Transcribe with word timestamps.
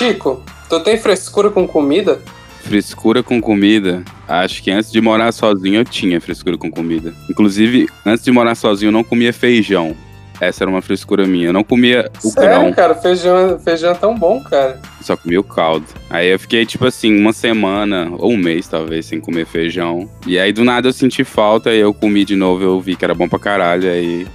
Chico, 0.00 0.42
tu 0.66 0.80
tem 0.80 0.96
frescura 0.96 1.50
com 1.50 1.68
comida? 1.68 2.22
Frescura 2.62 3.22
com 3.22 3.38
comida. 3.38 4.02
Acho 4.26 4.62
que 4.62 4.70
antes 4.70 4.90
de 4.90 4.98
morar 4.98 5.30
sozinho 5.30 5.80
eu 5.80 5.84
tinha 5.84 6.18
frescura 6.22 6.56
com 6.56 6.70
comida. 6.70 7.12
Inclusive, 7.28 7.86
antes 8.06 8.24
de 8.24 8.32
morar 8.32 8.54
sozinho 8.54 8.88
eu 8.88 8.92
não 8.92 9.04
comia 9.04 9.30
feijão. 9.30 9.94
Essa 10.40 10.64
era 10.64 10.70
uma 10.70 10.80
frescura 10.80 11.26
minha. 11.26 11.48
Eu 11.48 11.52
não 11.52 11.62
comia 11.62 12.10
o 12.24 12.30
Sério, 12.30 12.48
grão, 12.48 12.72
cara? 12.72 12.94
Feijão, 12.94 13.58
feijão 13.58 13.90
é 13.90 13.94
tão 13.94 14.16
bom, 14.16 14.42
cara. 14.42 14.80
só 15.02 15.18
comia 15.18 15.38
o 15.38 15.44
caldo. 15.44 15.84
Aí 16.08 16.28
eu 16.28 16.38
fiquei, 16.38 16.64
tipo 16.64 16.86
assim, 16.86 17.14
uma 17.20 17.34
semana 17.34 18.10
ou 18.16 18.32
um 18.32 18.38
mês, 18.38 18.66
talvez, 18.66 19.04
sem 19.04 19.20
comer 19.20 19.44
feijão. 19.44 20.08
E 20.26 20.38
aí, 20.38 20.50
do 20.50 20.64
nada, 20.64 20.88
eu 20.88 20.94
senti 20.94 21.24
falta 21.24 21.74
e 21.74 21.78
eu 21.78 21.92
comi 21.92 22.24
de 22.24 22.36
novo. 22.36 22.64
Eu 22.64 22.80
vi 22.80 22.96
que 22.96 23.04
era 23.04 23.12
bom 23.12 23.28
pra 23.28 23.38
caralho. 23.38 23.86
Aí, 23.86 24.26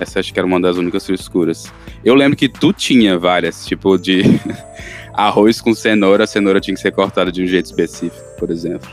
essa 0.00 0.18
acho 0.18 0.32
que 0.32 0.40
era 0.40 0.46
uma 0.46 0.60
das 0.60 0.76
únicas 0.76 1.06
frescuras. 1.06 1.72
Eu 2.04 2.14
lembro 2.14 2.36
que 2.36 2.48
tu 2.48 2.72
tinha 2.72 3.18
várias, 3.18 3.64
tipo 3.64 3.96
de 3.96 4.22
arroz 5.14 5.60
com 5.60 5.74
cenoura. 5.74 6.24
A 6.24 6.26
cenoura 6.26 6.60
tinha 6.60 6.74
que 6.74 6.80
ser 6.80 6.92
cortada 6.92 7.30
de 7.30 7.42
um 7.42 7.46
jeito 7.46 7.66
específico, 7.66 8.24
por 8.38 8.50
exemplo. 8.50 8.90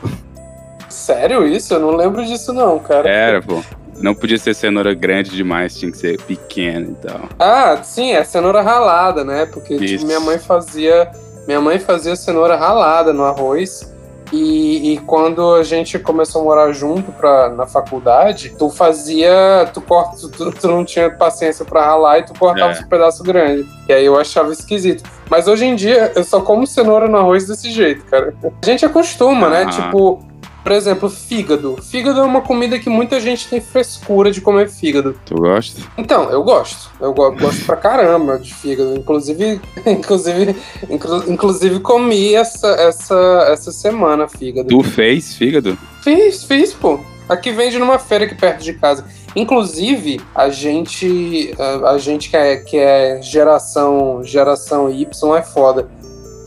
Sério 0.90 1.48
isso? 1.48 1.74
Eu 1.74 1.80
não 1.80 1.96
lembro 1.96 2.26
disso 2.26 2.54
não, 2.54 2.78
cara. 2.80 3.10
Era, 3.10 3.42
pô. 3.42 3.62
Não 4.00 4.16
podia 4.16 4.38
ser 4.38 4.56
cenoura 4.56 4.94
grande 4.94 5.32
demais, 5.32 5.78
tinha 5.78 5.92
que 5.92 5.98
ser 5.98 6.20
pequena 6.22 6.88
e 6.88 6.96
tal. 6.96 7.30
Ah, 7.40 7.80
sim, 7.84 8.12
é 8.12 8.24
cenoura 8.24 8.62
ralada, 8.62 9.24
né? 9.24 9.46
Porque 9.46 9.78
tipo, 9.78 10.06
minha 10.06 10.20
mãe 10.20 10.40
fazia. 10.40 11.12
Minha 11.48 11.62
mãe 11.62 11.80
fazia 11.80 12.16
cenoura 12.16 12.56
ralada 12.56 13.14
no 13.14 13.24
arroz. 13.24 13.92
E, 14.32 14.94
e 14.94 14.98
quando 15.00 15.56
a 15.56 15.64
gente 15.64 16.00
começou 16.00 16.42
a 16.42 16.44
morar 16.46 16.72
junto 16.72 17.12
pra, 17.12 17.50
na 17.50 17.68
faculdade, 17.68 18.56
tu 18.58 18.70
fazia. 18.70 19.70
Tu, 19.74 19.82
corta, 19.82 20.16
tu, 20.30 20.52
tu 20.52 20.68
não 20.68 20.86
tinha 20.86 21.10
paciência 21.10 21.66
pra 21.66 21.86
ralar 21.86 22.20
e 22.20 22.24
tu 22.26 22.34
cortava 22.40 22.74
É. 22.74 22.80
um 22.80 22.88
pedaço 22.88 23.24
grande. 23.24 23.68
E 23.90 23.94
aí 23.94 24.06
eu 24.06 24.18
achava 24.18 24.52
esquisito. 24.54 25.04
Mas 25.30 25.48
hoje 25.48 25.66
em 25.66 25.76
dia 25.76 26.12
eu 26.16 26.24
só 26.24 26.40
como 26.42 26.66
cenoura 26.66 27.08
no 27.08 27.18
arroz 27.18 27.46
desse 27.48 27.70
jeito, 27.72 28.06
cara. 28.06 28.34
A 28.62 28.66
gente 28.66 28.86
acostuma, 28.86 29.50
né? 29.50 29.66
Tipo, 29.66 30.20
por 30.64 30.72
exemplo, 30.72 31.10
fígado. 31.10 31.78
Fígado 31.82 32.20
é 32.20 32.24
uma 32.24 32.42
comida 32.42 32.78
que 32.80 32.90
muita 32.90 33.20
gente 33.20 33.48
tem 33.48 33.60
frescura 33.62 34.32
de 34.32 34.42
comer 34.42 34.70
fígado. 34.70 35.16
Tu 35.26 35.36
gosta? 35.36 35.82
Então, 35.98 36.30
eu 36.30 36.44
gosto. 36.44 36.90
Eu 37.00 37.14
go- 37.14 37.32
gosto 37.32 37.66
pra 37.66 37.76
caramba 37.76 38.38
de 38.38 38.54
fígado. 38.54 38.96
Inclusive, 38.96 39.60
inclusive, 39.86 40.56
inclu- 40.90 41.24
inclusive 41.32 41.80
comi 41.80 42.34
essa, 42.36 42.68
essa, 42.68 43.48
essa 43.50 43.72
semana 43.72 44.28
fígado. 44.28 44.68
Tu 44.70 44.84
fez 44.84 45.36
fígado? 45.36 45.78
Fiz, 46.04 46.44
fiz, 46.44 46.74
pô. 46.74 47.00
Aqui 47.30 47.52
vende 47.52 47.80
numa 47.80 47.98
feira 47.98 48.26
aqui 48.26 48.36
perto 48.36 48.62
de 48.64 48.74
casa. 48.74 49.06
Inclusive, 49.36 50.20
a 50.36 50.50
gente, 50.50 51.54
a, 51.58 51.92
a 51.92 51.98
gente 51.98 52.30
que 52.30 52.36
é, 52.38 52.58
que 52.58 52.78
é 52.78 53.22
geração, 53.22 54.22
geração 54.24 54.90
Y 54.90 55.36
é 55.38 55.42
foda. 55.42 55.88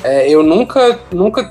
É, 0.02 0.28
eu 0.28 0.42
nunca, 0.42 0.98
nunca, 1.12 1.42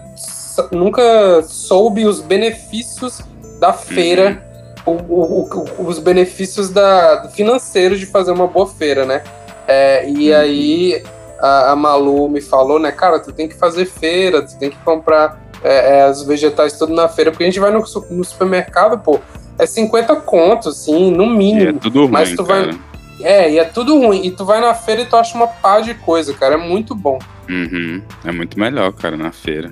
nunca 0.72 1.42
soube 1.44 2.06
os 2.06 2.20
benefícios 2.22 3.22
da 3.60 3.74
feira, 3.74 4.44
o- 4.86 4.92
o- 4.92 5.50
o- 5.80 5.86
os 5.88 6.00
benefícios 6.00 6.70
da, 6.70 7.30
financeiros 7.34 8.00
de 8.00 8.06
fazer 8.06 8.32
uma 8.32 8.48
boa 8.48 8.68
feira, 8.68 9.06
né? 9.06 9.24
É, 9.68 10.08
e 10.10 10.32
Uhum. 10.32 10.38
aí 10.38 11.04
a, 11.40 11.72
a 11.72 11.76
Malu 11.76 12.28
me 12.30 12.42
falou, 12.42 12.80
né, 12.80 12.92
cara, 12.92 13.20
tu 13.20 13.32
tem 13.32 13.48
que 13.48 13.56
fazer 13.56 13.86
feira, 13.86 14.42
tu 14.42 14.58
tem 14.58 14.70
que 14.70 14.78
comprar 14.78 15.42
é, 15.64 16.00
é, 16.02 16.10
os 16.10 16.24
vegetais 16.24 16.78
tudo 16.78 16.94
na 16.94 17.08
feira, 17.08 17.32
porque 17.32 17.44
a 17.46 17.48
gente 17.48 17.60
vai 17.60 17.72
no, 17.72 17.80
no 18.10 18.24
supermercado, 18.26 19.00
pô, 19.00 19.20
é 19.58 19.66
50 19.66 20.14
contos, 20.18 20.68
assim, 20.68 21.10
no 21.12 21.24
E 21.24 21.28
é 21.28 21.30
mínimo. 21.30 21.80
tudo 21.80 22.02
ruim, 22.02 22.12
Mas 22.12 22.34
tu 22.36 22.44
vai- 22.44 22.66
cara. 22.66 22.78
É, 23.22 23.50
e 23.50 23.60
é 23.60 23.64
tudo 23.64 23.98
ruim. 23.98 24.26
E 24.26 24.32
tu 24.32 24.44
vai 24.44 24.60
na 24.60 24.74
feira 24.74 25.04
e 25.04 25.06
tu 25.06 25.16
acha 25.16 25.38
uma 25.38 25.48
pá 25.48 25.80
de 25.80 25.94
coisa, 25.94 26.34
cara. 26.34 26.56
É 26.56 26.58
muito 26.58 26.94
bom. 26.94 27.18
Uhum. 27.48 28.02
É 28.26 28.32
muito 28.34 28.60
melhor, 28.60 28.92
cara, 28.92 29.16
na 29.16 29.32
feira. 29.32 29.72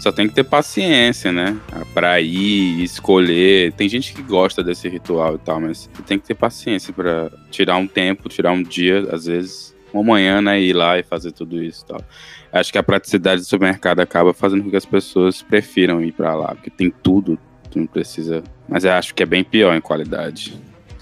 Só 0.00 0.10
tem 0.10 0.26
que 0.26 0.34
ter 0.34 0.44
paciência, 0.44 1.30
né? 1.30 1.56
Pra 1.92 2.18
ir, 2.22 2.82
escolher. 2.82 3.70
Tem 3.74 3.86
gente 3.86 4.14
que 4.14 4.22
gosta 4.22 4.64
desse 4.64 4.88
ritual 4.88 5.34
e 5.34 5.38
tal, 5.38 5.60
mas 5.60 5.90
tem 6.06 6.18
que 6.18 6.26
ter 6.26 6.34
paciência 6.34 6.90
pra 6.90 7.30
tirar 7.50 7.76
um 7.76 7.86
tempo, 7.86 8.26
tirar 8.28 8.52
um 8.52 8.62
dia, 8.62 9.06
às 9.12 9.26
vezes, 9.26 9.76
uma 9.92 10.02
manhã, 10.02 10.40
né? 10.40 10.58
Ir 10.58 10.72
lá 10.72 10.98
e 10.98 11.02
fazer 11.02 11.32
tudo 11.32 11.62
isso 11.62 11.84
e 11.84 11.88
tal. 11.88 12.02
Acho 12.50 12.72
que 12.72 12.78
a 12.78 12.82
praticidade 12.82 13.42
do 13.42 13.46
supermercado 13.46 14.00
acaba 14.00 14.32
fazendo 14.32 14.64
com 14.64 14.70
que 14.70 14.76
as 14.76 14.86
pessoas 14.86 15.42
prefiram 15.42 16.02
ir 16.02 16.12
pra 16.12 16.34
lá, 16.34 16.54
porque 16.54 16.70
tem 16.70 16.90
tudo, 16.90 17.38
tu 17.70 17.78
não 17.78 17.86
precisa. 17.86 18.42
Mas 18.66 18.84
eu 18.84 18.92
acho 18.92 19.14
que 19.14 19.22
é 19.22 19.26
bem 19.26 19.44
pior 19.44 19.76
em 19.76 19.82
qualidade. 19.82 20.54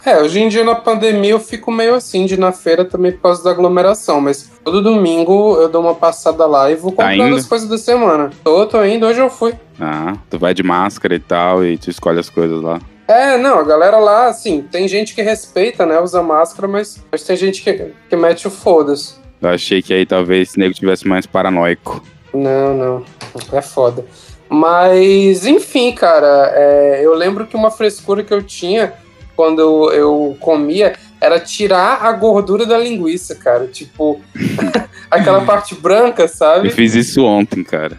É, 0.09 0.23
hoje 0.23 0.41
em 0.41 0.49
dia 0.49 0.65
na 0.65 0.75
pandemia 0.75 1.33
eu 1.33 1.41
fico 1.41 1.71
meio 1.71 1.95
assim 1.95 2.25
de 2.25 2.33
ir 2.33 2.39
na 2.39 2.51
feira 2.51 2.83
também 2.83 3.13
por 3.13 3.21
causa 3.23 3.45
da 3.45 3.51
aglomeração, 3.51 4.23
mas 4.23 4.51
todo 4.65 4.81
domingo 4.81 5.57
eu 5.61 5.69
dou 5.69 5.83
uma 5.83 5.95
passada 5.95 6.47
lá 6.47 6.71
e 6.71 6.75
vou 6.77 6.93
Tá 6.93 7.05
comprando 7.11 7.29
indo? 7.29 7.37
as 7.37 7.45
coisas 7.45 7.69
da 7.69 7.77
semana. 7.77 8.31
Tô, 8.43 8.65
tô 8.67 8.83
indo, 8.85 9.05
hoje 9.07 9.21
eu 9.21 9.29
fui. 9.29 9.53
Ah, 9.79 10.15
tu 10.31 10.39
vai 10.39 10.55
de 10.55 10.63
máscara 10.63 11.15
e 11.15 11.19
tal, 11.19 11.63
e 11.63 11.77
tu 11.77 11.91
escolhe 11.91 12.19
as 12.19 12.31
coisas 12.31 12.63
lá. 12.63 12.81
É, 13.07 13.37
não, 13.37 13.59
a 13.59 13.63
galera 13.63 13.99
lá, 13.99 14.29
assim, 14.29 14.63
tem 14.63 14.89
gente 14.89 15.15
que 15.15 15.21
respeita, 15.21 15.85
né, 15.85 16.01
usa 16.01 16.23
máscara, 16.23 16.67
mas, 16.67 17.05
mas 17.13 17.23
tem 17.23 17.37
gente 17.37 17.63
que, 17.63 17.93
que 18.09 18.17
mete 18.17 18.47
o 18.49 18.51
foda-se. 18.51 19.15
Eu 19.43 19.51
achei 19.51 19.83
que 19.83 19.93
aí 19.93 20.07
talvez 20.07 20.55
o 20.55 20.59
nego 20.59 20.75
tivesse 20.75 21.07
mais 21.07 21.27
paranoico. 21.27 22.03
Não, 22.33 22.75
não. 22.75 23.05
É 23.53 23.61
foda. 23.61 24.05
Mas, 24.49 25.45
enfim, 25.47 25.93
cara, 25.93 26.51
é, 26.55 27.01
eu 27.05 27.15
lembro 27.15 27.47
que 27.47 27.55
uma 27.55 27.71
frescura 27.71 28.25
que 28.25 28.33
eu 28.33 28.43
tinha 28.43 28.95
quando 29.39 29.61
eu, 29.61 29.93
eu 29.93 30.37
comia 30.41 30.97
era 31.21 31.39
tirar 31.39 32.03
a 32.05 32.11
gordura 32.11 32.67
da 32.67 32.77
linguiça, 32.77 33.37
cara. 33.37 33.69
Tipo, 33.69 34.21
aquela 35.09 35.43
parte 35.45 35.77
branca, 35.77 36.25
Eu 36.25 36.29
sabe? 36.29 36.71
fiz 36.71 36.97
isso 36.97 37.25
ontem, 37.25 37.63
cara. 37.63 37.97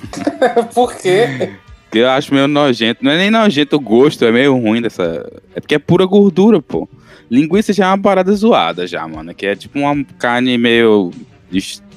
Por 0.72 0.94
quê? 0.94 1.52
Que 1.90 1.98
eu 1.98 2.08
acho 2.08 2.32
meio 2.32 2.48
nojento. 2.48 3.04
Não 3.04 3.12
é 3.12 3.18
nem 3.18 3.30
nojento 3.30 3.76
o 3.76 3.80
gosto, 3.80 4.24
é 4.24 4.32
meio 4.32 4.56
ruim 4.56 4.80
dessa. 4.80 5.30
É 5.54 5.60
porque 5.60 5.74
é 5.74 5.78
pura 5.78 6.06
gordura, 6.06 6.62
pô. 6.62 6.88
Linguiça 7.30 7.74
já 7.74 7.84
é 7.84 7.88
uma 7.88 7.98
parada 7.98 8.32
zoada, 8.32 8.86
já, 8.86 9.06
mano. 9.06 9.34
Que 9.34 9.48
é 9.48 9.54
tipo 9.54 9.78
uma 9.78 10.02
carne 10.18 10.56
meio 10.56 11.10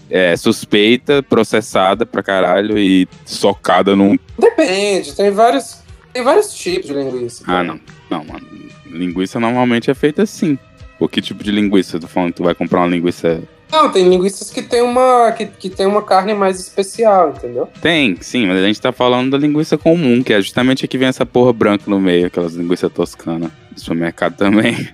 é, 0.09 0.35
suspeita, 0.35 1.23
processada 1.23 2.05
pra 2.05 2.21
caralho 2.21 2.77
e 2.77 3.07
socada 3.23 3.95
num. 3.95 4.19
Depende, 4.37 5.15
tem 5.15 5.31
vários, 5.31 5.77
tem 6.11 6.21
vários 6.23 6.53
tipos 6.53 6.87
de 6.87 6.93
linguiça. 6.93 7.45
Ah, 7.47 7.63
não. 7.63 7.79
Não, 8.09 8.23
mano. 8.25 8.64
Linguiça 8.95 9.39
normalmente 9.39 9.91
é 9.91 9.93
feita 9.93 10.23
assim. 10.23 10.57
Pô, 10.97 11.07
que 11.07 11.21
tipo 11.21 11.43
de 11.43 11.51
linguiça? 11.51 11.99
Tu 11.99 12.07
falando 12.07 12.31
que 12.31 12.37
tu 12.37 12.43
vai 12.43 12.55
comprar 12.55 12.79
uma 12.79 12.87
linguiça. 12.87 13.41
Não, 13.71 13.91
tem 13.91 14.07
linguiças 14.07 14.49
que 14.49 14.61
tem 14.61 14.81
uma 14.81 15.31
que, 15.31 15.45
que 15.45 15.69
tem 15.69 15.85
uma 15.85 16.01
carne 16.01 16.33
mais 16.33 16.59
especial, 16.59 17.31
entendeu? 17.31 17.67
Tem, 17.81 18.15
sim, 18.21 18.47
mas 18.47 18.63
a 18.63 18.67
gente 18.67 18.79
tá 18.79 18.91
falando 18.91 19.31
da 19.31 19.37
linguiça 19.37 19.77
comum, 19.77 20.23
que 20.23 20.33
é 20.33 20.41
justamente 20.41 20.85
a 20.85 20.87
que 20.87 20.97
vem 20.97 21.07
essa 21.07 21.25
porra 21.25 21.51
branca 21.51 21.83
no 21.87 21.99
meio, 21.99 22.27
aquelas 22.27 22.53
linguiças 22.53 22.91
toscanas 22.91 23.51
do 23.71 23.79
supermercado 23.79 24.37
também. 24.37 24.87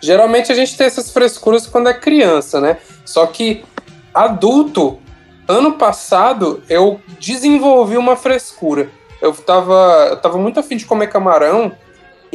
Geralmente 0.00 0.50
a 0.50 0.54
gente 0.54 0.76
tem 0.76 0.86
essas 0.86 1.10
frescuras 1.10 1.66
quando 1.66 1.88
é 1.88 1.94
criança, 1.94 2.60
né? 2.60 2.78
Só 3.04 3.26
que 3.26 3.64
adulto, 4.14 4.98
ano 5.46 5.72
passado, 5.74 6.62
eu 6.68 7.00
desenvolvi 7.20 7.96
uma 7.96 8.16
frescura. 8.16 8.88
Eu 9.20 9.32
tava, 9.32 10.08
eu 10.10 10.16
tava 10.16 10.38
muito 10.38 10.60
afim 10.60 10.76
de 10.76 10.86
comer 10.86 11.08
camarão, 11.08 11.72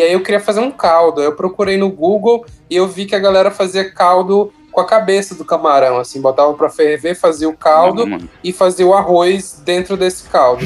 e 0.02 0.04
aí 0.04 0.14
eu 0.14 0.24
queria 0.24 0.40
fazer 0.40 0.60
um 0.60 0.72
caldo. 0.72 1.22
Aí 1.22 1.28
Eu 1.28 1.36
procurei 1.36 1.78
no 1.78 1.90
Google 1.90 2.44
e 2.68 2.76
eu 2.76 2.88
vi 2.88 3.06
que 3.06 3.16
a 3.16 3.20
galera 3.20 3.52
fazia 3.52 3.90
caldo 3.90 4.52
com 4.72 4.82
a 4.82 4.86
cabeça 4.86 5.36
do 5.36 5.46
camarão, 5.46 6.00
assim, 6.00 6.20
botava 6.22 6.54
pra 6.54 6.70
ferver, 6.70 7.14
fazia 7.14 7.48
o 7.48 7.56
caldo 7.56 8.06
Não, 8.06 8.18
e 8.44 8.52
fazia 8.54 8.88
o 8.88 8.94
arroz 8.94 9.62
dentro 9.64 9.96
desse 9.98 10.30
caldo. 10.30 10.66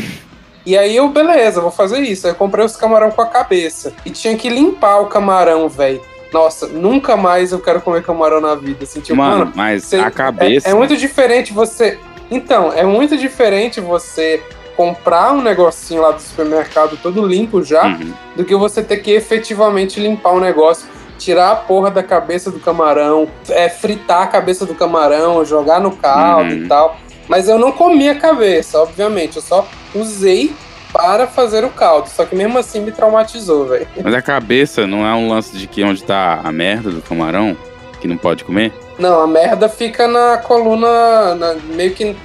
E 0.66 0.78
aí 0.78 0.96
eu, 0.96 1.10
beleza, 1.10 1.60
vou 1.60 1.72
fazer 1.72 2.00
isso. 2.00 2.28
Aí 2.28 2.32
eu 2.34 2.38
comprei 2.38 2.64
os 2.64 2.76
camarão 2.78 3.12
com 3.12 3.22
a 3.22 3.26
cabeça. 3.26 3.94
E 4.06 4.10
tinha 4.10 4.38
que 4.38 4.48
limpar 4.48 5.00
o 5.02 5.08
camarão, 5.08 5.68
velho. 5.68 6.02
Nossa, 6.32 6.68
nunca 6.68 7.18
mais 7.18 7.52
eu 7.52 7.60
quero 7.60 7.82
comer 7.82 8.04
camarão 8.04 8.40
na 8.40 8.56
vida. 8.56 8.84
Assim, 8.84 9.00
tipo, 9.02 9.16
mano, 9.18 9.40
mano, 9.40 9.54
mas 9.56 9.84
você- 9.84 9.98
a 9.98 10.10
cabeça. 10.12 10.68
é, 10.68 10.72
é 10.72 10.74
muito 10.74 10.96
diferente 10.96 11.52
você. 11.52 12.00
Então, 12.32 12.72
é 12.74 12.84
muito 12.84 13.18
diferente 13.18 13.82
você 13.82 14.42
comprar 14.76 15.32
um 15.34 15.42
negocinho 15.42 16.02
lá 16.02 16.12
do 16.12 16.22
supermercado 16.22 16.98
todo 17.02 17.26
limpo 17.26 17.64
já, 17.64 17.86
Uhum. 17.86 18.14
do 18.36 18.44
que 18.46 18.56
você 18.56 18.82
ter 18.84 18.98
que 18.98 19.12
efetivamente 19.12 20.00
limpar 20.00 20.32
o 20.34 20.40
negócio, 20.40 20.88
tirar 21.18 21.52
a 21.52 21.56
porra 21.56 21.90
da 21.90 22.04
cabeça 22.04 22.52
do 22.52 22.60
camarão, 22.60 23.28
é, 23.50 23.70
fritar 23.70 24.24
a 24.24 24.28
cabeça 24.28 24.66
do 24.66 24.76
camarão, 24.76 25.44
jogar 25.46 25.80
no 25.80 25.96
caldo 25.96 26.52
Uhum. 26.54 26.64
e 26.64 26.68
tal. 26.68 26.98
Mas 27.28 27.48
eu 27.50 27.58
não 27.58 27.72
comi 27.72 28.10
a 28.10 28.16
cabeça, 28.16 28.80
obviamente, 28.80 29.38
eu 29.38 29.42
só 29.42 29.66
usei 29.96 30.54
para 30.94 31.26
fazer 31.28 31.64
o 31.66 31.70
caldo. 31.70 32.08
Só 32.10 32.24
que 32.26 32.36
mesmo 32.36 32.58
assim 32.58 32.82
me 32.82 32.92
traumatizou, 32.92 33.66
velho. 33.68 33.88
Mas 34.04 34.14
a 34.14 34.22
cabeça 34.22 34.86
não 34.86 35.06
é 35.06 35.14
um 35.14 35.30
lance 35.30 35.58
de 35.58 35.68
que 35.68 35.84
onde 35.84 36.04
tá 36.04 36.40
a 36.44 36.52
merda 36.52 36.90
do 36.92 37.02
camarão, 37.02 37.58
que 38.00 38.08
não 38.08 38.18
pode 38.18 38.44
comer? 38.44 38.72
Não, 39.00 39.22
a 39.22 39.28
merda 39.28 39.68
fica 39.68 40.08
na 40.08 40.38
coluna, 40.38 41.34
na- 41.36 41.56
meio 41.74 41.92
que 41.94 42.16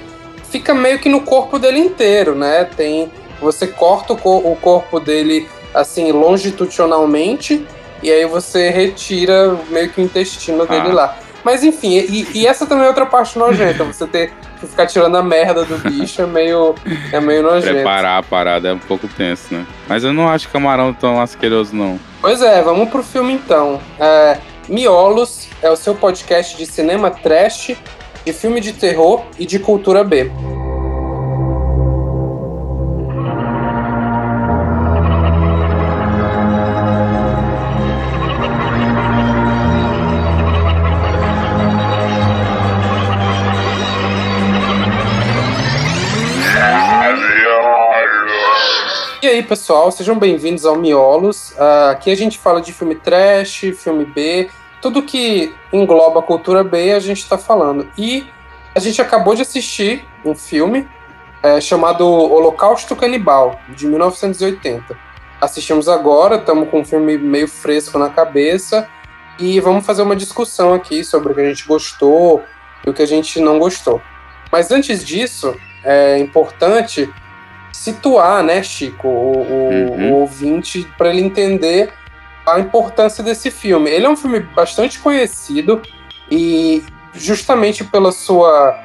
fica 0.51 0.73
meio 0.73 0.99
que 0.99 1.09
no 1.09 1.21
corpo 1.21 1.57
dele 1.57 1.79
inteiro, 1.79 2.35
né? 2.35 2.65
Tem 2.65 3.11
você 3.39 3.65
corta 3.65 4.13
o, 4.13 4.17
co- 4.17 4.37
o 4.37 4.55
corpo 4.55 4.99
dele 4.99 5.47
assim 5.73 6.11
longitudinalmente 6.11 7.65
e 8.03 8.11
aí 8.11 8.25
você 8.25 8.69
retira 8.69 9.57
meio 9.69 9.89
que 9.89 10.01
o 10.01 10.03
intestino 10.03 10.65
dele 10.65 10.89
Ah. 10.89 10.93
lá. 10.93 11.17
Mas 11.43 11.63
enfim, 11.63 11.93
e, 11.97 12.27
e, 12.35 12.45
essa 12.45 12.67
também 12.67 12.85
é 12.85 12.87
outra 12.87 13.03
parte 13.05 13.39
nojenta. 13.39 13.83
Você 13.83 14.05
ter 14.05 14.31
que 14.59 14.67
ficar 14.67 14.85
tirando 14.85 15.17
a 15.17 15.23
merda 15.23 15.65
do 15.65 15.75
bicho 15.89 16.21
é 16.21 16.25
meio, 16.27 16.75
é 17.11 17.19
meio 17.19 17.41
nojento. 17.41 17.73
Preparar 17.73 18.19
a 18.19 18.23
parada 18.23 18.69
é 18.69 18.73
um 18.73 18.77
pouco 18.79 19.07
tenso, 19.07 19.51
né? 19.51 19.65
Mas 19.87 20.03
eu 20.03 20.13
não 20.13 20.29
acho 20.29 20.47
camarão 20.49 20.93
tão 20.93 21.19
asqueroso, 21.19 21.75
não. 21.75 21.99
Pois 22.21 22.43
é, 22.43 22.61
vamos 22.61 22.89
pro 22.89 23.01
filme 23.01 23.33
então. 23.33 23.79
É, 23.99 24.37
Miolos 24.69 25.47
é 25.63 25.69
o 25.71 25.75
seu 25.75 25.95
podcast 25.95 26.55
de 26.55 26.65
cinema 26.67 27.09
trash, 27.09 27.71
de 28.25 28.33
filme 28.33 28.61
de 28.61 28.73
terror 28.73 29.23
e 29.39 29.45
de 29.45 29.59
cultura 29.59 30.03
B. 30.03 30.31
E 49.23 49.27
aí, 49.27 49.43
pessoal, 49.43 49.91
sejam 49.91 50.17
bem-vindos 50.17 50.65
ao 50.65 50.75
Miolos. 50.75 51.51
Uh, 51.51 51.91
aqui 51.91 52.09
a 52.09 52.15
gente 52.15 52.39
fala 52.39 52.59
de 52.59 52.73
filme 52.73 52.95
trash, 52.95 53.65
filme 53.75 54.03
B, 54.03 54.49
tudo 54.81 55.03
que 55.03 55.53
engloba 55.71 56.19
a 56.19 56.23
cultura 56.23 56.63
B 56.63 56.91
a 56.91 56.99
gente 56.99 57.19
está 57.19 57.37
falando. 57.37 57.87
E 57.97 58.27
a 58.73 58.79
gente 58.79 59.01
acabou 59.01 59.35
de 59.35 59.43
assistir 59.43 60.05
um 60.25 60.33
filme 60.33 60.87
é, 61.43 61.61
chamado 61.61 62.05
Holocausto 62.07 62.95
Canibal, 62.95 63.59
de 63.69 63.87
1980. 63.87 64.97
Assistimos 65.39 65.87
agora, 65.87 66.35
estamos 66.35 66.69
com 66.69 66.81
um 66.81 66.85
filme 66.85 67.17
meio 67.17 67.47
fresco 67.47 67.97
na 67.97 68.09
cabeça 68.09 68.87
e 69.39 69.59
vamos 69.59 69.85
fazer 69.85 70.03
uma 70.03 70.15
discussão 70.15 70.73
aqui 70.73 71.03
sobre 71.03 71.31
o 71.31 71.35
que 71.35 71.41
a 71.41 71.49
gente 71.49 71.67
gostou 71.67 72.43
e 72.85 72.89
o 72.89 72.93
que 72.93 73.01
a 73.01 73.07
gente 73.07 73.39
não 73.39 73.59
gostou. 73.59 74.01
Mas 74.51 74.71
antes 74.71 75.03
disso, 75.03 75.55
é 75.83 76.17
importante 76.19 77.11
situar, 77.71 78.43
né, 78.43 78.61
Chico, 78.61 79.07
o, 79.07 79.31
o, 79.31 79.91
uhum. 79.91 80.11
o 80.11 80.15
ouvinte 80.19 80.87
para 80.97 81.09
ele 81.09 81.21
entender 81.21 81.91
a 82.45 82.59
importância 82.59 83.23
desse 83.23 83.51
filme. 83.51 83.89
Ele 83.89 84.05
é 84.05 84.09
um 84.09 84.15
filme 84.15 84.39
bastante 84.39 84.99
conhecido 84.99 85.81
e 86.29 86.83
justamente 87.13 87.83
pela 87.83 88.11
sua 88.11 88.79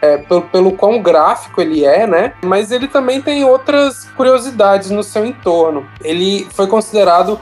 é, 0.00 0.18
pelo, 0.18 0.42
pelo 0.42 0.72
quão 0.72 1.02
gráfico 1.02 1.60
ele 1.60 1.84
é, 1.84 2.06
né? 2.06 2.34
Mas 2.44 2.70
ele 2.70 2.88
também 2.88 3.20
tem 3.20 3.44
outras 3.44 4.04
curiosidades 4.16 4.90
no 4.90 5.02
seu 5.02 5.24
entorno. 5.24 5.86
Ele 6.02 6.46
foi 6.52 6.66
considerado 6.66 7.40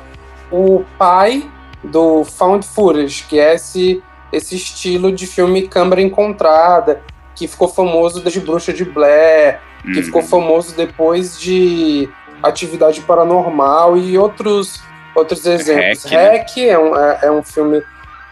o 0.51 0.85
pai 0.99 1.49
do 1.83 2.25
found 2.25 2.67
footage, 2.67 3.25
que 3.29 3.39
é 3.39 3.55
esse, 3.55 4.03
esse 4.33 4.57
estilo 4.57 5.13
de 5.13 5.27
filme 5.27 5.69
câmera 5.69 6.01
encontrada, 6.01 7.03
que 7.35 7.47
ficou 7.47 7.69
famoso 7.69 8.21
desde 8.21 8.41
Bruxa 8.41 8.73
de 8.73 8.85
Blair, 8.85 9.61
que 9.83 10.03
ficou 10.03 10.23
uhum. 10.23 10.29
famoso 10.29 10.75
depois 10.75 11.39
de 11.39 12.09
Atividade 12.43 13.03
Paranormal 13.03 13.97
e 13.97 14.19
outros, 14.19 14.83
outros 15.17 15.47
exemplos. 15.47 16.05
Hack, 16.05 16.57
né? 16.57 16.69
É, 16.69 16.79
um, 16.79 16.97
é, 16.97 17.19
é, 17.23 17.31
um 17.31 17.43
filme, 17.43 17.83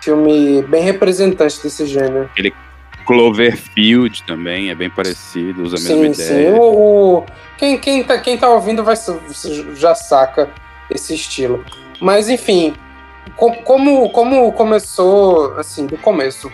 filme 0.00 0.62
bem 0.62 0.82
representante 0.82 1.62
desse 1.62 1.86
gênero. 1.86 2.30
Ele 2.36 2.52
Cloverfield 3.06 4.22
também 4.26 4.70
é 4.70 4.74
bem 4.74 4.88
parecido, 4.88 5.62
usa 5.62 5.76
a 5.76 5.78
sim, 5.78 6.00
mesma 6.00 6.14
sim. 6.14 6.22
ideia. 6.22 6.52
Sim, 6.52 6.58
o, 6.58 7.18
o, 7.18 7.26
quem, 7.58 7.78
quem, 7.78 8.02
tá, 8.02 8.18
quem 8.18 8.38
tá 8.38 8.48
ouvindo 8.48 8.82
vai, 8.82 8.96
já 9.74 9.94
saca 9.94 10.50
esse 10.90 11.14
estilo. 11.14 11.64
Mas, 12.00 12.28
enfim, 12.28 12.74
como, 13.36 14.10
como 14.10 14.52
começou, 14.52 15.58
assim, 15.58 15.86
do 15.86 15.98
começo, 15.98 16.50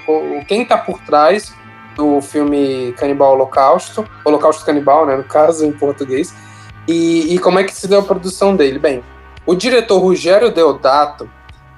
quem 0.47 0.65
tá 0.65 0.77
por 0.77 0.99
trás 1.00 1.55
do 1.97 2.21
filme 2.21 2.93
Canibal 2.97 3.32
Holocausto, 3.35 4.09
Holocausto 4.25 4.65
Canibal, 4.65 5.06
né, 5.06 5.17
no 5.17 5.25
caso, 5.25 5.65
em 5.65 5.73
português, 5.73 6.35
e, 6.88 7.35
e 7.35 7.38
como 7.38 7.59
é 7.59 7.65
que 7.65 7.75
se 7.75 7.87
deu 7.87 8.00
a 8.00 8.03
produção 8.03 8.56
dele? 8.56 8.79
Bem, 8.79 9.05
o 9.46 9.54
diretor 9.54 9.98
Rogério 9.98 10.50
Deodato, 10.50 11.31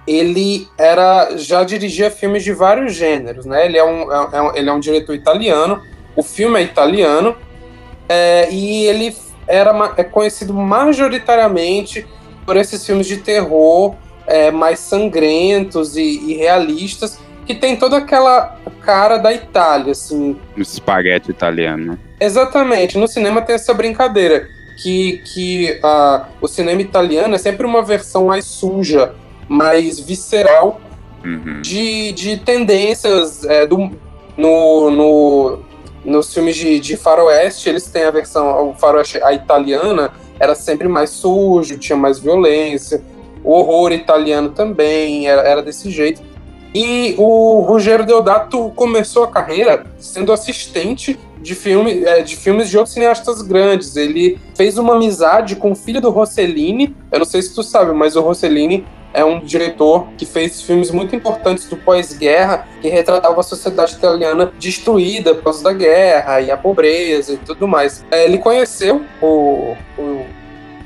ele 0.07 0.69
era 0.77 1.37
já 1.37 1.63
dirigia 1.63 2.11
filmes 2.11 2.43
de 2.43 2.53
vários 2.53 2.95
gêneros, 2.95 3.47
né? 3.47 3.67
Ele 3.67 3.79
é 3.79 3.85
um, 3.85 4.13
é, 4.13 4.29
é 4.33 4.59
ele 4.59 4.69
é 4.69 4.73
um 4.73 4.81
diretor 4.81 5.15
italiano, 5.15 5.81
o 6.17 6.23
filme 6.23 6.59
é 6.59 6.63
italiano, 6.63 7.37
é, 8.09 8.49
e 8.51 8.85
ele 8.87 9.17
era 9.47 9.95
é 9.97 10.05
conhecido 10.05 10.53
majoritariamente 10.55 12.07
por 12.45 12.57
esses 12.57 12.85
filmes 12.85 13.07
de 13.07 13.19
terror 13.19 13.95
é, 14.27 14.51
mais 14.51 14.81
sangrentos 14.81 15.97
e, 15.97 16.03
e 16.03 16.35
realistas, 16.35 17.19
que 17.47 17.55
tem 17.55 17.77
toda 17.77 17.99
aquela 17.99 18.57
cara 18.83 19.19
da 19.19 19.33
Itália, 19.33 19.93
assim. 19.93 20.37
Espaguete 20.57 21.31
italiano. 21.31 21.99
Exatamente. 22.21 22.99
No 22.99 23.09
cinema 23.09 23.43
tem 23.43 23.55
essa 23.55 23.75
brincadeira 23.75 24.49
que, 24.83 25.19
que 25.19 25.81
uh, 25.83 26.27
o 26.41 26.49
cinema 26.49 26.81
italiano 26.83 27.35
é 27.35 27.39
sempre 27.39 27.65
uma 27.65 27.83
versão 27.83 28.27
mais 28.27 28.45
suja, 28.45 29.15
mais 29.49 30.01
visceral 30.01 30.81
uhum. 31.25 31.61
de, 31.63 32.13
de 32.13 32.37
tendências 32.39 33.45
é, 33.45 33.65
do, 33.67 33.91
no, 34.37 34.91
no, 34.91 35.59
nos 36.05 36.35
filmes 36.35 36.57
de, 36.57 36.81
de 36.81 36.97
faroeste, 36.97 37.69
eles 37.69 37.87
têm 37.87 38.05
a 38.05 38.11
versão, 38.11 38.71
o 38.71 38.75
faroeste, 38.75 39.23
a 39.23 39.33
italiana, 39.33 40.11
era 40.41 40.55
sempre 40.55 40.89
mais 40.89 41.11
sujo, 41.11 41.79
tinha 41.79 41.97
mais 41.97 42.19
violência, 42.19 43.03
o 43.45 43.53
horror 43.53 43.93
italiano 43.93 44.51
também 44.51 45.29
era, 45.29 45.43
era 45.43 45.63
desse 45.63 45.91
jeito. 45.91 46.23
E 46.75 47.15
o 47.19 47.61
Rogério 47.61 48.07
Deodato 48.07 48.71
começou 48.75 49.25
a 49.25 49.29
carreira 49.29 49.85
sendo 49.99 50.33
assistente 50.33 51.19
de, 51.43 51.55
filme, 51.55 52.05
é, 52.05 52.23
de 52.23 52.37
filmes 52.37 52.71
de 52.71 52.79
outros 52.79 52.95
cineastas 52.95 53.43
grandes. 53.43 53.97
Ele 53.97 54.39
fez 54.57 54.79
uma 54.79 54.95
amizade 54.95 55.57
com 55.57 55.73
o 55.73 55.75
filho 55.75 56.01
do 56.01 56.11
Rossellini. 56.11 56.97
Eu 57.11 57.19
não 57.19 57.27
sei 57.27 57.43
se 57.43 57.55
tu 57.55 57.63
sabe, 57.63 57.93
mas 57.93 58.17
o 58.17 58.21
Rossellini 58.21 58.87
é 59.13 59.25
um 59.25 59.41
diretor 59.41 60.07
que 60.17 60.25
fez 60.25 60.63
filmes 60.63 60.91
muito 60.91 61.15
importantes 61.15 61.67
do 61.67 61.77
pós-guerra, 61.77 62.67
que 62.81 62.89
retratava 62.89 63.39
a 63.39 63.43
sociedade 63.43 63.95
italiana 63.95 64.53
destruída 64.59 65.35
por 65.35 65.45
causa 65.45 65.63
da 65.65 65.73
guerra 65.73 66.41
e 66.41 66.51
a 66.51 66.57
pobreza 66.57 67.35
e 67.35 67.37
tudo 67.37 67.69
mais. 67.69 68.05
É, 68.11 68.25
ele 68.25 68.39
conheceu 68.39 69.03
o, 69.21 69.77
o 69.99 70.25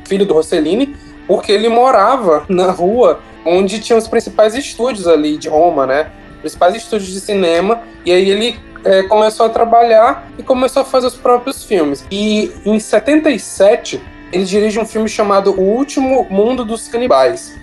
filho 0.05 0.26
do 0.26 0.35
Rossellini 0.35 0.97
porque 1.26 1.53
ele 1.53 1.69
morava 1.69 2.44
na 2.49 2.70
rua 2.70 3.20
onde 3.44 3.79
tinha 3.79 3.97
os 3.97 4.08
principais 4.08 4.55
estúdios 4.55 5.06
ali 5.06 5.37
de 5.37 5.49
Roma, 5.49 5.87
né? 5.87 6.11
Principais 6.41 6.75
estúdios 6.75 7.11
de 7.11 7.20
cinema, 7.20 7.82
e 8.05 8.12
aí 8.12 8.31
ele 8.31 8.58
é, 8.87 9.03
começou 9.03 9.47
a 9.47 9.49
trabalhar 9.49 10.31
e 10.39 10.43
começou 10.43 10.82
a 10.82 10.84
fazer 10.84 11.08
os 11.08 11.17
próprios 11.17 11.65
filmes. 11.65 12.05
E 12.10 12.53
em 12.65 12.79
77, 12.79 14.01
ele 14.32 14.44
dirige 14.44 14.79
um 14.79 14.87
filme 14.87 15.08
chamado 15.08 15.51
O 15.53 15.60
Último 15.60 16.25
Mundo 16.31 16.65
dos 16.65 16.87
Canibais. 16.87 17.55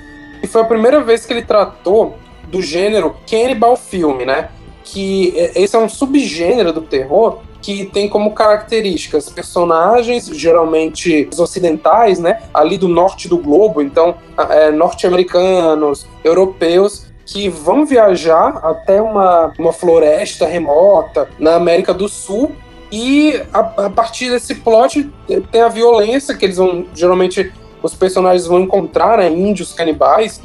E 0.41 0.47
foi 0.47 0.62
a 0.62 0.65
primeira 0.65 1.01
vez 1.01 1.25
que 1.25 1.31
ele 1.31 1.43
tratou 1.43 2.17
do 2.47 2.62
gênero 2.62 3.15
cannibal 3.29 3.77
filme, 3.77 4.25
né? 4.25 4.50
Que 4.83 5.33
é, 5.38 5.62
esse 5.62 5.75
é 5.75 5.79
um 5.79 5.88
subgênero 5.88 6.74
do 6.74 6.81
terror 6.81 7.39
que 7.62 7.86
tem 7.86 8.09
como 8.09 8.33
características 8.33 9.29
personagens, 9.29 10.25
geralmente 10.27 11.29
ocidentais, 11.39 12.19
né, 12.19 12.41
ali 12.53 12.77
do 12.77 12.89
norte 12.89 13.29
do 13.29 13.38
globo, 13.38 13.81
então 13.81 14.15
é, 14.50 14.69
norte-americanos, 14.69 16.05
europeus, 16.25 17.05
que 17.25 17.49
vão 17.49 17.85
viajar 17.85 18.59
até 18.63 19.01
uma, 19.01 19.53
uma 19.57 19.73
floresta 19.73 20.45
remota 20.45 21.27
na 21.39 21.55
América 21.55 21.93
do 21.93 22.07
Sul 22.09 22.51
e 22.91 23.41
a, 23.53 23.59
a, 23.59 23.89
partir 23.89 24.29
desse 24.29 24.55
plot 24.55 25.09
tem 25.51 25.61
a 25.61 25.69
violência 25.69 26.35
que 26.35 26.45
eles 26.45 26.57
vão 26.57 26.85
geralmente 26.93 27.51
os 27.81 27.93
personagens 27.95 28.45
vão 28.45 28.59
encontrar 28.59 29.17
né, 29.17 29.29
índios 29.29 29.73
canibais 29.73 30.41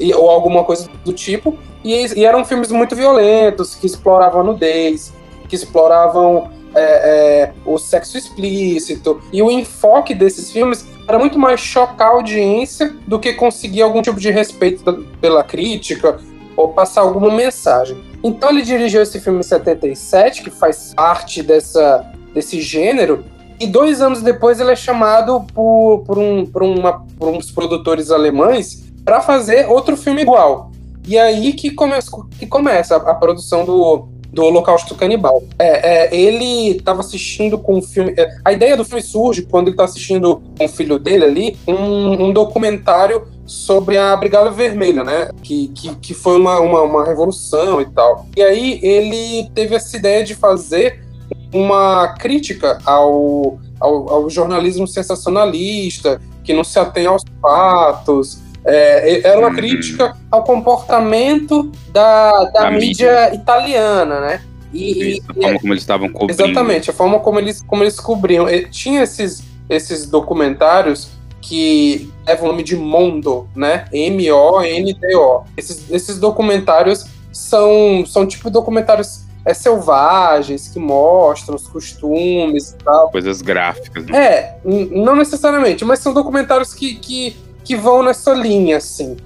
e, 0.00 0.12
ou 0.12 0.28
alguma 0.28 0.64
coisa 0.64 0.88
do 1.04 1.12
tipo 1.12 1.58
e, 1.84 1.94
e, 2.18 2.24
eram 2.24 2.44
filmes 2.44 2.72
muito 2.72 2.96
violentos 2.96 3.74
que 3.74 3.86
exploravam 3.86 4.40
a 4.40 4.44
nudez 4.44 5.12
que 5.48 5.54
exploravam 5.54 6.50
é, 6.74 6.82
é, 6.82 7.52
o 7.64 7.78
sexo 7.78 8.18
explícito. 8.18 9.20
E 9.32 9.42
o 9.42 9.50
enfoque 9.50 10.14
desses 10.14 10.50
filmes 10.50 10.86
era 11.06 11.18
muito 11.18 11.38
mais 11.38 11.60
chocar 11.60 12.08
a 12.08 12.10
audiência 12.12 12.94
do 13.06 13.18
que 13.18 13.32
conseguir 13.34 13.82
algum 13.82 14.02
tipo 14.02 14.18
de 14.18 14.30
respeito 14.30 14.84
da, 14.84 14.92
pela 15.20 15.44
crítica 15.44 16.18
ou 16.56 16.68
passar 16.68 17.02
alguma 17.02 17.30
mensagem. 17.30 17.96
Então 18.22 18.50
ele 18.50 18.62
dirigiu 18.62 19.02
esse 19.02 19.20
filme 19.20 19.40
em 19.40 19.42
77, 19.42 20.42
que 20.42 20.50
faz 20.50 20.94
parte 20.94 21.42
dessa, 21.42 22.10
desse 22.32 22.60
gênero, 22.60 23.24
e 23.60 23.66
dois 23.66 24.00
anos 24.00 24.22
depois 24.22 24.60
ele 24.60 24.72
é 24.72 24.76
chamado 24.76 25.44
por, 25.54 26.04
por, 26.06 26.18
um, 26.18 26.46
por, 26.46 26.62
uma, 26.62 27.04
por 27.18 27.28
uns 27.28 27.50
produtores 27.50 28.10
alemães 28.10 28.84
para 29.04 29.20
fazer 29.20 29.68
outro 29.68 29.96
filme 29.96 30.22
igual. 30.22 30.72
E 31.06 31.18
aí 31.18 31.52
que, 31.52 31.70
come, 31.70 31.94
que 32.38 32.46
começa 32.46 32.96
a, 32.96 33.10
a 33.10 33.14
produção 33.14 33.64
do, 33.64 34.08
do 34.34 34.42
Holocausto 34.42 34.94
Canibal. 34.94 35.42
É, 35.58 36.08
é, 36.08 36.14
ele 36.14 36.72
estava 36.72 37.00
assistindo 37.00 37.56
com 37.56 37.78
o 37.78 37.82
filme. 37.82 38.12
É, 38.18 38.28
a 38.44 38.52
ideia 38.52 38.76
do 38.76 38.84
filme 38.84 39.02
surge 39.02 39.42
quando 39.42 39.68
ele 39.68 39.74
está 39.74 39.84
assistindo 39.84 40.42
com 40.58 40.64
o 40.64 40.68
filho 40.68 40.98
dele 40.98 41.24
ali 41.24 41.56
um, 41.66 42.26
um, 42.26 42.32
documentário 42.32 43.22
sobre 43.46 43.96
a 43.96 44.14
Brigada 44.16 44.50
Vermelha, 44.50 45.04
né? 45.04 45.30
Que, 45.42 45.68
que, 45.68 45.94
que 45.96 46.14
foi 46.14 46.38
uma, 46.38 46.58
uma, 46.60 46.82
uma 46.82 47.04
revolução 47.06 47.80
e 47.80 47.86
tal. 47.86 48.26
E 48.36 48.42
aí 48.42 48.80
ele 48.82 49.48
teve 49.54 49.74
essa 49.74 49.96
ideia 49.96 50.24
de 50.24 50.34
fazer 50.34 51.04
uma 51.52 52.08
crítica 52.18 52.78
ao, 52.84 53.58
ao, 53.78 54.10
ao 54.10 54.30
jornalismo 54.30 54.88
sensacionalista, 54.88 56.20
que 56.42 56.52
não 56.52 56.64
se 56.64 56.78
atém 56.78 57.06
aos 57.06 57.22
fatos. 57.40 58.42
É, 58.66 59.26
era 59.26 59.38
uma 59.38 59.48
uhum. 59.48 59.54
crítica 59.54 60.16
ao 60.30 60.42
comportamento 60.42 61.70
da, 61.92 62.44
da, 62.46 62.70
mídia, 62.70 63.28
mídia, 63.28 63.34
italiana, 63.34 64.20
né? 64.20 64.42
E, 64.72 65.18
Isso, 65.18 65.30
a 65.30 65.34
forma 65.34 65.60
como 65.60 65.72
eles 65.72 65.82
estavam 65.82 66.08
cobrindo. 66.08 66.42
Exatamente, 66.42 66.90
a 66.90 66.92
forma 66.92 67.20
como 67.20 67.38
eles, 67.38 67.62
como 67.62 67.82
eles 67.82 68.00
cobriam. 68.00 68.48
E 68.48 68.68
tinha 68.68 69.02
esses, 69.02 69.44
esses 69.68 70.06
documentários 70.06 71.10
que 71.40 72.10
levam 72.26 72.46
o 72.46 72.52
nome 72.52 72.62
de 72.62 72.74
Mondo, 72.74 73.46
né? 73.54 73.84
M-O-N-D-O. 73.92 75.44
Esses, 75.56 75.90
esses 75.90 76.18
documentários 76.18 77.04
são, 77.30 78.04
são 78.06 78.26
tipo 78.26 78.48
documentários 78.48 79.24
é, 79.44 79.52
selvagens, 79.52 80.68
que 80.68 80.78
mostram 80.78 81.54
os 81.54 81.68
costumes 81.68 82.70
e 82.70 82.76
tal. 82.76 83.10
Coisas 83.10 83.42
gráficas. 83.42 84.06
Né? 84.06 84.18
É, 84.18 84.58
não 84.64 85.14
necessariamente, 85.14 85.84
mas 85.84 85.98
são 85.98 86.14
documentários 86.14 86.72
que, 86.72 86.94
que, 86.94 87.36
que 87.64 87.74
vão 87.74 88.02
nessa 88.02 88.32
linha, 88.32 88.76
assim. 88.76 89.16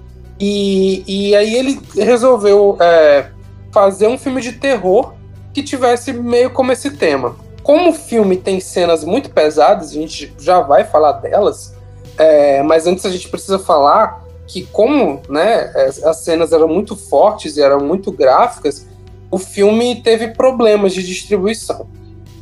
E, 0.41 1.03
e 1.07 1.35
aí 1.35 1.55
ele 1.55 1.81
resolveu 1.95 2.77
é, 2.81 3.31
fazer 3.73 4.07
um 4.07 4.17
filme 4.17 4.41
de 4.41 4.53
terror 4.53 5.15
que 5.53 5.63
tivesse 5.63 6.13
meio 6.13 6.51
como 6.51 6.73
esse 6.73 6.93
tema. 6.93 7.37
Como 7.63 7.91
o 7.91 7.95
filme 7.95 8.37
tem 8.37 8.61
cenas 8.61 9.05
muito 9.05 9.31
pesadas, 9.31 9.91
a 9.91 9.95
gente 9.95 10.33
já 10.39 10.61
vai 10.61 10.85
falar 10.85 11.13
delas, 11.13 11.75
é, 12.17 12.63
mas 12.63 12.87
antes 12.87 13.05
a 13.05 13.11
gente 13.11 13.29
precisa 13.29 13.59
falar 13.59 14.25
que 14.47 14.63
como 14.67 15.21
né, 15.29 15.71
as 16.05 16.19
cenas 16.19 16.53
eram 16.53 16.67
muito 16.67 16.97
fortes 16.97 17.57
e 17.57 17.63
eram 17.63 17.81
muito 17.81 18.11
gráficas, 18.11 18.87
o 19.31 19.37
filme 19.37 20.03
teve 20.03 20.29
problemas 20.29 20.95
de 20.95 21.03
distribuição. 21.03 21.87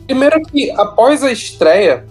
Primeiro 0.07 0.41
que 0.43 0.71
após 0.71 1.25
a 1.25 1.33
estreia, 1.33 2.07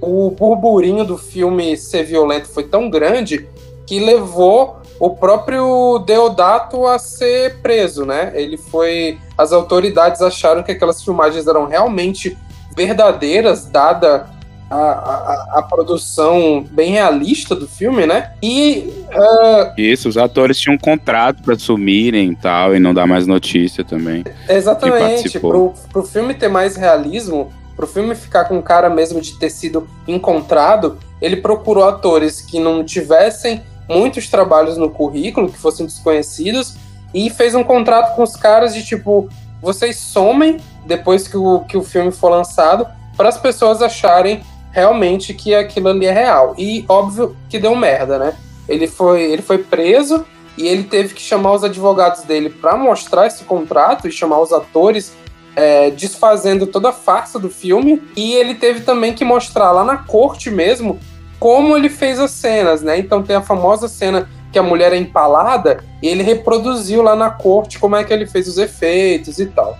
o 0.00 0.30
burburinho 0.30 1.04
do 1.04 1.18
filme 1.18 1.76
ser 1.76 2.04
violento 2.04 2.48
foi 2.48 2.64
tão 2.64 2.88
grande 2.88 3.46
que 3.86 3.98
levou 3.98 4.80
o 4.98 5.10
próprio 5.10 5.98
Deodato 6.00 6.86
a 6.86 6.98
ser 6.98 7.56
preso, 7.60 8.04
né? 8.04 8.32
Ele 8.34 8.56
foi. 8.56 9.18
As 9.36 9.52
autoridades 9.52 10.20
acharam 10.20 10.62
que 10.62 10.72
aquelas 10.72 11.02
filmagens 11.02 11.46
eram 11.46 11.66
realmente 11.66 12.36
verdadeiras, 12.76 13.64
dada 13.64 14.28
a, 14.70 14.76
a, 14.76 15.58
a, 15.58 15.62
produção 15.62 16.64
bem 16.70 16.92
realista 16.92 17.56
do 17.56 17.66
filme, 17.66 18.06
né? 18.06 18.32
E. 18.42 18.92
Uh, 19.10 19.80
Isso, 19.80 20.08
os 20.08 20.16
atores 20.16 20.60
tinham 20.60 20.76
um 20.76 20.78
contrato 20.78 21.42
para 21.42 21.58
sumirem 21.58 22.30
e 22.30 22.36
tal, 22.36 22.76
e 22.76 22.78
não 22.78 22.94
dar 22.94 23.06
mais 23.06 23.26
notícia 23.26 23.82
também. 23.82 24.22
Exatamente. 24.48 25.40
Pro, 25.40 25.74
pro 25.90 26.04
filme 26.04 26.34
ter 26.34 26.48
mais 26.48 26.76
realismo, 26.76 27.50
pro 27.80 27.86
filme 27.86 28.14
ficar 28.14 28.44
com 28.44 28.60
cara 28.60 28.90
mesmo 28.90 29.22
de 29.22 29.38
ter 29.38 29.48
sido 29.48 29.88
encontrado, 30.06 30.98
ele 31.18 31.36
procurou 31.36 31.84
atores 31.84 32.42
que 32.42 32.60
não 32.60 32.84
tivessem 32.84 33.62
muitos 33.88 34.28
trabalhos 34.28 34.76
no 34.76 34.90
currículo, 34.90 35.50
que 35.50 35.56
fossem 35.56 35.86
desconhecidos, 35.86 36.74
e 37.14 37.30
fez 37.30 37.54
um 37.54 37.64
contrato 37.64 38.14
com 38.14 38.22
os 38.22 38.36
caras 38.36 38.74
de 38.74 38.84
tipo, 38.84 39.30
vocês 39.62 39.96
somem 39.96 40.58
depois 40.84 41.26
que 41.26 41.38
o, 41.38 41.60
que 41.60 41.78
o 41.78 41.82
filme 41.82 42.12
for 42.12 42.28
lançado, 42.28 42.86
para 43.16 43.30
as 43.30 43.38
pessoas 43.38 43.80
acharem 43.80 44.42
realmente 44.70 45.32
que 45.32 45.54
aquilo 45.54 45.88
ali 45.88 46.04
é 46.04 46.12
real. 46.12 46.54
E 46.58 46.84
óbvio 46.86 47.34
que 47.48 47.58
deu 47.58 47.74
merda, 47.74 48.18
né? 48.18 48.36
Ele 48.68 48.86
foi, 48.86 49.22
ele 49.22 49.42
foi 49.42 49.56
preso 49.56 50.26
e 50.56 50.68
ele 50.68 50.84
teve 50.84 51.14
que 51.14 51.22
chamar 51.22 51.52
os 51.52 51.64
advogados 51.64 52.24
dele 52.24 52.50
para 52.50 52.76
mostrar 52.76 53.26
esse 53.26 53.42
contrato 53.44 54.06
e 54.06 54.12
chamar 54.12 54.38
os 54.40 54.52
atores 54.52 55.14
é, 55.60 55.90
desfazendo 55.90 56.66
toda 56.66 56.88
a 56.88 56.92
farsa 56.92 57.38
do 57.38 57.50
filme. 57.50 58.02
E 58.16 58.32
ele 58.32 58.54
teve 58.54 58.80
também 58.80 59.12
que 59.12 59.24
mostrar 59.24 59.70
lá 59.72 59.84
na 59.84 59.98
corte 59.98 60.50
mesmo 60.50 60.98
como 61.38 61.76
ele 61.76 61.88
fez 61.88 62.18
as 62.18 62.30
cenas, 62.30 62.82
né? 62.82 62.98
Então 62.98 63.22
tem 63.22 63.36
a 63.36 63.42
famosa 63.42 63.88
cena 63.88 64.28
que 64.52 64.58
a 64.58 64.62
mulher 64.62 64.92
é 64.92 64.96
empalada 64.96 65.84
e 66.02 66.08
ele 66.08 66.22
reproduziu 66.22 67.02
lá 67.02 67.14
na 67.14 67.30
corte 67.30 67.78
como 67.78 67.96
é 67.96 68.02
que 68.02 68.12
ele 68.12 68.26
fez 68.26 68.48
os 68.48 68.58
efeitos 68.58 69.38
e 69.38 69.46
tal. 69.46 69.78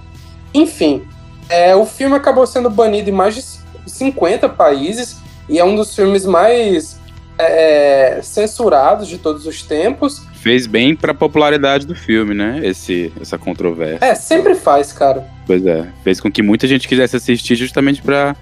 Enfim, 0.54 1.06
é, 1.49 1.75
o 1.75 1.84
filme 1.84 2.14
acabou 2.14 2.46
sendo 2.46 2.70
banido 2.70 3.10
em 3.10 3.12
mais 3.12 3.34
de 3.34 3.42
50 3.87 4.49
países 4.50 5.16
e 5.49 5.58
é 5.58 5.64
um 5.64 5.75
dos 5.75 5.94
filmes 5.94 6.25
mais 6.25 6.99
é, 7.38 8.20
censurados 8.22 9.08
de 9.08 9.18
todos 9.18 9.46
os 9.46 9.62
tempos. 9.62 10.22
Fez 10.40 10.66
bem 10.66 10.97
pra 10.97 11.12
popularidade 11.12 11.87
do 11.87 11.94
filme, 11.94 12.35
né? 12.35 12.61
Esse, 12.62 13.12
essa 13.20 13.37
controvérsia. 13.37 14.06
É, 14.06 14.14
sempre 14.14 14.54
faz, 14.54 14.90
cara. 14.90 15.28
Pois 15.47 15.64
é. 15.66 15.87
Fez 16.02 16.18
com 16.18 16.32
que 16.32 16.42
muita 16.42 16.66
gente 16.66 16.88
quisesse 16.88 17.14
assistir 17.14 17.56
justamente 17.56 18.00
pra 18.00 18.35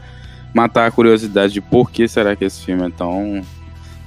matar 0.55 0.87
a 0.87 0.91
curiosidade 0.93 1.53
de 1.53 1.61
por 1.61 1.91
que 1.91 2.07
será 2.07 2.37
que 2.37 2.45
esse 2.45 2.65
filme 2.65 2.87
é 2.87 2.91
tão 2.91 3.43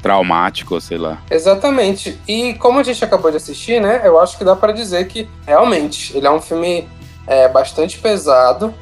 traumático, 0.02 0.80
sei 0.80 0.98
lá. 0.98 1.22
Exatamente. 1.30 2.18
E 2.26 2.54
como 2.56 2.80
a 2.80 2.84
gente 2.84 3.04
acabou 3.04 3.30
de 3.30 3.38
assistir, 3.38 3.82
né? 3.82 4.02
Eu 4.06 4.20
acho 4.20 4.38
que 4.38 4.46
dá 4.46 4.56
para 4.56 4.72
dizer 4.72 5.06
que 5.08 5.28
realmente 5.46 6.16
ele 6.18 6.26
é 6.26 6.32
um 6.32 6.42
filme 6.42 6.88
é, 7.28 7.50
bastante 7.50 8.00
pesado. 8.00 8.74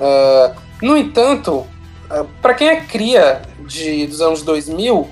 É, 0.00 0.52
no 0.82 0.96
entanto, 0.96 1.64
é, 2.10 2.24
para 2.42 2.54
quem 2.54 2.68
é 2.68 2.80
cria 2.80 3.40
de, 3.66 4.06
dos 4.08 4.20
anos 4.20 4.42
2000, 4.42 5.08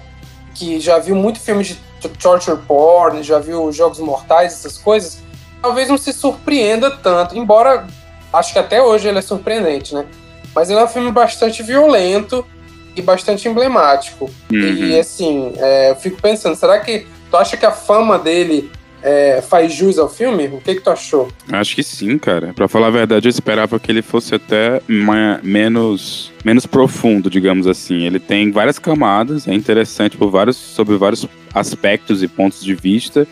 que 0.54 0.80
já 0.80 0.98
viu 0.98 1.14
muito 1.14 1.38
filme 1.38 1.62
de 1.62 1.85
torture 2.08 2.58
porn, 2.66 3.22
já 3.22 3.38
viu 3.38 3.70
Jogos 3.72 3.98
Mortais, 3.98 4.52
essas 4.52 4.78
coisas, 4.78 5.18
talvez 5.60 5.88
não 5.88 5.98
se 5.98 6.12
surpreenda 6.12 6.90
tanto, 6.90 7.36
embora 7.36 7.86
acho 8.32 8.52
que 8.52 8.58
até 8.58 8.82
hoje 8.82 9.08
ele 9.08 9.18
é 9.18 9.22
surpreendente, 9.22 9.94
né? 9.94 10.06
Mas 10.54 10.70
ele 10.70 10.78
é 10.78 10.84
um 10.84 10.88
filme 10.88 11.10
bastante 11.10 11.62
violento 11.62 12.46
e 12.94 13.02
bastante 13.02 13.48
emblemático. 13.48 14.30
Uhum. 14.50 14.58
E 14.58 14.98
assim, 14.98 15.52
é, 15.56 15.90
eu 15.90 15.96
fico 15.96 16.20
pensando, 16.20 16.56
será 16.56 16.78
que 16.80 17.06
tu 17.30 17.36
acha 17.36 17.56
que 17.56 17.66
a 17.66 17.72
fama 17.72 18.18
dele 18.18 18.70
é, 19.06 19.40
faz 19.40 19.72
jus 19.72 19.98
ao 19.98 20.08
filme? 20.08 20.48
O 20.48 20.60
que, 20.60 20.74
que 20.74 20.80
tu 20.80 20.90
achou? 20.90 21.28
Acho 21.52 21.76
que 21.76 21.82
sim, 21.84 22.18
cara. 22.18 22.52
Pra 22.52 22.66
falar 22.66 22.88
a 22.88 22.90
verdade, 22.90 23.28
eu 23.28 23.30
esperava 23.30 23.78
que 23.78 23.92
ele 23.92 24.02
fosse 24.02 24.34
até 24.34 24.82
menos, 24.88 26.32
menos 26.44 26.66
profundo, 26.66 27.30
digamos 27.30 27.68
assim. 27.68 28.02
Ele 28.02 28.18
tem 28.18 28.50
várias 28.50 28.80
camadas, 28.80 29.46
é 29.46 29.54
interessante 29.54 30.16
por 30.16 30.28
vários, 30.28 30.56
sobre 30.56 30.96
vários 30.96 31.24
aspectos 31.54 32.20
e 32.20 32.26
pontos 32.26 32.64
de 32.64 32.74
vista. 32.74 33.28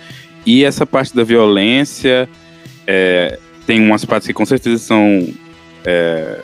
E 0.46 0.62
essa 0.62 0.86
parte 0.86 1.12
da 1.12 1.24
violência 1.24 2.28
é, 2.86 3.36
tem 3.66 3.80
umas 3.80 4.04
partes 4.04 4.28
que 4.28 4.32
com 4.32 4.46
certeza 4.46 4.78
são 4.78 5.28
é, 5.84 6.38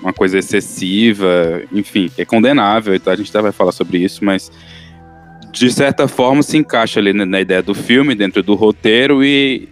uma 0.00 0.12
coisa 0.12 0.38
excessiva, 0.38 1.62
enfim, 1.72 2.12
é 2.16 2.24
condenável, 2.24 2.94
então 2.94 3.12
a 3.12 3.16
gente 3.16 3.28
até 3.28 3.42
vai 3.42 3.50
falar 3.50 3.72
sobre 3.72 3.98
isso, 3.98 4.24
mas 4.24 4.52
de 5.52 5.70
certa 5.70 6.06
forma 6.06 6.42
se 6.42 6.56
encaixa 6.56 7.00
ali 7.00 7.12
na, 7.12 7.40
ideia 7.40 7.62
do 7.62 7.74
filme, 7.74 8.14
dentro 8.14 8.42
do 8.42 8.54
roteiro 8.54 9.24
e 9.24 9.68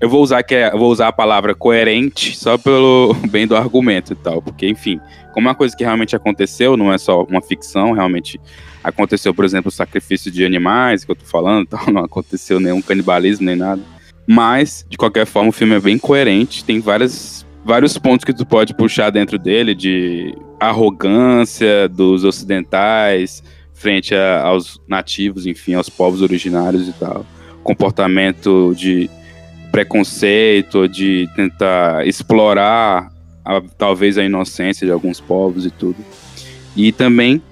eu 0.00 0.08
vou 0.08 0.22
usar 0.22 0.42
que 0.42 0.54
é, 0.54 0.70
vou 0.70 0.90
usar 0.90 1.08
a 1.08 1.12
palavra 1.12 1.54
coerente 1.54 2.36
só 2.36 2.56
pelo 2.56 3.14
bem 3.30 3.46
do 3.46 3.56
argumento 3.56 4.12
e 4.12 4.16
tal, 4.16 4.40
porque 4.40 4.68
enfim, 4.68 5.00
como 5.32 5.48
é 5.48 5.50
uma 5.50 5.56
coisa 5.56 5.76
que 5.76 5.84
realmente 5.84 6.14
aconteceu, 6.14 6.76
não 6.76 6.92
é 6.92 6.98
só 6.98 7.24
uma 7.24 7.42
ficção, 7.42 7.92
realmente 7.92 8.40
aconteceu, 8.82 9.34
por 9.34 9.44
exemplo, 9.44 9.68
o 9.68 9.72
sacrifício 9.72 10.30
de 10.30 10.44
animais 10.44 11.04
que 11.04 11.10
eu 11.10 11.16
tô 11.16 11.24
falando, 11.24 11.66
tal, 11.70 11.90
não 11.92 12.04
aconteceu 12.04 12.60
nenhum 12.60 12.80
canibalismo 12.82 13.46
nem 13.46 13.56
nada. 13.56 13.82
Mas, 14.26 14.84
de 14.88 14.96
qualquer 14.96 15.26
forma, 15.26 15.48
o 15.48 15.52
filme 15.52 15.74
é 15.74 15.80
bem 15.80 15.98
coerente, 15.98 16.62
tem 16.64 16.80
várias, 16.80 17.46
vários 17.64 17.96
pontos 17.96 18.24
que 18.24 18.32
tu 18.34 18.44
pode 18.44 18.74
puxar 18.74 19.10
dentro 19.10 19.38
dele, 19.38 19.74
de 19.74 20.36
arrogância 20.60 21.88
dos 21.88 22.24
ocidentais, 22.24 23.42
frente 23.78 24.14
a, 24.14 24.42
aos 24.42 24.80
nativos, 24.88 25.46
enfim, 25.46 25.74
aos 25.74 25.88
povos 25.88 26.20
originários 26.20 26.88
e 26.88 26.92
tal. 26.92 27.24
Comportamento 27.62 28.74
de 28.76 29.08
preconceito, 29.70 30.88
de 30.88 31.28
tentar 31.36 32.06
explorar 32.06 33.10
a, 33.44 33.60
talvez 33.76 34.18
a 34.18 34.24
inocência 34.24 34.86
de 34.86 34.92
alguns 34.92 35.20
povos 35.20 35.64
e 35.64 35.70
tudo. 35.70 35.96
E 36.76 36.92
também 36.92 37.42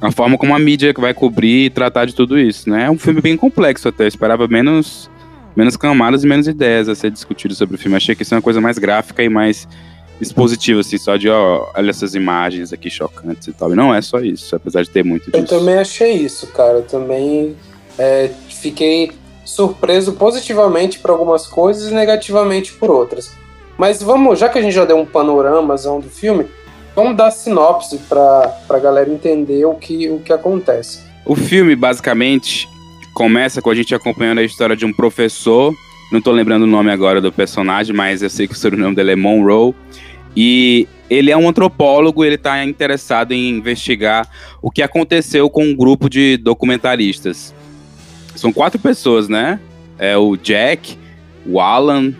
a 0.00 0.12
forma 0.12 0.38
como 0.38 0.54
a 0.54 0.58
mídia 0.58 0.94
vai 0.96 1.12
cobrir 1.12 1.66
e 1.66 1.70
tratar 1.70 2.04
de 2.04 2.14
tudo 2.14 2.38
isso, 2.38 2.70
né? 2.70 2.84
É 2.84 2.90
um 2.90 2.98
filme 2.98 3.20
bem 3.20 3.36
complexo 3.36 3.88
até, 3.88 4.04
eu 4.04 4.08
esperava 4.08 4.46
menos 4.46 5.10
menos 5.56 5.76
camadas 5.76 6.22
e 6.22 6.28
menos 6.28 6.46
ideias 6.46 6.88
a 6.88 6.94
ser 6.94 7.10
discutido 7.10 7.54
sobre 7.54 7.74
o 7.74 7.78
filme. 7.78 7.96
Achei 7.96 8.14
que 8.14 8.22
isso 8.22 8.32
é 8.32 8.36
uma 8.36 8.42
coisa 8.42 8.60
mais 8.60 8.78
gráfica 8.78 9.22
e 9.22 9.28
mais 9.28 9.68
expositivo, 10.20 10.80
assim, 10.80 10.98
só 10.98 11.16
de, 11.16 11.28
ó, 11.28 11.70
olha 11.74 11.90
essas 11.90 12.14
imagens 12.14 12.72
aqui 12.72 12.90
chocantes 12.90 13.48
e 13.48 13.52
tal. 13.52 13.72
E 13.72 13.76
não 13.76 13.94
é 13.94 14.02
só 14.02 14.20
isso, 14.20 14.54
apesar 14.54 14.82
de 14.82 14.90
ter 14.90 15.04
muito 15.04 15.30
disso. 15.30 15.36
Eu 15.36 15.46
também 15.46 15.76
achei 15.76 16.12
isso, 16.12 16.46
cara. 16.48 16.78
Eu 16.78 16.82
também 16.82 17.56
é, 17.98 18.30
fiquei 18.48 19.12
surpreso 19.44 20.12
positivamente 20.12 20.98
por 20.98 21.10
algumas 21.10 21.46
coisas 21.46 21.90
e 21.90 21.94
negativamente 21.94 22.72
por 22.72 22.90
outras. 22.90 23.32
Mas 23.76 24.02
vamos, 24.02 24.38
já 24.38 24.48
que 24.48 24.58
a 24.58 24.62
gente 24.62 24.74
já 24.74 24.84
deu 24.84 24.98
um 24.98 25.06
panoramazão 25.06 26.00
do 26.00 26.08
filme, 26.08 26.46
vamos 26.94 27.16
dar 27.16 27.30
sinopse 27.30 27.98
para 28.08 28.54
a 28.68 28.78
galera 28.78 29.10
entender 29.10 29.64
o 29.64 29.74
que, 29.74 30.08
o 30.10 30.20
que 30.20 30.32
acontece. 30.32 31.00
O 31.24 31.34
filme, 31.34 31.74
basicamente, 31.74 32.68
começa 33.14 33.62
com 33.62 33.70
a 33.70 33.74
gente 33.74 33.94
acompanhando 33.94 34.38
a 34.38 34.44
história 34.44 34.76
de 34.76 34.84
um 34.84 34.92
professor, 34.92 35.74
não 36.12 36.20
tô 36.20 36.32
lembrando 36.32 36.64
o 36.64 36.66
nome 36.66 36.90
agora 36.90 37.20
do 37.20 37.30
personagem, 37.30 37.94
mas 37.94 38.22
eu 38.22 38.28
sei 38.28 38.46
que 38.48 38.54
o 38.54 38.56
sobrenome 38.56 38.96
dele 38.96 39.12
é 39.12 39.16
Monroe, 39.16 39.74
e 40.36 40.88
ele 41.08 41.30
é 41.30 41.36
um 41.36 41.48
antropólogo, 41.48 42.24
ele 42.24 42.36
está 42.36 42.64
interessado 42.64 43.32
em 43.32 43.48
investigar 43.48 44.28
o 44.62 44.70
que 44.70 44.82
aconteceu 44.82 45.50
com 45.50 45.64
um 45.64 45.76
grupo 45.76 46.08
de 46.08 46.36
documentaristas. 46.36 47.54
São 48.36 48.52
quatro 48.52 48.78
pessoas, 48.78 49.28
né? 49.28 49.60
É 49.98 50.16
o 50.16 50.36
Jack, 50.36 50.96
o 51.44 51.60
Alan, 51.60 52.14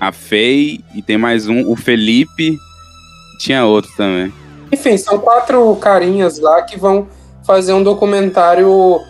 a 0.00 0.12
Faye 0.12 0.84
e 0.94 1.02
tem 1.02 1.18
mais 1.18 1.48
um, 1.48 1.68
o 1.68 1.74
Felipe. 1.74 2.56
Tinha 3.40 3.64
outro 3.64 3.90
também. 3.96 4.32
Enfim, 4.70 4.96
são 4.96 5.18
quatro 5.18 5.74
carinhas 5.76 6.38
lá 6.38 6.62
que 6.62 6.78
vão 6.78 7.08
fazer 7.44 7.72
um 7.72 7.82
documentário 7.82 9.00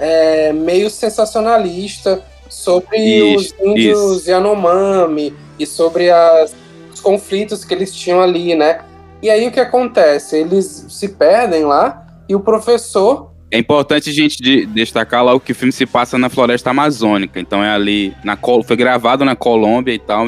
é, 0.00 0.52
meio 0.52 0.88
sensacionalista 0.88 2.22
sobre 2.48 2.96
isso, 2.98 3.54
os 3.58 3.66
índios 3.66 4.16
isso. 4.18 4.30
Yanomami 4.30 5.34
e 5.58 5.66
sobre 5.66 6.10
as 6.10 6.54
os 6.98 7.00
conflitos 7.00 7.64
que 7.64 7.72
eles 7.72 7.94
tinham 7.94 8.20
ali, 8.20 8.54
né? 8.54 8.80
E 9.22 9.30
aí 9.30 9.46
o 9.48 9.52
que 9.52 9.60
acontece? 9.60 10.36
Eles 10.36 10.86
se 10.88 11.08
perdem 11.08 11.64
lá 11.64 12.06
e 12.28 12.34
o 12.34 12.40
professor. 12.40 13.30
É 13.50 13.58
importante 13.58 14.10
a 14.10 14.12
gente 14.12 14.66
destacar 14.66 15.24
lá 15.24 15.32
o 15.32 15.40
que 15.40 15.52
o 15.52 15.54
filme 15.54 15.72
se 15.72 15.86
passa 15.86 16.18
na 16.18 16.28
floresta 16.28 16.70
amazônica. 16.70 17.40
Então 17.40 17.64
é 17.64 17.70
ali. 17.70 18.14
Na, 18.22 18.36
foi 18.36 18.76
gravado 18.76 19.24
na 19.24 19.34
Colômbia 19.34 19.94
e 19.94 19.98
tal. 19.98 20.26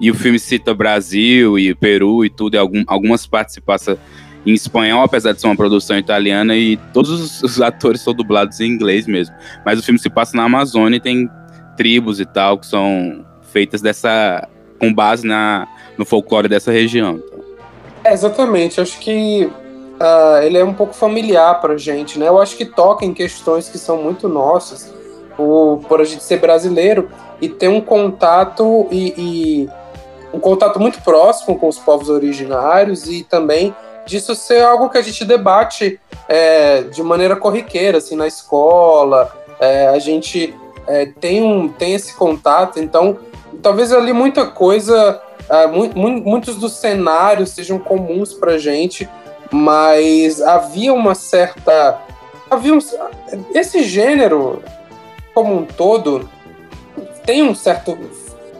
E 0.00 0.10
o 0.10 0.14
filme 0.14 0.38
cita 0.38 0.74
Brasil 0.74 1.58
e 1.58 1.74
Peru 1.74 2.24
e 2.24 2.30
tudo. 2.30 2.54
E 2.54 2.58
algum, 2.58 2.82
algumas 2.86 3.26
partes 3.26 3.54
se 3.54 3.60
passa 3.60 3.98
em 4.44 4.52
espanhol, 4.52 5.02
apesar 5.02 5.32
de 5.32 5.40
ser 5.40 5.48
uma 5.48 5.56
produção 5.56 5.98
italiana, 5.98 6.56
e 6.56 6.76
todos 6.92 7.10
os, 7.10 7.42
os, 7.42 7.60
atores 7.60 8.00
são 8.00 8.14
dublados 8.14 8.60
em 8.60 8.66
inglês 8.66 9.04
mesmo. 9.06 9.34
Mas 9.64 9.78
o 9.78 9.82
filme 9.82 9.98
se 9.98 10.08
passa 10.08 10.36
na 10.36 10.44
Amazônia 10.44 10.96
e 10.96 11.00
tem 11.00 11.28
tribos 11.76 12.20
e 12.20 12.24
tal 12.24 12.58
que 12.58 12.66
são 12.66 13.24
feitas 13.52 13.80
dessa. 13.80 14.48
com 14.78 14.92
base 14.92 15.26
na, 15.26 15.66
no 15.96 16.04
folclore 16.04 16.48
dessa 16.48 16.70
região. 16.70 17.20
Então. 17.24 17.40
É, 18.04 18.12
exatamente. 18.12 18.80
Acho 18.80 18.98
que 18.98 19.50
uh, 20.00 20.42
ele 20.42 20.58
é 20.58 20.64
um 20.64 20.74
pouco 20.74 20.94
familiar 20.94 21.60
pra 21.60 21.76
gente, 21.76 22.18
né? 22.18 22.28
Eu 22.28 22.40
acho 22.40 22.56
que 22.56 22.64
toca 22.64 23.04
em 23.04 23.12
questões 23.12 23.68
que 23.68 23.78
são 23.78 24.02
muito 24.02 24.28
nossas, 24.28 24.94
por, 25.36 25.80
por 25.88 26.00
a 26.00 26.04
gente 26.04 26.22
ser 26.22 26.38
brasileiro 26.38 27.10
e 27.40 27.48
ter 27.48 27.68
um 27.68 27.80
contato 27.80 28.86
e, 28.90 29.14
e 29.16 29.70
um 30.32 30.40
contato 30.40 30.80
muito 30.80 31.02
próximo 31.02 31.58
com 31.58 31.68
os 31.68 31.78
povos 31.78 32.08
originários 32.08 33.08
e 33.08 33.22
também 33.24 33.74
disso 34.06 34.34
ser 34.34 34.62
algo 34.62 34.88
que 34.88 34.98
a 34.98 35.02
gente 35.02 35.24
debate 35.24 36.00
é, 36.28 36.82
de 36.82 37.02
maneira 37.02 37.36
corriqueira, 37.36 37.98
assim, 37.98 38.16
na 38.16 38.26
escola. 38.26 39.30
É, 39.58 39.88
a 39.88 39.98
gente 39.98 40.54
é, 40.86 41.06
tem, 41.06 41.42
um, 41.42 41.68
tem 41.68 41.94
esse 41.94 42.14
contato, 42.14 42.78
então 42.78 43.18
talvez 43.62 43.92
ali 43.92 44.12
muita 44.12 44.46
coisa 44.46 45.20
Uh, 45.48 45.68
mu 45.68 45.90
mu 45.94 46.20
muitos 46.22 46.56
dos 46.56 46.72
cenários 46.72 47.50
sejam 47.50 47.78
comuns 47.78 48.32
pra 48.32 48.58
gente, 48.58 49.08
mas 49.52 50.40
havia 50.40 50.92
uma 50.92 51.14
certa. 51.14 52.00
Havia 52.50 52.74
um, 52.74 52.78
esse 53.54 53.82
gênero, 53.82 54.62
como 55.34 55.56
um 55.56 55.64
todo, 55.64 56.28
tem 57.24 57.42
um 57.42 57.54
certo. 57.54 57.98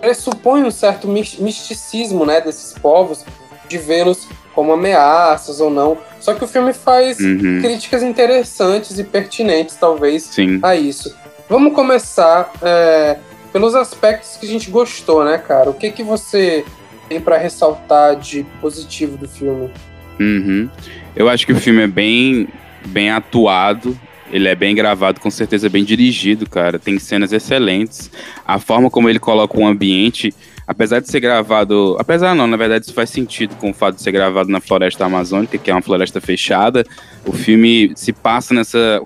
pressupõe 0.00 0.62
um 0.62 0.70
certo 0.70 1.08
misticismo 1.08 2.24
né, 2.24 2.40
desses 2.40 2.72
povos, 2.78 3.24
de 3.68 3.78
vê-los 3.78 4.28
como 4.54 4.72
ameaças 4.72 5.60
ou 5.60 5.70
não. 5.70 5.98
Só 6.20 6.34
que 6.34 6.42
o 6.42 6.48
filme 6.48 6.72
faz 6.72 7.18
uhum. 7.20 7.60
críticas 7.60 8.02
interessantes 8.02 8.98
e 8.98 9.04
pertinentes, 9.04 9.76
talvez, 9.76 10.24
Sim. 10.24 10.58
a 10.62 10.74
isso. 10.74 11.14
Vamos 11.48 11.74
começar 11.74 12.50
é, 12.62 13.18
pelos 13.52 13.74
aspectos 13.74 14.36
que 14.36 14.46
a 14.46 14.48
gente 14.48 14.70
gostou, 14.70 15.24
né, 15.24 15.38
cara? 15.38 15.70
O 15.70 15.74
que 15.74 15.90
que 15.90 16.02
você 16.02 16.64
tem 17.08 17.20
para 17.20 17.38
ressaltar 17.38 18.16
de 18.16 18.44
positivo 18.60 19.16
do 19.16 19.28
filme? 19.28 19.70
Uhum. 20.18 20.68
Eu 21.14 21.28
acho 21.28 21.46
que 21.46 21.52
o 21.52 21.56
filme 21.56 21.82
é 21.82 21.86
bem, 21.86 22.48
bem 22.86 23.10
atuado. 23.10 23.98
Ele 24.32 24.48
é 24.48 24.54
bem 24.54 24.74
gravado, 24.74 25.20
com 25.20 25.30
certeza 25.30 25.68
bem 25.68 25.84
dirigido, 25.84 26.48
cara. 26.48 26.78
Tem 26.78 26.98
cenas 26.98 27.32
excelentes. 27.32 28.10
A 28.44 28.58
forma 28.58 28.90
como 28.90 29.08
ele 29.08 29.20
coloca 29.20 29.58
o 29.58 29.66
ambiente, 29.66 30.34
apesar 30.66 31.00
de 31.00 31.08
ser 31.08 31.20
gravado. 31.20 31.96
Apesar 31.98 32.34
não, 32.34 32.46
na 32.46 32.56
verdade, 32.56 32.86
isso 32.86 32.94
faz 32.94 33.10
sentido 33.10 33.54
com 33.56 33.70
o 33.70 33.74
fato 33.74 33.96
de 33.96 34.02
ser 34.02 34.10
gravado 34.10 34.50
na 34.50 34.60
floresta 34.60 35.04
amazônica, 35.04 35.56
que 35.58 35.70
é 35.70 35.74
uma 35.74 35.82
floresta 35.82 36.20
fechada. 36.20 36.84
O 37.24 37.32
filme 37.32 37.92
se 37.94 38.12
passa 38.12 38.52
nessa 38.52 39.00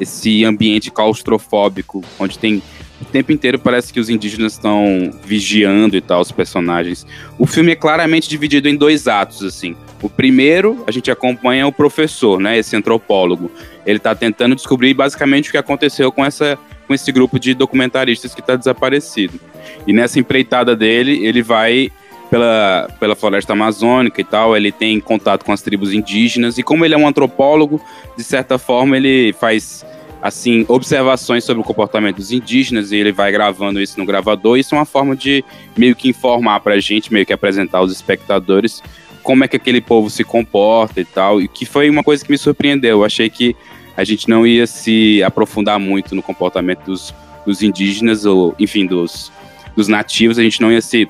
esse 0.00 0.44
ambiente 0.44 0.90
claustrofóbico, 0.90 2.02
onde 2.18 2.38
tem 2.38 2.60
o 3.04 3.06
tempo 3.06 3.30
inteiro 3.30 3.58
parece 3.58 3.92
que 3.92 4.00
os 4.00 4.08
indígenas 4.08 4.54
estão 4.54 5.12
vigiando 5.24 5.96
e 5.96 6.00
tal 6.00 6.20
os 6.20 6.32
personagens. 6.32 7.06
O 7.38 7.46
filme 7.46 7.72
é 7.72 7.76
claramente 7.76 8.28
dividido 8.28 8.68
em 8.68 8.74
dois 8.74 9.06
atos, 9.06 9.42
assim. 9.42 9.76
O 10.02 10.08
primeiro, 10.08 10.82
a 10.86 10.90
gente 10.90 11.10
acompanha 11.10 11.66
o 11.66 11.72
professor, 11.72 12.40
né, 12.40 12.58
esse 12.58 12.74
antropólogo. 12.74 13.50
Ele 13.86 13.98
está 13.98 14.14
tentando 14.14 14.54
descobrir 14.54 14.94
basicamente 14.94 15.48
o 15.48 15.52
que 15.52 15.58
aconteceu 15.58 16.10
com 16.10 16.24
essa 16.24 16.58
com 16.86 16.92
esse 16.92 17.10
grupo 17.10 17.38
de 17.38 17.54
documentaristas 17.54 18.34
que 18.34 18.40
está 18.40 18.56
desaparecido. 18.56 19.40
E 19.86 19.92
nessa 19.92 20.20
empreitada 20.20 20.76
dele, 20.76 21.26
ele 21.26 21.42
vai 21.42 21.90
pela, 22.30 22.88
pela 23.00 23.16
floresta 23.16 23.54
amazônica 23.54 24.20
e 24.20 24.24
tal, 24.24 24.54
ele 24.54 24.70
tem 24.70 25.00
contato 25.00 25.46
com 25.46 25.52
as 25.52 25.62
tribos 25.62 25.94
indígenas, 25.94 26.58
e 26.58 26.62
como 26.62 26.84
ele 26.84 26.92
é 26.92 26.98
um 26.98 27.08
antropólogo, 27.08 27.80
de 28.18 28.22
certa 28.22 28.58
forma 28.58 28.98
ele 28.98 29.32
faz 29.32 29.82
assim, 30.24 30.64
observações 30.68 31.44
sobre 31.44 31.60
o 31.60 31.64
comportamento 31.64 32.16
dos 32.16 32.32
indígenas 32.32 32.92
e 32.92 32.96
ele 32.96 33.12
vai 33.12 33.30
gravando 33.30 33.78
isso 33.78 34.00
no 34.00 34.06
gravador. 34.06 34.56
Isso 34.56 34.74
é 34.74 34.78
uma 34.78 34.86
forma 34.86 35.14
de 35.14 35.44
meio 35.76 35.94
que 35.94 36.08
informar 36.08 36.60
pra 36.60 36.80
gente, 36.80 37.12
meio 37.12 37.26
que 37.26 37.32
apresentar 37.34 37.76
aos 37.76 37.92
espectadores 37.92 38.82
como 39.22 39.44
é 39.44 39.48
que 39.48 39.56
aquele 39.56 39.82
povo 39.82 40.08
se 40.08 40.24
comporta 40.24 40.98
e 40.98 41.04
tal. 41.04 41.42
E 41.42 41.46
que 41.46 41.66
foi 41.66 41.90
uma 41.90 42.02
coisa 42.02 42.24
que 42.24 42.30
me 42.30 42.38
surpreendeu. 42.38 43.00
Eu 43.00 43.04
achei 43.04 43.28
que 43.28 43.54
a 43.94 44.02
gente 44.02 44.26
não 44.26 44.46
ia 44.46 44.66
se 44.66 45.22
aprofundar 45.22 45.78
muito 45.78 46.14
no 46.14 46.22
comportamento 46.22 46.86
dos, 46.86 47.14
dos 47.44 47.62
indígenas, 47.62 48.24
ou 48.24 48.54
enfim, 48.58 48.86
dos, 48.86 49.30
dos 49.76 49.88
nativos, 49.88 50.38
a 50.38 50.42
gente 50.42 50.58
não 50.58 50.72
ia 50.72 50.80
se 50.80 51.06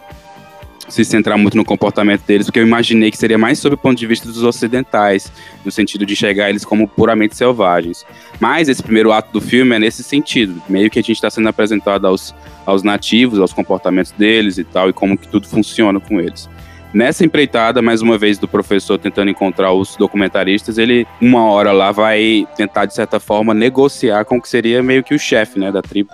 se 0.95 1.05
centrar 1.05 1.37
muito 1.37 1.57
no 1.57 1.65
comportamento 1.65 2.23
deles, 2.25 2.47
porque 2.47 2.61
eu 2.61 2.67
imaginei 2.67 3.11
que 3.11 3.19
seria 3.19 3.37
mais 3.37 3.59
sob 3.59 3.75
o 3.75 3.79
ponto 3.79 3.99
de 3.99 4.07
vista 4.07 4.29
dos 4.29 4.43
ocidentais, 4.43 5.31
no 5.65 5.71
sentido 5.71 6.07
de 6.07 6.13
enxergar 6.13 6.49
eles 6.49 6.65
como 6.65 6.87
puramente 6.87 7.37
selvagens. 7.37 8.07
Mas 8.39 8.69
esse 8.69 8.83
primeiro 8.83 9.11
ato 9.11 9.33
do 9.33 9.41
filme 9.41 9.75
é 9.75 9.79
nesse 9.79 10.05
sentido, 10.05 10.63
meio 10.69 10.89
que 10.89 10.99
a 10.99 11.03
gente 11.03 11.17
está 11.17 11.29
sendo 11.29 11.49
apresentado 11.49 12.07
aos, 12.07 12.35
aos 12.65 12.83
nativos, 12.83 13.41
aos 13.41 13.53
comportamentos 13.53 14.13
deles 14.13 14.57
e 14.57 14.65
tal, 14.65 14.89
e 14.89 14.93
como 14.93 15.19
que 15.19 15.27
tudo 15.27 15.49
funciona 15.49 15.99
com 15.99 16.21
eles. 16.21 16.49
Nessa 16.93 17.25
empreitada, 17.25 17.83
mais 17.83 18.01
uma 18.01 18.17
vez, 18.17 18.39
do 18.39 18.47
professor 18.47 18.97
tentando 18.97 19.29
encontrar 19.29 19.73
os 19.73 19.97
documentaristas, 19.97 20.79
ele, 20.79 21.05
uma 21.21 21.51
hora 21.51 21.73
lá, 21.73 21.91
vai 21.91 22.47
tentar, 22.57 22.87
de 22.87 22.95
certa 22.95 23.19
forma, 23.19 23.53
negociar 23.53 24.25
com 24.25 24.37
o 24.37 24.41
que 24.41 24.49
seria 24.49 24.81
meio 24.81 25.03
que 25.03 25.13
o 25.13 25.19
chefe, 25.19 25.59
né, 25.59 25.73
da 25.73 25.83
tribo. 25.83 26.11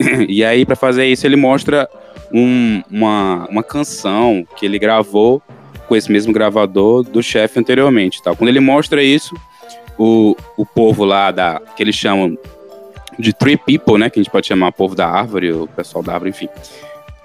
e 0.28 0.44
aí, 0.44 0.66
para 0.66 0.74
fazer 0.74 1.06
isso, 1.06 1.24
ele 1.24 1.36
mostra 1.36 1.88
um, 2.32 2.82
uma, 2.90 3.46
uma 3.48 3.62
canção 3.62 4.46
que 4.56 4.66
ele 4.66 4.78
gravou 4.78 5.42
com 5.88 5.96
esse 5.96 6.10
mesmo 6.12 6.32
gravador 6.32 7.02
do 7.02 7.22
chefe 7.22 7.58
anteriormente. 7.58 8.22
Tal. 8.22 8.36
Quando 8.36 8.48
ele 8.48 8.60
mostra 8.60 9.02
isso, 9.02 9.34
o, 9.98 10.36
o 10.56 10.64
povo 10.64 11.04
lá 11.04 11.30
da, 11.30 11.60
que 11.76 11.82
eles 11.82 11.94
chamam 11.94 12.36
de 13.18 13.32
Tree 13.32 13.56
People, 13.56 13.98
né, 13.98 14.08
que 14.08 14.20
a 14.20 14.22
gente 14.22 14.30
pode 14.30 14.46
chamar 14.46 14.70
povo 14.72 14.94
da 14.94 15.08
árvore, 15.08 15.52
o 15.52 15.66
pessoal 15.66 16.04
da 16.04 16.12
árvore, 16.12 16.30
enfim. 16.30 16.48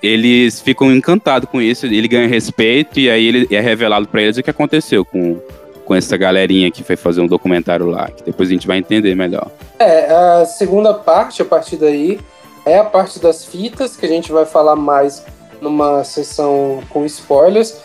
Eles 0.02 0.60
ficam 0.60 0.92
encantados 0.92 1.48
com 1.50 1.62
isso, 1.62 1.86
ele 1.86 2.08
ganha 2.08 2.28
respeito 2.28 3.00
e 3.00 3.10
aí 3.10 3.28
ele 3.28 3.48
é 3.52 3.60
revelado 3.60 4.08
para 4.08 4.22
eles 4.22 4.38
o 4.38 4.44
que 4.44 4.50
aconteceu 4.50 5.06
com, 5.06 5.40
com 5.86 5.96
essa 5.96 6.18
galerinha 6.18 6.70
que 6.72 6.84
foi 6.84 6.96
fazer 6.96 7.22
um 7.22 7.28
documentário 7.28 7.86
lá, 7.86 8.10
que 8.10 8.24
depois 8.24 8.50
a 8.50 8.52
gente 8.52 8.68
vai 8.68 8.80
entender 8.80 9.16
melhor. 9.16 9.50
É, 9.80 10.12
a 10.12 10.46
segunda 10.46 10.94
parte, 10.94 11.42
a 11.42 11.46
partir 11.46 11.78
daí, 11.78 12.20
é 12.66 12.78
a 12.78 12.84
parte 12.84 13.20
das 13.20 13.46
fitas, 13.46 13.96
que 13.96 14.06
a 14.06 14.10
gente 14.10 14.32
vai 14.32 14.46
falar 14.46 14.76
mais 14.76 15.24
numa 15.62 16.04
sessão 16.04 16.82
com 16.90 17.06
spoilers, 17.06 17.78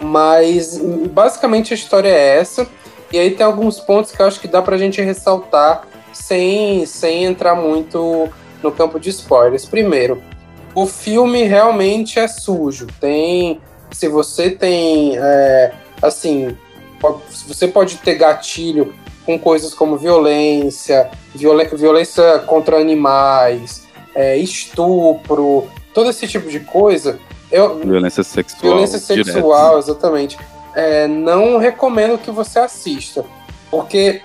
mas 0.00 0.78
basicamente 1.10 1.72
a 1.72 1.76
história 1.76 2.08
é 2.08 2.38
essa. 2.38 2.66
E 3.12 3.18
aí 3.18 3.30
tem 3.30 3.44
alguns 3.44 3.80
pontos 3.80 4.12
que 4.12 4.20
eu 4.20 4.26
acho 4.26 4.40
que 4.40 4.48
dá 4.48 4.60
pra 4.60 4.76
gente 4.76 5.00
ressaltar 5.00 5.86
sem, 6.12 6.84
sem 6.86 7.24
entrar 7.24 7.54
muito 7.54 8.28
no 8.62 8.70
campo 8.72 8.98
de 9.00 9.10
spoilers. 9.10 9.64
Primeiro, 9.64 10.22
o 10.74 10.86
filme 10.86 11.42
realmente 11.44 12.18
é 12.18 12.28
sujo. 12.28 12.86
Tem. 13.00 13.60
Se 13.90 14.08
você 14.08 14.50
tem. 14.50 15.16
É, 15.16 15.72
assim. 16.02 16.56
Você 17.46 17.68
pode 17.68 17.96
ter 17.98 18.16
gatilho 18.16 18.92
com 19.24 19.38
coisas 19.38 19.72
como 19.72 19.96
violência, 19.96 21.10
violência 21.34 22.40
contra 22.40 22.80
animais, 22.80 23.86
é, 24.18 24.36
estupro, 24.36 25.68
todo 25.94 26.10
esse 26.10 26.26
tipo 26.26 26.50
de 26.50 26.58
coisa. 26.58 27.20
Eu, 27.52 27.78
violência 27.78 28.24
sexual. 28.24 28.62
Violência 28.62 28.98
sexual, 28.98 29.68
direto. 29.70 29.78
exatamente. 29.78 30.38
É, 30.74 31.06
não 31.06 31.56
recomendo 31.56 32.18
que 32.18 32.32
você 32.32 32.58
assista, 32.58 33.24
porque 33.70 34.20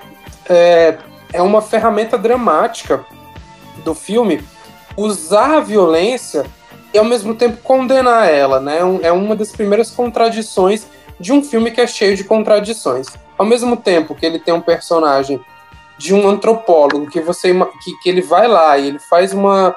é, 0.50 0.98
é 1.32 1.42
uma 1.44 1.62
ferramenta 1.62 2.18
dramática 2.18 3.06
do 3.84 3.94
filme 3.94 4.44
usar 4.98 5.58
a 5.58 5.60
violência 5.60 6.44
e 6.92 6.98
ao 6.98 7.06
mesmo 7.06 7.36
tempo 7.36 7.58
condenar 7.62 8.28
ela, 8.28 8.60
né? 8.60 8.80
É 9.04 9.12
uma 9.12 9.36
das 9.36 9.52
primeiras 9.52 9.92
contradições 9.92 10.88
de 11.20 11.32
um 11.32 11.44
filme 11.44 11.70
que 11.70 11.80
é 11.80 11.86
cheio 11.86 12.18
de 12.18 12.24
contradições. 12.24 13.08
Ao 13.38 13.46
mesmo 13.46 13.78
tempo 13.78 14.16
que 14.16 14.26
ele 14.26 14.40
tem 14.40 14.54
um 14.54 14.62
personagem 14.62 15.40
de 16.00 16.16
um 16.16 16.28
antropólogo 16.28 17.10
que 17.10 17.22
você 17.22 17.54
que, 17.84 17.98
que 18.02 18.10
ele 18.10 18.22
vai 18.22 18.48
lá 18.48 18.76
e 18.78 18.88
ele 18.88 19.00
faz 19.00 19.34
uma 19.34 19.76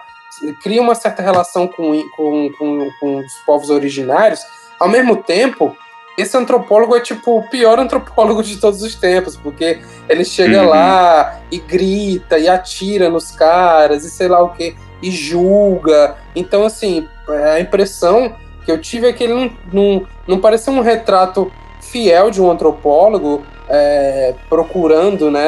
cria 0.62 0.83
uma 0.83 0.94
certa 0.94 1.22
relação 1.22 1.66
com, 1.66 2.03
com, 2.16 2.51
com, 2.59 2.90
com 3.01 3.16
os 3.18 3.33
povos 3.44 3.70
originários, 3.70 4.40
ao 4.79 4.88
mesmo 4.88 5.16
tempo 5.16 5.77
esse 6.16 6.37
antropólogo 6.37 6.96
é 6.96 7.01
tipo 7.01 7.38
o 7.38 7.42
pior 7.42 7.79
antropólogo 7.79 8.42
de 8.42 8.57
todos 8.57 8.83
os 8.83 8.94
tempos, 8.94 9.37
porque 9.37 9.81
ele 10.09 10.25
chega 10.25 10.62
uhum. 10.62 10.68
lá 10.68 11.40
e 11.51 11.59
grita 11.59 12.38
e 12.38 12.49
atira 12.49 13.11
nos 13.11 13.31
caras 13.31 14.03
e 14.05 14.11
sei 14.11 14.29
lá 14.29 14.42
o 14.42 14.51
que, 14.51 14.75
e 15.03 15.11
julga. 15.11 16.16
Então, 16.35 16.64
assim, 16.64 17.07
a 17.53 17.61
impressão 17.61 18.35
que 18.64 18.72
eu 18.72 18.81
tive 18.81 19.09
é 19.09 19.12
que 19.12 19.25
ele 19.25 19.35
não, 19.35 19.51
não, 19.70 20.07
não 20.27 20.40
parecia 20.40 20.72
um 20.72 20.81
retrato 20.81 21.53
fiel 21.83 22.31
de 22.31 22.40
um 22.40 22.51
antropólogo 22.51 23.42
é, 23.68 24.35
procurando, 24.49 25.31
né? 25.31 25.40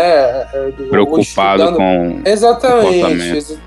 É, 0.53 0.73
Preocupado 0.91 1.73
com. 1.75 2.21
Exatamente. 2.27 3.59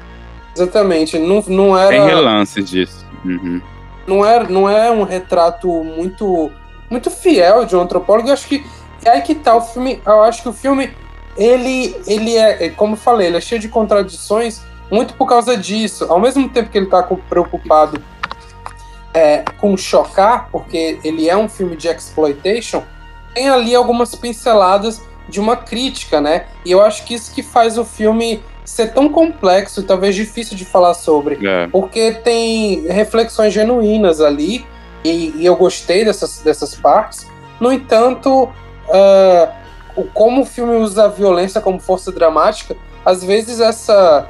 Exatamente. 0.56 1.18
Não, 1.18 1.44
não 1.48 1.78
era. 1.78 1.90
Tem 1.90 2.06
relances 2.06 2.70
disso. 2.70 3.06
Uhum. 3.24 3.62
Não, 4.08 4.26
é, 4.26 4.48
não 4.48 4.70
é 4.70 4.92
um 4.92 5.04
retrato 5.04 5.68
muito 5.84 6.52
muito 6.90 7.10
fiel 7.10 7.66
de 7.66 7.76
um 7.76 7.82
antropólogo. 7.82 8.28
Eu 8.28 8.34
acho 8.34 8.48
que 8.48 8.66
é 9.06 9.12
aí 9.12 9.22
que 9.22 9.34
tá 9.34 9.56
o 9.56 9.62
filme. 9.62 10.02
Eu 10.06 10.22
acho 10.24 10.44
que 10.44 10.50
o 10.50 10.54
filme, 10.54 10.92
ele, 11.38 11.96
ele 12.06 12.36
é, 12.36 12.66
é, 12.66 12.70
como 12.70 12.94
eu 12.94 12.98
falei, 12.98 13.28
ele 13.28 13.38
é 13.38 13.42
cheio 13.42 13.62
de 13.62 13.70
contradições, 13.70 14.62
muito 14.92 15.14
por 15.14 15.28
causa 15.28 15.56
disso. 15.56 16.06
Ao 16.10 16.20
mesmo 16.20 16.50
tempo 16.50 16.70
que 16.70 16.78
ele 16.78 16.88
tá 16.88 17.02
preocupado 17.02 18.02
é, 19.14 19.44
com 19.60 19.76
chocar, 19.78 20.50
porque 20.52 21.00
ele 21.04 21.30
é 21.30 21.38
um 21.38 21.48
filme 21.48 21.76
de 21.76 21.88
exploitation, 21.88 22.84
tem 23.34 23.50
ali 23.50 23.74
algumas 23.74 24.14
pinceladas 24.14 25.02
de 25.30 25.40
uma 25.40 25.56
crítica, 25.56 26.20
né? 26.20 26.48
E 26.66 26.72
eu 26.72 26.82
acho 26.82 27.06
que 27.06 27.14
isso 27.14 27.34
que 27.34 27.42
faz 27.42 27.78
o 27.78 27.86
filme 27.86 28.44
ser 28.64 28.94
tão 28.94 29.10
complexo 29.10 29.82
e 29.82 29.84
talvez 29.84 30.16
difícil 30.16 30.56
de 30.56 30.66
falar 30.66 30.94
sobre. 30.94 31.46
É. 31.46 31.68
Porque 31.68 32.12
tem 32.12 32.88
reflexões 32.88 33.54
genuínas 33.54 34.22
ali 34.22 34.66
e, 35.04 35.34
e 35.36 35.46
eu 35.46 35.56
gostei 35.56 36.06
dessas, 36.06 36.40
dessas 36.40 36.76
partes. 36.76 37.28
No 37.60 37.72
entanto, 37.72 38.44
uh, 38.44 40.06
como 40.14 40.42
o 40.42 40.46
filme 40.46 40.76
usa 40.76 41.06
a 41.06 41.08
violência 41.08 41.62
como 41.62 41.80
força 41.80 42.12
dramática, 42.12 42.76
às 43.06 43.24
vezes 43.24 43.60
essa 43.60 44.28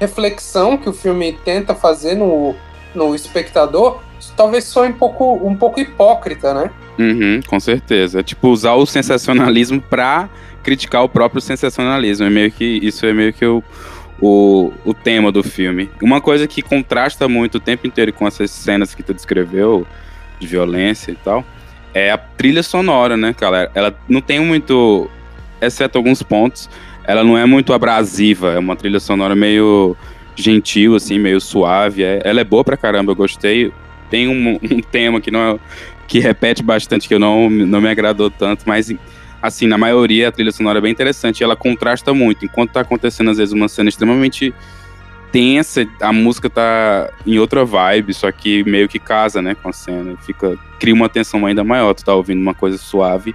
reflexão 0.00 0.76
que 0.76 0.88
o 0.88 0.92
filme 0.92 1.32
tenta 1.44 1.74
fazer 1.74 2.14
no, 2.14 2.54
no 2.94 3.14
espectador 3.14 4.00
talvez 4.36 4.64
soe 4.64 4.88
um 4.88 4.92
pouco, 4.92 5.34
um 5.44 5.54
pouco 5.54 5.80
hipócrita, 5.80 6.54
né? 6.54 6.70
Uhum, 6.98 7.40
com 7.46 7.60
certeza. 7.60 8.20
É 8.20 8.22
tipo 8.22 8.48
usar 8.48 8.74
o 8.74 8.86
sensacionalismo 8.86 9.80
para 9.80 10.28
criticar 10.68 11.02
o 11.02 11.08
próprio 11.08 11.40
sensacionalismo. 11.40 12.26
É 12.26 12.30
meio 12.30 12.52
que 12.52 12.78
isso 12.82 13.06
é 13.06 13.12
meio 13.14 13.32
que 13.32 13.44
o, 13.46 13.62
o, 14.20 14.70
o 14.84 14.92
tema 14.92 15.32
do 15.32 15.42
filme. 15.42 15.88
Uma 16.02 16.20
coisa 16.20 16.46
que 16.46 16.60
contrasta 16.60 17.26
muito 17.26 17.54
o 17.54 17.60
tempo 17.60 17.86
inteiro 17.86 18.12
com 18.12 18.26
essas 18.26 18.50
cenas 18.50 18.94
que 18.94 19.02
tu 19.02 19.14
descreveu, 19.14 19.86
de 20.38 20.46
violência 20.46 21.10
e 21.10 21.14
tal, 21.16 21.42
é 21.94 22.10
a 22.10 22.18
trilha 22.18 22.62
sonora, 22.62 23.16
né, 23.16 23.32
cara? 23.32 23.70
Ela 23.74 23.98
não 24.06 24.20
tem 24.20 24.40
muito, 24.40 25.10
exceto 25.58 25.96
alguns 25.96 26.22
pontos, 26.22 26.68
ela 27.04 27.24
não 27.24 27.36
é 27.38 27.46
muito 27.46 27.72
abrasiva, 27.72 28.52
é 28.52 28.58
uma 28.58 28.76
trilha 28.76 29.00
sonora 29.00 29.34
meio 29.34 29.96
gentil, 30.36 30.94
assim, 30.94 31.18
meio 31.18 31.40
suave. 31.40 32.04
É, 32.04 32.20
ela 32.24 32.42
é 32.42 32.44
boa 32.44 32.62
pra 32.62 32.76
caramba, 32.76 33.12
eu 33.12 33.16
gostei. 33.16 33.72
Tem 34.10 34.28
um, 34.28 34.58
um 34.62 34.80
tema 34.82 35.18
que 35.18 35.30
não 35.30 35.40
é, 35.40 35.58
que 36.06 36.18
repete 36.18 36.62
bastante, 36.62 37.08
que 37.08 37.14
eu 37.14 37.18
não, 37.18 37.48
não 37.48 37.80
me 37.80 37.88
agradou 37.88 38.30
tanto, 38.30 38.64
mas 38.66 38.92
assim, 39.42 39.66
na 39.66 39.78
maioria 39.78 40.28
a 40.28 40.32
trilha 40.32 40.52
sonora 40.52 40.78
é 40.78 40.82
bem 40.82 40.92
interessante 40.92 41.42
ela 41.42 41.56
contrasta 41.56 42.12
muito. 42.12 42.44
Enquanto 42.44 42.72
tá 42.72 42.80
acontecendo, 42.80 43.30
às 43.30 43.38
vezes, 43.38 43.52
uma 43.52 43.68
cena 43.68 43.88
extremamente 43.88 44.54
tensa, 45.30 45.86
a 46.00 46.12
música 46.12 46.48
tá 46.48 47.10
em 47.26 47.38
outra 47.38 47.64
vibe, 47.64 48.14
só 48.14 48.30
que 48.32 48.64
meio 48.64 48.88
que 48.88 48.98
casa, 48.98 49.42
né, 49.42 49.54
com 49.54 49.68
a 49.68 49.72
cena. 49.72 50.16
Fica, 50.18 50.56
cria 50.78 50.94
uma 50.94 51.08
tensão 51.08 51.44
ainda 51.46 51.62
maior. 51.62 51.94
Tu 51.94 52.04
tá 52.04 52.14
ouvindo 52.14 52.40
uma 52.40 52.54
coisa 52.54 52.78
suave, 52.78 53.34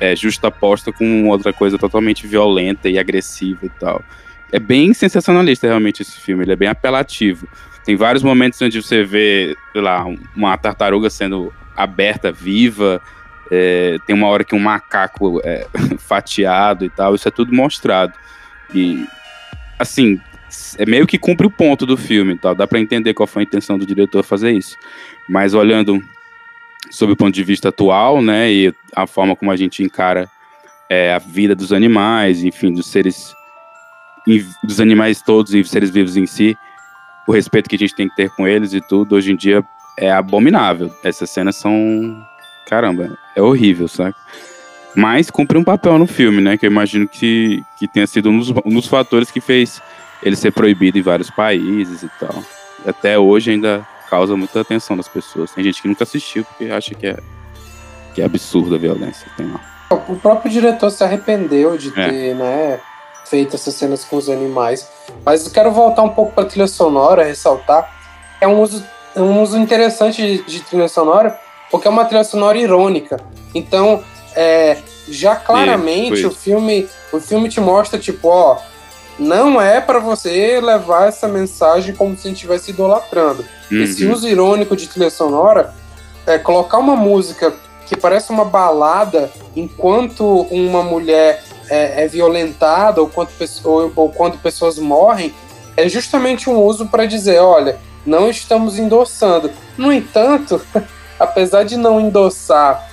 é, 0.00 0.14
justaposta 0.16 0.92
com 0.92 1.28
outra 1.28 1.52
coisa 1.52 1.78
totalmente 1.78 2.26
violenta 2.26 2.88
e 2.88 2.98
agressiva 2.98 3.66
e 3.66 3.68
tal. 3.68 4.02
É 4.50 4.58
bem 4.58 4.92
sensacionalista 4.92 5.66
realmente 5.66 6.02
esse 6.02 6.20
filme, 6.20 6.44
ele 6.44 6.52
é 6.52 6.56
bem 6.56 6.68
apelativo. 6.68 7.48
Tem 7.84 7.96
vários 7.96 8.22
momentos 8.22 8.60
onde 8.62 8.80
você 8.80 9.02
vê, 9.02 9.56
sei 9.72 9.80
lá, 9.80 10.04
uma 10.36 10.56
tartaruga 10.56 11.10
sendo 11.10 11.52
aberta, 11.76 12.30
viva. 12.30 13.00
É, 13.54 13.98
tem 14.06 14.16
uma 14.16 14.28
hora 14.28 14.44
que 14.44 14.54
um 14.54 14.58
macaco 14.58 15.38
é 15.44 15.66
fatiado 16.00 16.86
e 16.86 16.88
tal. 16.88 17.14
Isso 17.14 17.28
é 17.28 17.30
tudo 17.30 17.54
mostrado. 17.54 18.14
E, 18.74 19.06
assim, 19.78 20.18
é 20.78 20.86
meio 20.86 21.06
que 21.06 21.18
cumpre 21.18 21.46
o 21.46 21.50
ponto 21.50 21.84
do 21.84 21.98
filme, 21.98 22.38
tá? 22.38 22.54
Dá 22.54 22.66
para 22.66 22.80
entender 22.80 23.12
qual 23.12 23.26
foi 23.26 23.42
a 23.42 23.44
intenção 23.44 23.76
do 23.76 23.84
diretor 23.84 24.22
fazer 24.22 24.52
isso. 24.52 24.74
Mas 25.28 25.52
olhando 25.52 26.02
sob 26.90 27.12
o 27.12 27.16
ponto 27.16 27.34
de 27.34 27.44
vista 27.44 27.68
atual, 27.68 28.22
né, 28.22 28.50
e 28.50 28.74
a 28.96 29.06
forma 29.06 29.36
como 29.36 29.50
a 29.50 29.56
gente 29.56 29.82
encara 29.82 30.28
é, 30.88 31.12
a 31.12 31.18
vida 31.18 31.54
dos 31.54 31.72
animais, 31.72 32.44
enfim, 32.44 32.72
dos 32.72 32.86
seres, 32.86 33.34
dos 34.64 34.80
animais 34.80 35.22
todos 35.22 35.54
e 35.54 35.62
seres 35.64 35.90
vivos 35.90 36.16
em 36.16 36.26
si, 36.26 36.56
o 37.26 37.32
respeito 37.32 37.68
que 37.68 37.76
a 37.76 37.78
gente 37.78 37.94
tem 37.94 38.08
que 38.08 38.16
ter 38.16 38.30
com 38.30 38.48
eles 38.48 38.72
e 38.72 38.80
tudo, 38.80 39.14
hoje 39.14 39.32
em 39.32 39.36
dia 39.36 39.62
é 39.98 40.10
abominável. 40.10 40.90
Essas 41.04 41.30
cenas 41.30 41.56
são, 41.56 42.26
caramba, 42.66 43.16
é 43.34 43.42
horrível, 43.42 43.88
sabe? 43.88 44.14
Mas 44.94 45.30
cumpre 45.30 45.56
um 45.56 45.64
papel 45.64 45.98
no 45.98 46.06
filme, 46.06 46.40
né? 46.40 46.56
Que 46.56 46.66
eu 46.66 46.70
imagino 46.70 47.08
que, 47.08 47.62
que 47.78 47.88
tenha 47.88 48.06
sido 48.06 48.30
um 48.30 48.38
dos, 48.38 48.50
um 48.64 48.74
dos 48.74 48.86
fatores 48.86 49.30
que 49.30 49.40
fez 49.40 49.80
ele 50.22 50.36
ser 50.36 50.52
proibido 50.52 50.98
em 50.98 51.02
vários 51.02 51.30
países 51.30 52.02
e 52.02 52.10
tal. 52.20 52.42
E 52.84 52.90
até 52.90 53.18
hoje 53.18 53.50
ainda 53.50 53.86
causa 54.08 54.36
muita 54.36 54.60
atenção 54.60 54.96
das 54.96 55.08
pessoas. 55.08 55.52
Tem 55.52 55.64
gente 55.64 55.80
que 55.80 55.88
nunca 55.88 56.04
assistiu 56.04 56.44
porque 56.44 56.70
acha 56.70 56.94
que 56.94 57.06
é, 57.06 57.16
que 58.14 58.20
é 58.20 58.24
absurda 58.24 58.76
a 58.76 58.78
violência 58.78 59.26
que 59.30 59.36
tem 59.36 59.50
lá. 59.50 59.60
O 60.08 60.16
próprio 60.16 60.50
diretor 60.50 60.90
se 60.90 61.02
arrependeu 61.02 61.76
de 61.78 61.88
é. 61.98 62.08
ter, 62.08 62.34
né, 62.34 62.80
feito 63.24 63.56
essas 63.56 63.74
cenas 63.74 64.04
com 64.04 64.16
os 64.16 64.28
animais. 64.28 64.86
Mas 65.24 65.46
eu 65.46 65.52
quero 65.52 65.70
voltar 65.70 66.02
um 66.02 66.10
pouco 66.10 66.32
para 66.32 66.44
a 66.44 66.46
trilha 66.46 66.66
sonora, 66.66 67.24
ressaltar. 67.24 67.90
É 68.40 68.46
um 68.46 68.60
uso, 68.60 68.84
um 69.16 69.40
uso 69.40 69.58
interessante 69.58 70.20
de, 70.20 70.42
de, 70.42 70.60
trilha 70.60 70.88
sonora, 70.88 71.38
porque 71.72 71.88
é 71.88 71.90
uma 71.90 72.04
trilha 72.04 72.22
sonora 72.22 72.58
irônica. 72.58 73.18
Então, 73.54 74.04
é, 74.36 74.76
já 75.08 75.34
claramente 75.34 76.24
o 76.26 76.30
filme, 76.30 76.86
o 77.10 77.18
filme 77.18 77.48
te 77.48 77.60
mostra 77.60 77.98
tipo, 77.98 78.28
ó, 78.28 78.58
não 79.18 79.60
é 79.60 79.80
para 79.80 79.98
você 79.98 80.60
levar 80.60 81.08
essa 81.08 81.26
mensagem 81.26 81.94
como 81.94 82.14
se 82.14 82.28
a 82.28 82.28
gente 82.28 82.36
estivesse 82.36 82.70
idolatrando. 82.70 83.44
Uhum. 83.70 83.82
Esse 83.82 84.04
uso 84.04 84.28
irônico 84.28 84.76
de 84.76 84.86
trilha 84.86 85.10
sonora 85.10 85.74
é 86.26 86.38
colocar 86.38 86.76
uma 86.78 86.94
música 86.94 87.54
que 87.86 87.96
parece 87.96 88.30
uma 88.30 88.44
balada 88.44 89.30
enquanto 89.56 90.42
uma 90.50 90.82
mulher 90.82 91.42
é, 91.70 92.04
é 92.04 92.08
violentada 92.08 93.00
ou 93.00 93.08
quando, 93.08 93.30
ou, 93.64 93.92
ou 93.96 94.12
quando 94.12 94.38
pessoas 94.38 94.78
morrem, 94.78 95.34
é 95.74 95.88
justamente 95.88 96.50
um 96.50 96.60
uso 96.60 96.86
para 96.86 97.06
dizer, 97.06 97.38
olha, 97.40 97.78
não 98.04 98.28
estamos 98.28 98.78
endossando. 98.78 99.50
No 99.76 99.90
entanto, 99.90 100.60
apesar 101.22 101.64
de 101.64 101.76
não 101.76 102.00
endossar 102.00 102.90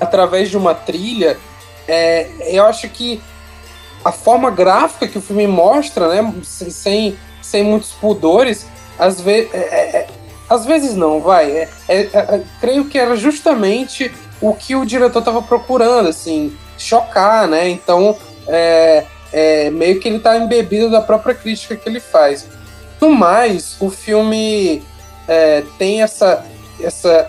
através 0.00 0.48
de 0.48 0.56
uma 0.56 0.74
trilha, 0.74 1.36
é, 1.86 2.28
eu 2.46 2.64
acho 2.66 2.88
que 2.88 3.20
a 4.04 4.12
forma 4.12 4.50
gráfica 4.50 5.08
que 5.08 5.18
o 5.18 5.20
filme 5.20 5.46
mostra, 5.46 6.08
né, 6.08 6.34
sem, 6.42 7.18
sem 7.42 7.64
muitos 7.64 7.90
pudores, 7.92 8.66
às 8.98 9.20
vezes, 9.20 9.52
é, 9.52 9.58
é, 9.58 9.96
é, 9.96 10.06
às 10.48 10.64
vezes 10.64 10.94
não, 10.94 11.20
vai. 11.20 11.50
É, 11.50 11.68
é, 11.88 12.42
creio 12.60 12.84
que 12.86 12.98
era 12.98 13.16
justamente 13.16 14.12
o 14.40 14.54
que 14.54 14.76
o 14.76 14.84
diretor 14.84 15.18
estava 15.18 15.42
procurando, 15.42 16.08
assim, 16.08 16.56
chocar, 16.76 17.48
né? 17.48 17.68
Então, 17.68 18.16
meio 19.72 20.00
que 20.00 20.08
ele 20.08 20.18
está 20.18 20.36
embebido 20.36 20.90
da 20.90 21.00
própria 21.00 21.34
crítica 21.34 21.76
que 21.76 21.88
ele 21.88 22.00
faz. 22.00 22.46
No 23.00 23.10
mais, 23.10 23.76
o 23.80 23.90
filme 23.90 24.82
tem 25.76 26.02
essa, 26.02 26.44
essa 26.80 27.28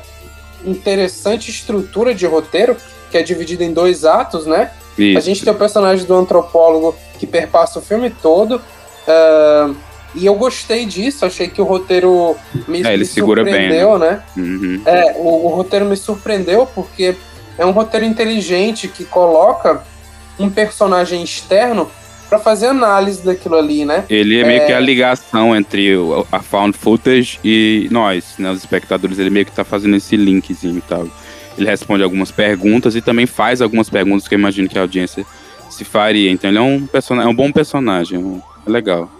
interessante 0.65 1.50
estrutura 1.50 2.13
de 2.13 2.26
roteiro, 2.26 2.76
que 3.12 3.17
é 3.17 3.24
dividida 3.24 3.63
em 3.63 3.74
dois 3.74 4.06
atos, 4.06 4.45
né? 4.45 4.72
Isso. 4.98 5.17
A 5.17 5.22
gente 5.22 5.43
tem 5.43 5.54
o 5.54 5.56
personagem 5.56 6.06
do 6.06 6.13
antropólogo 6.13 6.95
que 7.17 7.26
perpassa 7.26 7.80
o 7.80 7.82
filme 7.82 8.10
todo. 8.10 8.58
Uh, 8.58 9.76
e 10.15 10.26
eu 10.26 10.36
gostei 10.36 10.86
disso, 10.86 11.26
achei 11.26 11.48
que 11.48 11.62
o 11.62 11.65
roteiro 11.65 12.36
me, 12.67 12.84
é, 12.84 12.93
ele 12.93 13.00
me 13.00 13.06
surpreendeu, 13.06 13.91
bem, 13.91 14.00
né? 14.00 14.10
né? 14.10 14.43
Uhum. 14.43 14.82
É, 14.86 15.15
o, 15.17 15.45
o, 15.45 15.48
roteiro 15.50 15.86
me 15.86 15.95
surpreendeu 15.95 16.65
porque 16.65 17.15
é 17.58 17.65
um 17.65 17.72
roteiro 17.72 18.06
inteligente 18.06 18.88
que 18.88 19.06
coloca 19.06 19.84
um 20.39 20.50
personagem 20.50 21.24
externo 21.24 21.89
para 22.30 22.39
fazer 22.39 22.68
análise 22.68 23.26
daquilo 23.26 23.56
ali, 23.56 23.84
né? 23.84 24.06
Ele 24.10 24.39
é 24.39 24.46
meio 24.46 24.62
é... 24.62 24.65
que 24.68 24.72
a 24.72 24.80
ligação 24.80 25.56
entre 25.56 25.96
a 26.32 26.39
found 26.42 26.78
footage 26.78 27.39
e 27.44 27.88
nós, 27.92 28.36
né, 28.38 28.52
os 28.52 28.60
espectadores. 28.60 29.18
Ele 29.18 29.30
meio 29.30 29.46
que 29.46 29.52
tá 29.52 29.63
fazendo 29.63 29.96
esse 29.96 30.15
linkzinho 30.15 30.78
e 30.78 30.82
tal. 30.82 31.08
Ele 31.58 31.68
responde 31.68 32.04
algumas 32.04 32.32
perguntas 32.32 32.96
e 32.96 33.02
também 33.02 33.26
faz 33.26 33.62
algumas 33.62 33.89
perguntas 33.89 34.28
que 34.28 34.36
eu 34.36 34.39
imagino 34.39 34.70
que 34.70 34.78
a 34.78 34.82
audiência 34.82 35.26
se 35.70 35.84
faria. 35.84 36.32
Então 36.32 36.50
ele 36.50 36.60
é 36.60 36.62
um 36.62 36.86
personagem, 36.86 37.28
é 37.28 37.32
um 37.32 37.36
bom 37.36 37.52
personagem, 37.52 38.42
é 38.65 38.70
legal 38.70 39.18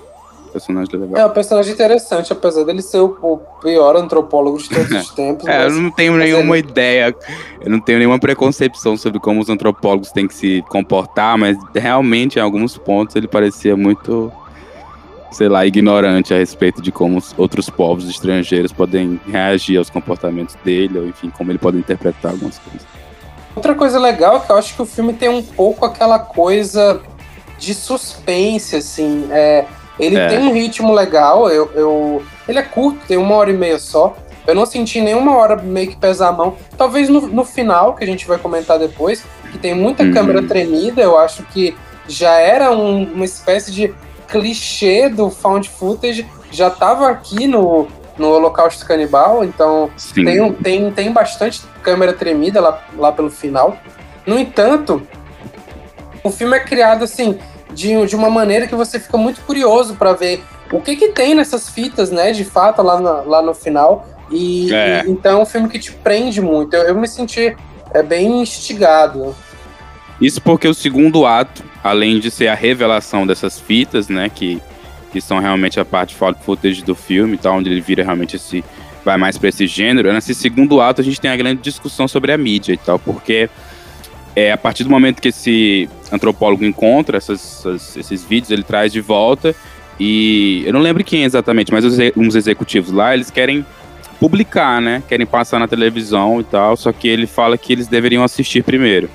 personagem 0.50 1.00
legal. 1.00 1.22
É 1.22 1.26
um 1.26 1.30
personagem 1.30 1.74
interessante, 1.74 2.34
apesar 2.34 2.64
dele 2.64 2.82
ser 2.82 3.00
o, 3.00 3.40
pior 3.62 3.96
antropólogo 3.96 4.58
de 4.58 4.70
todos 4.70 4.92
os 4.92 5.10
tempos. 5.16 5.48
é, 5.48 5.66
mas, 5.66 5.76
eu 5.76 5.82
não 5.82 5.92
tenho 5.92 6.16
nenhuma 6.18 6.58
ele... 6.58 6.68
ideia, 6.68 7.16
eu 7.62 7.70
não 7.70 7.80
tenho 7.80 8.00
nenhuma 8.00 8.20
preconcepção 8.20 8.96
sobre 8.98 9.20
como 9.20 9.42
os 9.42 9.50
antropólogos 9.50 10.12
têm 10.12 10.28
que 10.28 10.34
se 10.34 10.64
comportar, 10.70 11.38
mas 11.38 11.58
realmente 11.74 12.38
em 12.38 12.42
alguns 12.42 12.78
pontos 12.78 13.16
ele 13.16 13.28
parecia 13.28 13.76
muito, 13.76 14.32
sei 15.32 15.50
lá, 15.50 15.66
ignorante 15.66 16.34
a 16.34 16.38
respeito 16.38 16.82
de 16.82 16.92
como 16.92 17.18
os 17.18 17.34
outros 17.38 17.70
povos 17.70 18.10
estrangeiros 18.10 18.72
podem 18.72 19.20
reagir 19.28 19.78
aos 19.78 19.90
comportamentos 19.90 20.56
dele, 20.64 21.00
ou 21.00 21.08
enfim, 21.08 21.30
como 21.30 21.52
ele 21.52 21.60
pode 21.60 21.78
interpretar 21.78 22.32
algumas 22.32 22.58
coisas. 22.60 22.88
Outra 23.56 23.76
coisa 23.76 24.00
legal 24.00 24.38
é 24.38 24.40
que 24.40 24.52
eu 24.52 24.58
acho 24.58 24.76
que 24.76 24.82
o 24.82 24.86
filme 24.86 25.14
tem 25.14 25.28
um 25.28 25.44
pouco 25.44 25.86
aquela 25.86 26.18
coisa 26.18 27.02
de 27.60 27.74
suspense, 27.74 28.76
assim. 28.76 29.28
É, 29.32 29.66
ele 30.00 30.18
é. 30.18 30.28
tem 30.28 30.40
um 30.40 30.54
ritmo 30.54 30.94
legal, 30.94 31.50
eu, 31.50 31.70
eu, 31.76 32.24
ele 32.48 32.58
é 32.58 32.64
curto, 32.64 33.00
tem 33.08 33.18
uma 33.18 33.36
hora 33.36 33.50
e 33.50 33.54
meia 33.54 33.78
só. 33.78 34.16
Eu 34.48 34.56
não 34.56 34.66
senti 34.66 35.02
nenhuma 35.02 35.36
hora 35.36 35.56
meio 35.58 35.90
que 35.90 35.98
pesar 35.98 36.30
a 36.30 36.32
mão. 36.32 36.56
Talvez 36.78 37.10
no, 37.10 37.22
no 37.28 37.44
final, 37.44 37.94
que 37.94 38.04
a 38.04 38.08
gente 38.08 38.26
vai 38.26 38.38
comentar 38.38 38.80
depois, 38.80 39.24
que 39.52 39.58
tem 39.58 39.76
muita 39.76 40.04
uhum. 40.04 40.12
câmera 40.12 40.42
tremida, 40.42 41.02
eu 41.02 41.18
acho 41.18 41.44
que 41.44 41.76
já 42.08 42.32
era 42.32 42.72
um, 42.72 43.04
uma 43.04 43.26
espécie 43.26 43.72
de 43.72 43.94
clichê 44.28 45.10
do 45.10 45.30
found 45.30 45.70
footage, 45.70 46.26
já 46.52 46.68
estava 46.70 47.10
aqui 47.10 47.46
no, 47.46 47.88
no 48.18 48.30
Holocausto 48.30 48.86
Canibal, 48.86 49.44
então 49.44 49.90
tem, 50.14 50.54
tem, 50.54 50.92
tem 50.92 51.12
bastante 51.12 51.62
câmera 51.84 52.14
tremida 52.14 52.62
lá, 52.62 52.84
lá 52.98 53.12
pelo 53.12 53.30
final. 53.30 53.78
No 54.26 54.38
entanto, 54.40 55.02
o 56.24 56.30
filme 56.30 56.58
é 56.58 56.60
criado 56.60 57.04
assim, 57.04 57.40
de, 57.74 58.06
de 58.06 58.16
uma 58.16 58.30
maneira 58.30 58.68
que 58.68 58.76
você 58.76 59.00
fica 59.00 59.18
muito 59.18 59.42
curioso 59.42 59.96
para 59.96 60.14
ver 60.14 60.44
o 60.72 60.80
que 60.80 60.96
que 60.96 61.10
tem 61.10 61.36
nessas 61.36 61.70
fitas, 61.70 62.12
né, 62.12 62.32
de 62.32 62.44
fato, 62.44 62.82
lá, 62.82 63.00
na, 63.00 63.12
lá 63.22 63.42
no 63.42 63.54
final. 63.54 64.08
E, 64.32 64.74
é. 64.74 65.04
e, 65.06 65.12
então 65.12 65.40
é 65.40 65.42
um 65.42 65.46
filme 65.46 65.70
que 65.70 65.80
te 65.80 65.92
prende 65.92 66.42
muito. 66.42 66.76
Eu, 66.76 66.84
eu 66.84 66.96
me 66.96 67.08
senti 67.08 67.56
é, 67.94 68.04
bem 68.04 68.42
instigado. 68.42 69.36
Isso 70.22 70.42
porque 70.42 70.68
o 70.68 70.74
segundo 70.74 71.26
ato, 71.26 71.64
além 71.84 72.20
de 72.20 72.30
ser 72.30 72.48
a 72.48 72.56
revelação 72.56 73.26
dessas 73.26 73.60
fitas, 73.60 74.10
né, 74.10 74.30
que, 74.30 74.62
que 75.12 75.22
são 75.22 75.40
realmente 75.40 75.80
a 75.80 75.86
parte 75.86 76.14
found 76.14 76.38
footage 76.44 76.84
do 76.84 76.94
filme, 76.94 77.38
tá, 77.38 77.52
onde 77.52 77.70
ele 77.70 77.82
vira 77.82 78.04
realmente 78.04 78.36
esse 78.36 78.64
vai 79.04 79.16
mais 79.16 79.38
para 79.38 79.48
esse 79.48 79.66
gênero, 79.66 80.12
nesse 80.12 80.36
segundo 80.36 80.82
ato 80.82 81.00
a 81.00 81.04
gente 81.04 81.22
tem 81.22 81.32
a 81.32 81.36
grande 81.36 81.62
discussão 81.62 82.06
sobre 82.06 82.34
a 82.34 82.38
mídia 82.38 82.74
e 82.74 82.78
tal, 82.78 83.00
porque 83.00 83.50
é, 84.36 84.52
a 84.52 84.58
partir 84.58 84.84
do 84.84 84.90
momento 84.90 85.22
que 85.22 85.30
esse 85.30 85.90
antropólogo 86.12 86.66
encontra 86.66 87.18
essas, 87.18 87.60
essas, 87.60 87.98
esses 87.98 88.24
vídeos, 88.24 88.52
ele 88.52 88.64
traz 88.64 88.92
de 88.92 89.02
volta 89.02 89.56
e 90.00 90.64
eu 90.66 90.72
não 90.72 90.80
lembro 90.80 91.04
quem 91.04 91.24
exatamente, 91.24 91.74
mas 91.74 91.84
uns 92.16 92.36
executivos 92.36 92.92
lá, 92.92 93.14
eles 93.14 93.30
querem 93.30 93.66
publicar, 94.20 94.82
né? 94.82 95.04
Querem 95.08 95.26
passar 95.26 95.60
na 95.60 95.68
televisão 95.68 96.40
e 96.40 96.44
tal, 96.44 96.78
só 96.78 96.92
que 96.92 97.08
ele 97.08 97.28
fala 97.28 97.58
que 97.58 97.74
eles 97.74 97.88
deveriam 97.88 98.24
assistir 98.24 98.64
primeiro. 98.64 99.10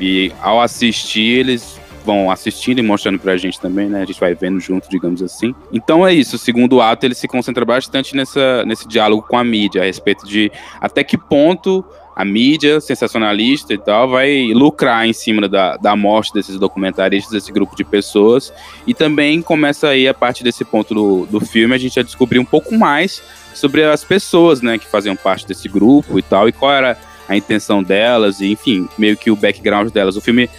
E 0.00 0.32
ao 0.40 0.60
assistir, 0.60 1.38
eles 1.38 1.78
vão 2.04 2.30
assistindo 2.30 2.78
e 2.78 2.82
mostrando 2.82 3.18
pra 3.18 3.36
gente 3.36 3.60
também, 3.60 3.88
né? 3.88 4.02
A 4.02 4.04
gente 4.04 4.18
vai 4.18 4.34
vendo 4.34 4.58
junto, 4.58 4.88
digamos 4.88 5.22
assim. 5.22 5.54
Então 5.72 6.04
é 6.06 6.12
isso, 6.12 6.36
o 6.36 6.38
segundo 6.38 6.80
ato 6.80 7.06
ele 7.06 7.14
se 7.14 7.28
concentra 7.28 7.64
bastante 7.64 8.16
nessa, 8.16 8.64
nesse 8.64 8.88
diálogo 8.88 9.22
com 9.28 9.36
a 9.36 9.44
mídia, 9.44 9.82
a 9.82 9.84
respeito 9.84 10.26
de 10.26 10.50
até 10.80 11.04
que 11.04 11.18
ponto 11.18 11.84
a 12.20 12.24
mídia 12.24 12.82
sensacionalista 12.82 13.72
e 13.72 13.78
tal 13.78 14.10
vai 14.10 14.48
lucrar 14.52 15.06
em 15.06 15.12
cima 15.12 15.48
da, 15.48 15.78
da 15.78 15.96
morte 15.96 16.34
desses 16.34 16.58
documentaristas, 16.58 17.32
desse 17.32 17.50
grupo 17.50 17.74
de 17.74 17.82
pessoas. 17.82 18.52
E 18.86 18.92
também 18.92 19.40
começa 19.40 19.88
aí, 19.88 20.06
a 20.06 20.12
partir 20.12 20.44
desse 20.44 20.62
ponto 20.62 20.94
do, 20.94 21.26
do 21.26 21.40
filme, 21.40 21.74
a 21.74 21.78
gente 21.78 21.98
a 21.98 22.02
descobrir 22.02 22.38
um 22.38 22.44
pouco 22.44 22.76
mais 22.76 23.22
sobre 23.54 23.84
as 23.84 24.04
pessoas, 24.04 24.60
né, 24.60 24.76
que 24.76 24.86
faziam 24.86 25.16
parte 25.16 25.46
desse 25.46 25.66
grupo 25.66 26.18
e 26.18 26.22
tal, 26.22 26.46
e 26.46 26.52
qual 26.52 26.72
era 26.72 26.98
a 27.26 27.36
intenção 27.36 27.82
delas, 27.82 28.40
e 28.40 28.48
enfim, 28.48 28.86
meio 28.98 29.16
que 29.16 29.30
o 29.30 29.36
background 29.36 29.90
delas. 29.90 30.14
O 30.14 30.20
filme 30.20 30.50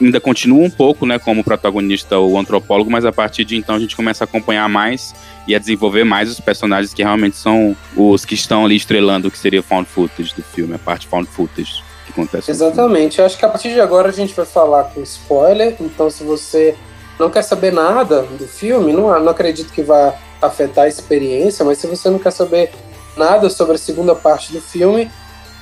ainda 0.00 0.20
continua 0.20 0.64
um 0.64 0.70
pouco, 0.70 1.06
né, 1.06 1.18
como 1.18 1.44
protagonista 1.44 2.18
o 2.18 2.38
antropólogo, 2.38 2.90
mas 2.90 3.04
a 3.04 3.12
partir 3.12 3.44
de 3.44 3.56
então 3.56 3.74
a 3.74 3.78
gente 3.78 3.94
começa 3.94 4.24
a 4.24 4.26
acompanhar 4.26 4.68
mais 4.68 5.14
e 5.46 5.54
a 5.54 5.58
desenvolver 5.58 6.04
mais 6.04 6.30
os 6.30 6.40
personagens 6.40 6.92
que 6.92 7.02
realmente 7.02 7.36
são 7.36 7.76
os 7.96 8.24
que 8.24 8.34
estão 8.34 8.64
ali 8.64 8.76
estrelando 8.76 9.28
o 9.28 9.30
que 9.30 9.38
seria 9.38 9.62
found 9.62 9.88
footage 9.88 10.34
do 10.34 10.42
filme, 10.42 10.74
a 10.74 10.78
parte 10.78 11.06
found 11.06 11.28
footage 11.28 11.82
que 12.06 12.12
acontece. 12.12 12.50
Exatamente. 12.50 13.20
Acho 13.22 13.38
que 13.38 13.44
a 13.44 13.48
partir 13.48 13.72
de 13.72 13.80
agora 13.80 14.08
a 14.08 14.12
gente 14.12 14.34
vai 14.34 14.46
falar 14.46 14.84
com 14.84 15.02
spoiler, 15.02 15.76
então 15.80 16.10
se 16.10 16.24
você 16.24 16.74
não 17.18 17.30
quer 17.30 17.42
saber 17.42 17.72
nada 17.72 18.22
do 18.22 18.46
filme, 18.46 18.92
não, 18.92 19.18
não 19.20 19.30
acredito 19.30 19.72
que 19.72 19.82
vá 19.82 20.14
afetar 20.42 20.84
a 20.84 20.88
experiência, 20.88 21.64
mas 21.64 21.78
se 21.78 21.86
você 21.86 22.10
não 22.10 22.18
quer 22.18 22.32
saber 22.32 22.70
nada 23.16 23.48
sobre 23.48 23.76
a 23.76 23.78
segunda 23.78 24.14
parte 24.14 24.52
do 24.52 24.60
filme, 24.60 25.10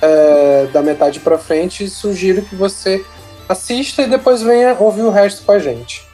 é, 0.00 0.66
da 0.72 0.82
metade 0.82 1.20
para 1.20 1.38
frente, 1.38 1.88
sugiro 1.88 2.42
que 2.42 2.56
você 2.56 3.04
assista 3.52 4.02
e 4.02 4.06
depois 4.06 4.42
venha 4.42 4.76
ouvir 4.78 5.02
o 5.02 5.10
resto 5.10 5.44
com 5.44 5.52
a 5.52 5.58
gente. 5.58 6.06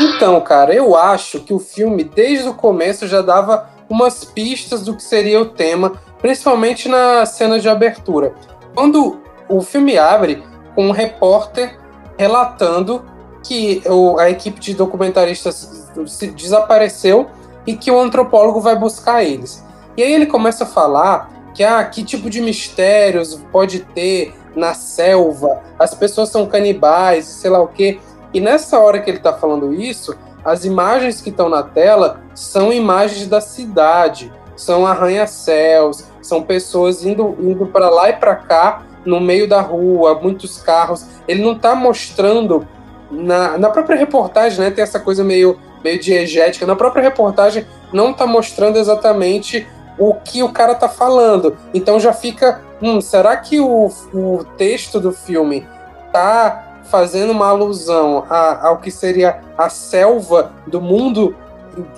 Então, 0.00 0.40
cara, 0.40 0.74
eu 0.74 0.96
acho 0.96 1.40
que 1.40 1.52
o 1.52 1.58
filme, 1.58 2.04
desde 2.04 2.48
o 2.48 2.54
começo, 2.54 3.06
já 3.06 3.22
dava 3.22 3.68
umas 3.88 4.24
pistas 4.24 4.82
do 4.82 4.96
que 4.96 5.02
seria 5.02 5.40
o 5.40 5.46
tema, 5.46 5.92
principalmente 6.20 6.88
na 6.88 7.24
cena 7.26 7.60
de 7.60 7.68
abertura. 7.68 8.34
Quando 8.74 9.20
o 9.48 9.60
filme 9.60 9.96
abre 9.98 10.42
com 10.74 10.88
um 10.88 10.90
repórter 10.90 11.78
relatando 12.18 13.04
que 13.42 13.82
a 14.18 14.30
equipe 14.30 14.58
de 14.58 14.74
documentaristas 14.74 15.90
desapareceu 16.34 17.28
e 17.66 17.76
que 17.76 17.90
o 17.90 18.00
antropólogo 18.00 18.60
vai 18.60 18.76
buscar 18.76 19.22
eles. 19.22 19.64
E 19.96 20.02
aí 20.02 20.12
ele 20.12 20.26
começa 20.26 20.64
a 20.64 20.66
falar 20.66 21.30
que 21.54 21.62
ah, 21.62 21.84
que 21.84 22.02
tipo 22.02 22.28
de 22.28 22.40
mistérios 22.40 23.40
pode 23.52 23.80
ter 23.80 24.34
na 24.54 24.74
selva, 24.74 25.62
as 25.78 25.94
pessoas 25.94 26.28
são 26.28 26.46
canibais, 26.46 27.26
sei 27.26 27.50
lá 27.50 27.60
o 27.60 27.68
quê. 27.68 27.98
E 28.32 28.40
nessa 28.40 28.78
hora 28.78 29.00
que 29.00 29.10
ele 29.10 29.18
está 29.18 29.32
falando 29.32 29.72
isso, 29.72 30.16
as 30.44 30.64
imagens 30.64 31.20
que 31.20 31.30
estão 31.30 31.48
na 31.48 31.62
tela 31.62 32.20
são 32.34 32.72
imagens 32.72 33.26
da 33.26 33.40
cidade, 33.40 34.32
são 34.56 34.86
arranha-céus, 34.86 36.04
são 36.20 36.42
pessoas 36.42 37.04
indo, 37.04 37.36
indo 37.40 37.66
para 37.66 37.88
lá 37.88 38.10
e 38.10 38.14
para 38.14 38.36
cá 38.36 38.82
no 39.04 39.20
meio 39.20 39.48
da 39.48 39.60
rua, 39.60 40.18
muitos 40.20 40.58
carros. 40.58 41.06
Ele 41.28 41.42
não 41.42 41.52
está 41.52 41.74
mostrando 41.74 42.66
na, 43.10 43.58
na 43.58 43.70
própria 43.70 43.96
reportagem, 43.96 44.60
né? 44.60 44.70
Tem 44.70 44.82
essa 44.82 44.98
coisa 44.98 45.22
meio 45.22 45.58
meio 45.84 46.00
diegética. 46.00 46.64
Na 46.66 46.74
própria 46.74 47.02
reportagem 47.02 47.66
não 47.92 48.10
está 48.10 48.26
mostrando 48.26 48.78
exatamente 48.78 49.66
o 49.98 50.14
que 50.14 50.42
o 50.42 50.52
cara 50.52 50.74
tá 50.74 50.88
falando. 50.88 51.56
Então 51.72 52.00
já 52.00 52.12
fica, 52.12 52.60
hum, 52.80 53.00
será 53.00 53.36
que 53.36 53.60
o, 53.60 53.90
o 54.12 54.44
texto 54.56 55.00
do 55.00 55.12
filme 55.12 55.66
tá 56.12 56.80
fazendo 56.84 57.30
uma 57.30 57.48
alusão 57.48 58.24
a, 58.28 58.68
ao 58.68 58.78
que 58.78 58.90
seria 58.90 59.40
a 59.56 59.68
selva 59.68 60.52
do 60.66 60.80
mundo, 60.80 61.34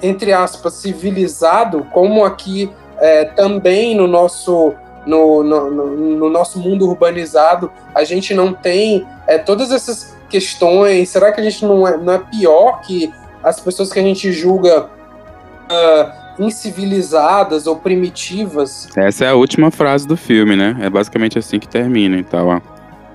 entre 0.03 0.33
aspas, 0.33 0.75
civilizado, 0.75 1.87
como 1.93 2.25
aqui 2.25 2.73
é, 2.99 3.25
também 3.25 3.95
no 3.95 4.07
nosso 4.07 4.75
no, 5.05 5.45
no, 5.45 5.71
no, 5.71 6.29
nosso 6.29 6.59
mundo 6.59 6.89
urbanizado 6.89 7.71
a 7.95 8.03
gente 8.03 8.35
não 8.35 8.53
tem 8.53 9.07
é, 9.29 9.39
todas 9.39 9.71
essas 9.71 10.17
questões. 10.29 11.09
Será 11.11 11.31
que 11.31 11.41
a 11.41 11.45
gente 11.45 11.65
não 11.65 11.87
é, 11.87 11.97
não 11.97 12.13
é 12.13 12.19
pior 12.19 12.81
que 12.81 13.13
as 13.43 13.61
pessoas 13.61 13.93
que 13.93 14.01
a 14.01 14.03
gente 14.03 14.33
julga 14.33 14.85
uh, 14.85 16.26
incivilizadas 16.39 17.67
ou 17.67 17.77
primitivas. 17.77 18.89
Essa 18.97 19.25
é 19.25 19.29
a 19.29 19.35
última 19.35 19.71
frase 19.71 20.07
do 20.07 20.17
filme, 20.17 20.57
né? 20.57 20.77
É 20.81 20.91
basicamente 20.91 21.39
assim 21.39 21.59
que 21.59 21.69
termina 21.69 22.17
e 22.19 22.25
tal, 22.25 22.49
ó. 22.49 22.61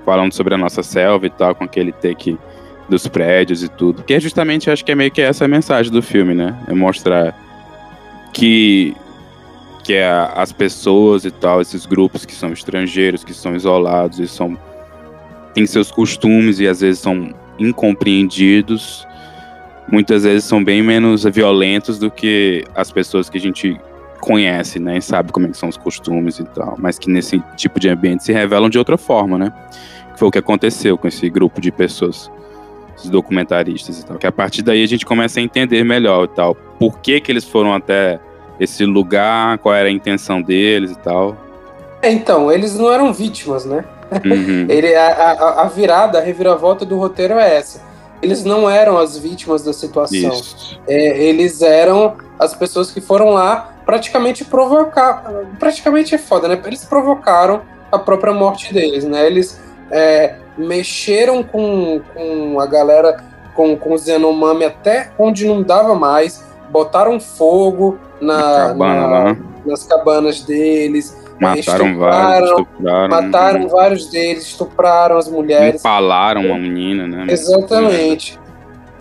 Falando 0.05 0.33
sobre 0.33 0.53
a 0.53 0.57
nossa 0.57 0.81
selva 0.81 1.27
e 1.27 1.29
tal, 1.29 1.53
com 1.53 1.63
aquele 1.63 1.91
take 1.91 2.37
dos 2.89 3.07
prédios 3.07 3.63
e 3.63 3.69
tudo. 3.69 4.03
Que 4.03 4.15
é 4.15 4.19
justamente, 4.19 4.69
acho 4.69 4.83
que 4.83 4.91
é 4.91 4.95
meio 4.95 5.11
que 5.11 5.21
essa 5.21 5.45
a 5.45 5.47
mensagem 5.47 5.91
do 5.91 6.01
filme, 6.01 6.33
né? 6.33 6.57
É 6.67 6.73
mostrar 6.73 7.35
que 8.33 8.95
que 9.83 9.93
é 9.93 10.07
as 10.35 10.51
pessoas 10.51 11.25
e 11.25 11.31
tal, 11.31 11.59
esses 11.59 11.87
grupos 11.87 12.23
que 12.23 12.33
são 12.33 12.53
estrangeiros, 12.53 13.23
que 13.23 13.33
são 13.33 13.55
isolados 13.55 14.19
e 14.19 14.27
são 14.27 14.55
têm 15.55 15.65
seus 15.65 15.91
costumes 15.91 16.59
e 16.59 16.67
às 16.67 16.81
vezes 16.81 16.99
são 17.01 17.33
incompreendidos 17.57 19.07
muitas 19.91 20.23
vezes 20.23 20.45
são 20.45 20.63
bem 20.63 20.81
menos 20.81 21.23
violentos 21.25 21.99
do 21.99 22.09
que 22.09 22.63
as 22.73 22.91
pessoas 22.91 23.29
que 23.29 23.37
a 23.37 23.41
gente 23.41 23.79
conhece, 24.19 24.79
né, 24.79 24.97
e 24.97 25.01
sabe 25.01 25.31
como 25.31 25.47
é 25.47 25.49
que 25.49 25.57
são 25.57 25.67
os 25.67 25.77
costumes 25.77 26.37
e 26.37 26.43
tal, 26.43 26.75
mas 26.77 26.99
que 26.99 27.09
nesse 27.09 27.39
tipo 27.57 27.79
de 27.79 27.89
ambiente 27.89 28.23
se 28.23 28.31
revelam 28.31 28.69
de 28.69 28.77
outra 28.77 28.95
forma, 28.95 29.37
né? 29.37 29.51
foi 30.21 30.27
o 30.27 30.31
que 30.31 30.37
aconteceu 30.37 30.99
com 30.99 31.07
esse 31.07 31.27
grupo 31.31 31.59
de 31.59 31.71
pessoas, 31.71 32.29
esses 32.95 33.09
documentaristas 33.09 33.99
e 33.99 34.05
tal. 34.05 34.19
Que 34.19 34.27
a 34.27 34.31
partir 34.31 34.61
daí 34.61 34.83
a 34.83 34.87
gente 34.87 35.03
começa 35.03 35.39
a 35.39 35.43
entender 35.43 35.83
melhor 35.83 36.25
e 36.25 36.27
tal. 36.27 36.53
Por 36.53 36.99
que 36.99 37.19
que 37.19 37.31
eles 37.31 37.43
foram 37.43 37.73
até 37.73 38.19
esse 38.59 38.85
lugar, 38.85 39.57
qual 39.57 39.73
era 39.73 39.89
a 39.89 39.91
intenção 39.91 40.39
deles 40.39 40.91
e 40.91 40.97
tal. 40.99 41.35
É, 42.03 42.11
então, 42.11 42.51
eles 42.51 42.77
não 42.77 42.91
eram 42.91 43.11
vítimas, 43.11 43.65
né? 43.65 43.83
Uhum. 44.23 44.67
Ele, 44.69 44.93
a, 44.93 45.07
a, 45.07 45.61
a, 45.63 45.67
virada, 45.67 46.19
a 46.19 46.21
reviravolta 46.21 46.85
do 46.85 46.95
roteiro 46.95 47.39
é 47.39 47.55
essa. 47.57 47.81
Eles 48.21 48.43
não 48.43 48.69
eram 48.69 48.97
as 48.97 49.17
vítimas 49.17 49.63
da 49.63 49.73
situação. 49.73 50.31
É, 50.87 51.17
eles 51.23 51.61
eram 51.61 52.15
as 52.37 52.53
pessoas 52.53 52.91
que 52.91 53.01
foram 53.01 53.31
lá 53.31 53.73
praticamente 53.85 54.45
provocar. 54.45 55.23
Praticamente 55.59 56.15
é 56.15 56.17
foda, 56.17 56.47
né? 56.47 56.61
Eles 56.65 56.85
provocaram 56.85 57.61
a 57.91 57.99
própria 57.99 58.33
morte 58.33 58.73
deles, 58.73 59.03
né? 59.03 59.25
Eles 59.25 59.59
é, 59.89 60.35
mexeram 60.57 61.43
com, 61.43 62.01
com 62.13 62.59
a 62.59 62.65
galera, 62.65 63.23
com, 63.55 63.75
com 63.75 63.93
os 63.93 64.07
Yanomami 64.07 64.65
até 64.65 65.11
onde 65.17 65.45
não 65.45 65.61
dava 65.61 65.95
mais, 65.95 66.43
botaram 66.69 67.19
fogo 67.19 67.97
na, 68.19 68.67
cabana, 68.67 69.07
na 69.07 69.23
né? 69.23 69.37
nas 69.65 69.83
cabanas 69.83 70.41
deles. 70.41 71.17
Mataram 71.41 71.97
vários, 71.97 72.49
estupraram. 72.51 73.09
Mataram 73.09 73.67
vários 73.67 74.09
deles, 74.11 74.43
estupraram 74.43 75.17
as 75.17 75.27
mulheres. 75.27 75.81
Empalaram 75.81 76.45
uma 76.45 76.57
menina, 76.57 77.07
né? 77.07 77.25
Exatamente. 77.33 78.39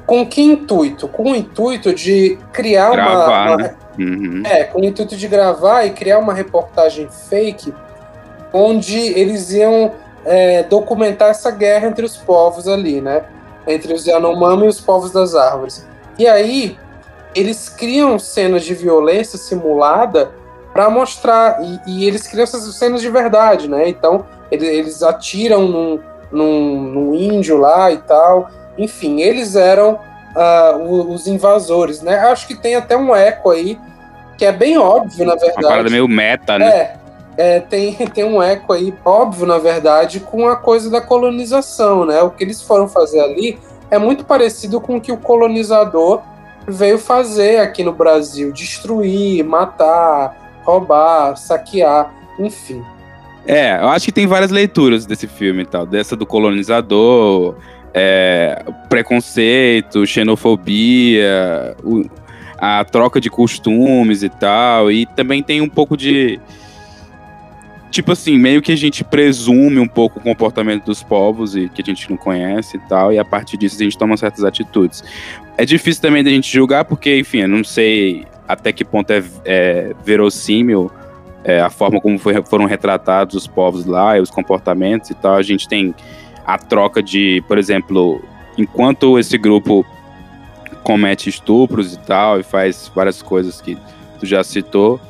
Com 0.06 0.26
que 0.26 0.40
intuito? 0.40 1.06
Com 1.06 1.32
o 1.32 1.36
intuito 1.36 1.94
de 1.94 2.38
criar 2.50 2.92
Gravar, 2.92 3.46
uma. 3.46 3.46
uma... 3.48 3.56
Né? 3.58 3.74
Uhum. 3.98 4.42
É, 4.46 4.64
com 4.64 4.80
o 4.80 4.84
intuito 4.84 5.14
de 5.14 5.28
gravar 5.28 5.84
e 5.84 5.90
criar 5.90 6.18
uma 6.18 6.32
reportagem 6.32 7.08
fake 7.28 7.74
onde 8.52 8.96
eles 8.98 9.52
iam 9.52 9.92
é, 10.24 10.62
documentar 10.62 11.28
essa 11.28 11.50
guerra 11.50 11.88
entre 11.88 12.06
os 12.06 12.16
povos 12.16 12.66
ali, 12.66 13.02
né? 13.02 13.22
Entre 13.66 13.92
os 13.92 14.06
Yanomami 14.06 14.64
e 14.64 14.68
os 14.68 14.80
povos 14.80 15.10
das 15.12 15.34
árvores. 15.34 15.86
E 16.18 16.26
aí, 16.26 16.78
eles 17.34 17.68
criam 17.68 18.18
cenas 18.18 18.64
de 18.64 18.74
violência 18.74 19.38
simulada 19.38 20.32
para 20.72 20.88
mostrar, 20.88 21.58
e, 21.62 21.80
e, 21.86 22.06
eles 22.06 22.26
criam 22.26 22.44
essas 22.44 22.74
cenas 22.76 23.00
de 23.00 23.10
verdade, 23.10 23.68
né? 23.68 23.88
Então, 23.88 24.24
eles, 24.50 24.68
eles 24.68 25.02
atiram 25.02 25.66
num, 25.66 26.00
num, 26.30 26.80
num, 26.82 27.14
índio 27.14 27.56
lá 27.58 27.90
e 27.90 27.98
tal. 27.98 28.48
Enfim, 28.78 29.20
eles 29.20 29.56
eram 29.56 29.98
uh, 30.36 31.12
os 31.12 31.26
invasores, 31.26 32.02
né? 32.02 32.18
Acho 32.18 32.46
que 32.46 32.54
tem 32.54 32.76
até 32.76 32.96
um 32.96 33.14
eco 33.14 33.50
aí, 33.50 33.78
que 34.38 34.44
é 34.44 34.52
bem 34.52 34.78
óbvio, 34.78 35.26
na 35.26 35.34
verdade. 35.34 35.64
Uma 35.64 35.68
parada 35.68 35.90
meio 35.90 36.08
meta, 36.08 36.58
né? 36.58 36.68
É, 36.68 36.96
é, 37.36 37.60
tem, 37.60 37.94
tem 38.14 38.24
um 38.24 38.40
eco 38.40 38.72
aí 38.72 38.94
óbvio, 39.04 39.46
na 39.46 39.58
verdade, 39.58 40.20
com 40.20 40.48
a 40.48 40.56
coisa 40.56 40.88
da 40.88 41.00
colonização, 41.00 42.04
né? 42.04 42.22
O 42.22 42.30
que 42.30 42.44
eles 42.44 42.62
foram 42.62 42.88
fazer 42.88 43.20
ali 43.20 43.58
é 43.90 43.98
muito 43.98 44.24
parecido 44.24 44.80
com 44.80 44.96
o 44.96 45.00
que 45.00 45.10
o 45.10 45.16
colonizador 45.16 46.22
veio 46.66 46.98
fazer 46.98 47.58
aqui 47.58 47.82
no 47.82 47.92
Brasil: 47.92 48.52
destruir, 48.52 49.44
matar, 49.44 50.49
roubar, 50.70 51.36
saquear, 51.36 52.12
enfim. 52.38 52.82
É, 53.46 53.78
eu 53.80 53.88
acho 53.88 54.04
que 54.06 54.12
tem 54.12 54.26
várias 54.26 54.50
leituras 54.50 55.06
desse 55.06 55.26
filme 55.26 55.62
e 55.62 55.66
tal, 55.66 55.86
dessa 55.86 56.14
do 56.14 56.26
colonizador, 56.26 57.56
é, 57.94 58.64
preconceito, 58.88 60.06
xenofobia, 60.06 61.76
o, 61.82 62.04
a 62.58 62.84
troca 62.84 63.20
de 63.20 63.30
costumes 63.30 64.22
e 64.22 64.28
tal, 64.28 64.90
e 64.92 65.06
também 65.06 65.42
tem 65.42 65.60
um 65.60 65.68
pouco 65.68 65.96
de 65.96 66.38
tipo 67.90 68.12
assim, 68.12 68.38
meio 68.38 68.62
que 68.62 68.70
a 68.70 68.76
gente 68.76 69.02
presume 69.02 69.80
um 69.80 69.88
pouco 69.88 70.20
o 70.20 70.22
comportamento 70.22 70.84
dos 70.84 71.02
povos 71.02 71.56
e 71.56 71.68
que 71.68 71.82
a 71.82 71.84
gente 71.84 72.08
não 72.08 72.16
conhece 72.16 72.76
e 72.76 72.80
tal, 72.88 73.12
e 73.12 73.18
a 73.18 73.24
partir 73.24 73.56
disso 73.56 73.76
a 73.80 73.84
gente 73.84 73.98
toma 73.98 74.16
certas 74.16 74.44
atitudes. 74.44 75.02
É 75.56 75.64
difícil 75.64 76.00
também 76.00 76.22
da 76.22 76.30
gente 76.30 76.50
julgar, 76.50 76.84
porque, 76.84 77.18
enfim, 77.18 77.40
eu 77.40 77.48
não 77.48 77.64
sei 77.64 78.24
até 78.52 78.72
que 78.72 78.84
ponto 78.84 79.10
é, 79.10 79.22
é 79.44 79.94
verossímil 80.04 80.90
é, 81.42 81.60
a 81.60 81.70
forma 81.70 82.00
como 82.00 82.18
foi, 82.18 82.42
foram 82.44 82.66
retratados 82.66 83.34
os 83.34 83.46
povos 83.46 83.86
lá 83.86 84.18
e 84.18 84.20
os 84.20 84.30
comportamentos 84.30 85.10
e 85.10 85.14
tal. 85.14 85.34
A 85.34 85.42
gente 85.42 85.68
tem 85.68 85.94
a 86.46 86.58
troca 86.58 87.02
de, 87.02 87.42
por 87.48 87.58
exemplo, 87.58 88.22
enquanto 88.58 89.18
esse 89.18 89.38
grupo 89.38 89.84
comete 90.82 91.28
estupros 91.28 91.94
e 91.94 91.98
tal, 92.00 92.40
e 92.40 92.42
faz 92.42 92.90
várias 92.94 93.22
coisas 93.22 93.60
que 93.60 93.76
tu 94.18 94.26
já 94.26 94.42
citou, 94.42 95.00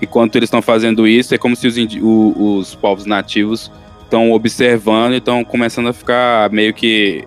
Enquanto 0.00 0.36
eles 0.36 0.46
estão 0.46 0.62
fazendo 0.62 1.06
isso, 1.06 1.34
é 1.34 1.38
como 1.38 1.56
se 1.56 1.66
os, 1.66 1.76
o, 2.00 2.58
os 2.58 2.74
povos 2.74 3.04
nativos 3.04 3.70
estão 4.02 4.32
observando 4.32 5.14
e 5.14 5.16
estão 5.16 5.44
começando 5.44 5.88
a 5.88 5.92
ficar 5.92 6.50
meio 6.50 6.72
que 6.72 7.26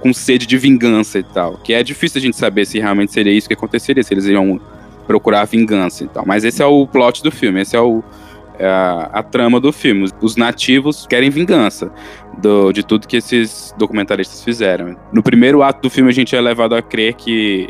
com 0.00 0.12
sede 0.12 0.46
de 0.46 0.56
vingança 0.56 1.18
e 1.18 1.22
tal. 1.22 1.58
Que 1.62 1.72
é 1.72 1.82
difícil 1.82 2.18
a 2.18 2.22
gente 2.22 2.36
saber 2.36 2.66
se 2.66 2.78
realmente 2.78 3.12
seria 3.12 3.32
isso 3.32 3.46
que 3.46 3.54
aconteceria, 3.54 4.02
se 4.02 4.12
eles 4.12 4.26
iam 4.26 4.60
procurar 5.06 5.44
vingança 5.44 6.04
e 6.04 6.08
tal. 6.08 6.24
Mas 6.26 6.44
esse 6.44 6.62
é 6.62 6.66
o 6.66 6.86
plot 6.86 7.22
do 7.22 7.30
filme, 7.30 7.60
esse 7.60 7.76
é, 7.76 7.80
o, 7.80 8.02
é 8.58 8.66
a, 8.66 9.10
a, 9.12 9.22
trama 9.22 9.60
do 9.60 9.72
filme. 9.72 10.08
Os 10.20 10.36
nativos 10.36 11.06
querem 11.06 11.30
vingança 11.30 11.92
do, 12.38 12.72
de 12.72 12.84
tudo 12.84 13.06
que 13.06 13.16
esses 13.16 13.74
documentaristas 13.76 14.42
fizeram. 14.42 14.96
No 15.12 15.22
primeiro 15.22 15.62
ato 15.62 15.82
do 15.82 15.90
filme, 15.90 16.10
a 16.10 16.14
gente 16.14 16.34
é 16.34 16.40
levado 16.40 16.74
a 16.74 16.82
crer 16.82 17.14
que 17.14 17.68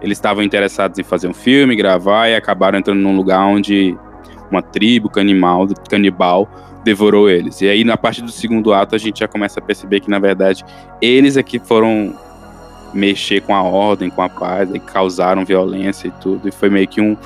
eles 0.00 0.18
estavam 0.18 0.42
interessados 0.42 0.98
em 0.98 1.02
fazer 1.02 1.28
um 1.28 1.34
filme, 1.34 1.74
gravar 1.74 2.28
e 2.28 2.36
acabaram 2.36 2.78
entrando 2.78 3.00
num 3.00 3.16
lugar 3.16 3.44
onde 3.46 3.96
uma 4.50 4.62
tribo 4.62 5.08
canibal, 5.08 5.66
canibal 5.88 6.48
devorou 6.86 7.28
eles. 7.28 7.60
E 7.60 7.68
aí, 7.68 7.82
na 7.82 7.96
parte 7.96 8.22
do 8.22 8.30
segundo 8.30 8.72
ato, 8.72 8.94
a 8.94 8.98
gente 8.98 9.18
já 9.18 9.26
começa 9.26 9.58
a 9.58 9.62
perceber 9.62 9.98
que, 9.98 10.08
na 10.08 10.20
verdade, 10.20 10.64
eles 11.02 11.36
é 11.36 11.42
que 11.42 11.58
foram 11.58 12.14
mexer 12.94 13.42
com 13.42 13.52
a 13.52 13.60
ordem, 13.60 14.08
com 14.08 14.22
a 14.22 14.28
paz, 14.28 14.70
e 14.72 14.78
causaram 14.78 15.44
violência 15.44 16.06
e 16.06 16.10
tudo. 16.12 16.48
E 16.48 16.52
foi 16.52 16.70
meio 16.70 16.86
que 16.86 17.00
um, 17.00 17.16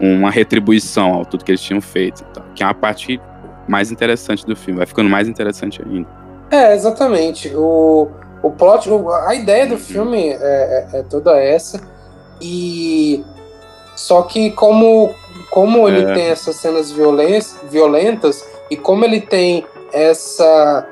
uma 0.00 0.30
retribuição 0.32 1.14
ao 1.14 1.24
tudo 1.24 1.44
que 1.44 1.52
eles 1.52 1.62
tinham 1.62 1.80
feito. 1.80 2.24
Então, 2.28 2.42
que 2.56 2.62
é 2.62 2.66
uma 2.66 2.74
parte 2.74 3.20
mais 3.68 3.92
interessante 3.92 4.44
do 4.44 4.56
filme. 4.56 4.78
Vai 4.78 4.86
ficando 4.86 5.08
mais 5.08 5.28
interessante 5.28 5.80
ainda. 5.80 6.08
É, 6.50 6.74
exatamente. 6.74 7.52
O, 7.54 8.08
o 8.42 8.50
plot, 8.50 8.90
a 9.28 9.34
ideia 9.34 9.64
do 9.68 9.78
filme 9.78 10.30
é, 10.30 10.88
é, 10.92 10.98
é 10.98 11.02
toda 11.04 11.38
essa. 11.38 11.80
E 12.40 13.24
só 13.94 14.22
que 14.22 14.50
como 14.50 15.14
como 15.50 15.88
ele 15.88 16.02
é. 16.02 16.14
tem 16.14 16.26
essas 16.26 16.56
cenas 16.56 16.92
violentas 16.92 18.44
e 18.70 18.76
como 18.76 19.04
ele 19.04 19.20
tem 19.20 19.64
essa 19.92 20.88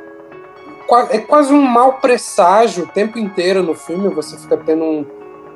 é 1.10 1.18
quase 1.18 1.52
um 1.52 1.60
mau 1.60 1.94
presságio 1.94 2.84
o 2.84 2.86
tempo 2.86 3.18
inteiro 3.18 3.62
no 3.62 3.74
filme, 3.74 4.08
você 4.08 4.36
fica 4.38 4.56
tendo 4.56 4.84
um, 4.84 5.06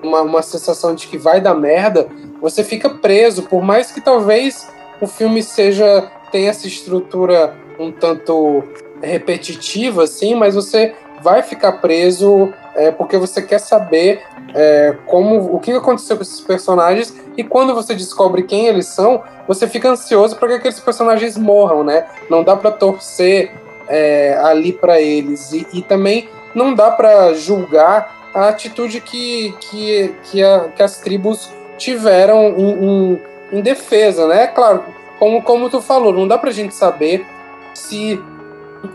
uma, 0.02 0.22
uma 0.22 0.42
sensação 0.42 0.94
de 0.94 1.06
que 1.06 1.16
vai 1.16 1.40
dar 1.40 1.54
merda, 1.54 2.08
você 2.40 2.64
fica 2.64 2.90
preso, 2.90 3.44
por 3.44 3.62
mais 3.62 3.92
que 3.92 4.00
talvez 4.00 4.68
o 5.00 5.06
filme 5.06 5.42
seja 5.42 6.10
tenha 6.32 6.50
essa 6.50 6.66
estrutura 6.66 7.56
um 7.78 7.90
tanto 7.92 8.62
repetitiva, 9.00 10.04
assim, 10.04 10.34
mas 10.34 10.54
você 10.54 10.94
vai 11.22 11.42
ficar 11.42 11.72
preso 11.72 12.52
é, 12.74 12.90
porque 12.90 13.16
você 13.16 13.42
quer 13.42 13.58
saber 13.58 14.22
é, 14.54 14.96
como 15.06 15.54
o 15.54 15.60
que 15.60 15.72
aconteceu 15.72 16.16
com 16.16 16.22
esses 16.22 16.40
personagens 16.40 17.14
e 17.36 17.44
quando 17.44 17.74
você 17.74 17.94
descobre 17.94 18.42
quem 18.42 18.66
eles 18.66 18.86
são, 18.86 19.22
você 19.46 19.66
fica 19.66 19.90
ansioso 19.90 20.36
para 20.36 20.48
que 20.48 20.54
aqueles 20.54 20.80
personagens 20.80 21.36
morram, 21.36 21.84
né? 21.84 22.06
Não 22.28 22.42
dá 22.42 22.56
para 22.56 22.70
torcer 22.70 23.52
é, 23.88 24.38
ali 24.42 24.72
para 24.72 25.00
eles 25.00 25.52
e, 25.52 25.66
e, 25.72 25.82
também 25.82 26.28
não 26.54 26.74
dá 26.74 26.90
para 26.90 27.34
julgar 27.34 28.30
a 28.32 28.48
atitude 28.48 29.00
que, 29.00 29.54
que, 29.60 30.14
que, 30.24 30.44
a, 30.44 30.68
que 30.74 30.82
as 30.82 30.98
tribos 30.98 31.50
tiveram 31.76 32.54
em, 32.56 32.84
em, 32.84 33.22
em, 33.52 33.60
defesa, 33.60 34.26
né? 34.28 34.46
Claro, 34.48 34.84
como, 35.18 35.42
como 35.42 35.68
tu 35.68 35.80
falou, 35.80 36.12
não 36.12 36.28
dá 36.28 36.38
para 36.38 36.50
gente 36.52 36.74
saber 36.74 37.26
se 37.74 38.20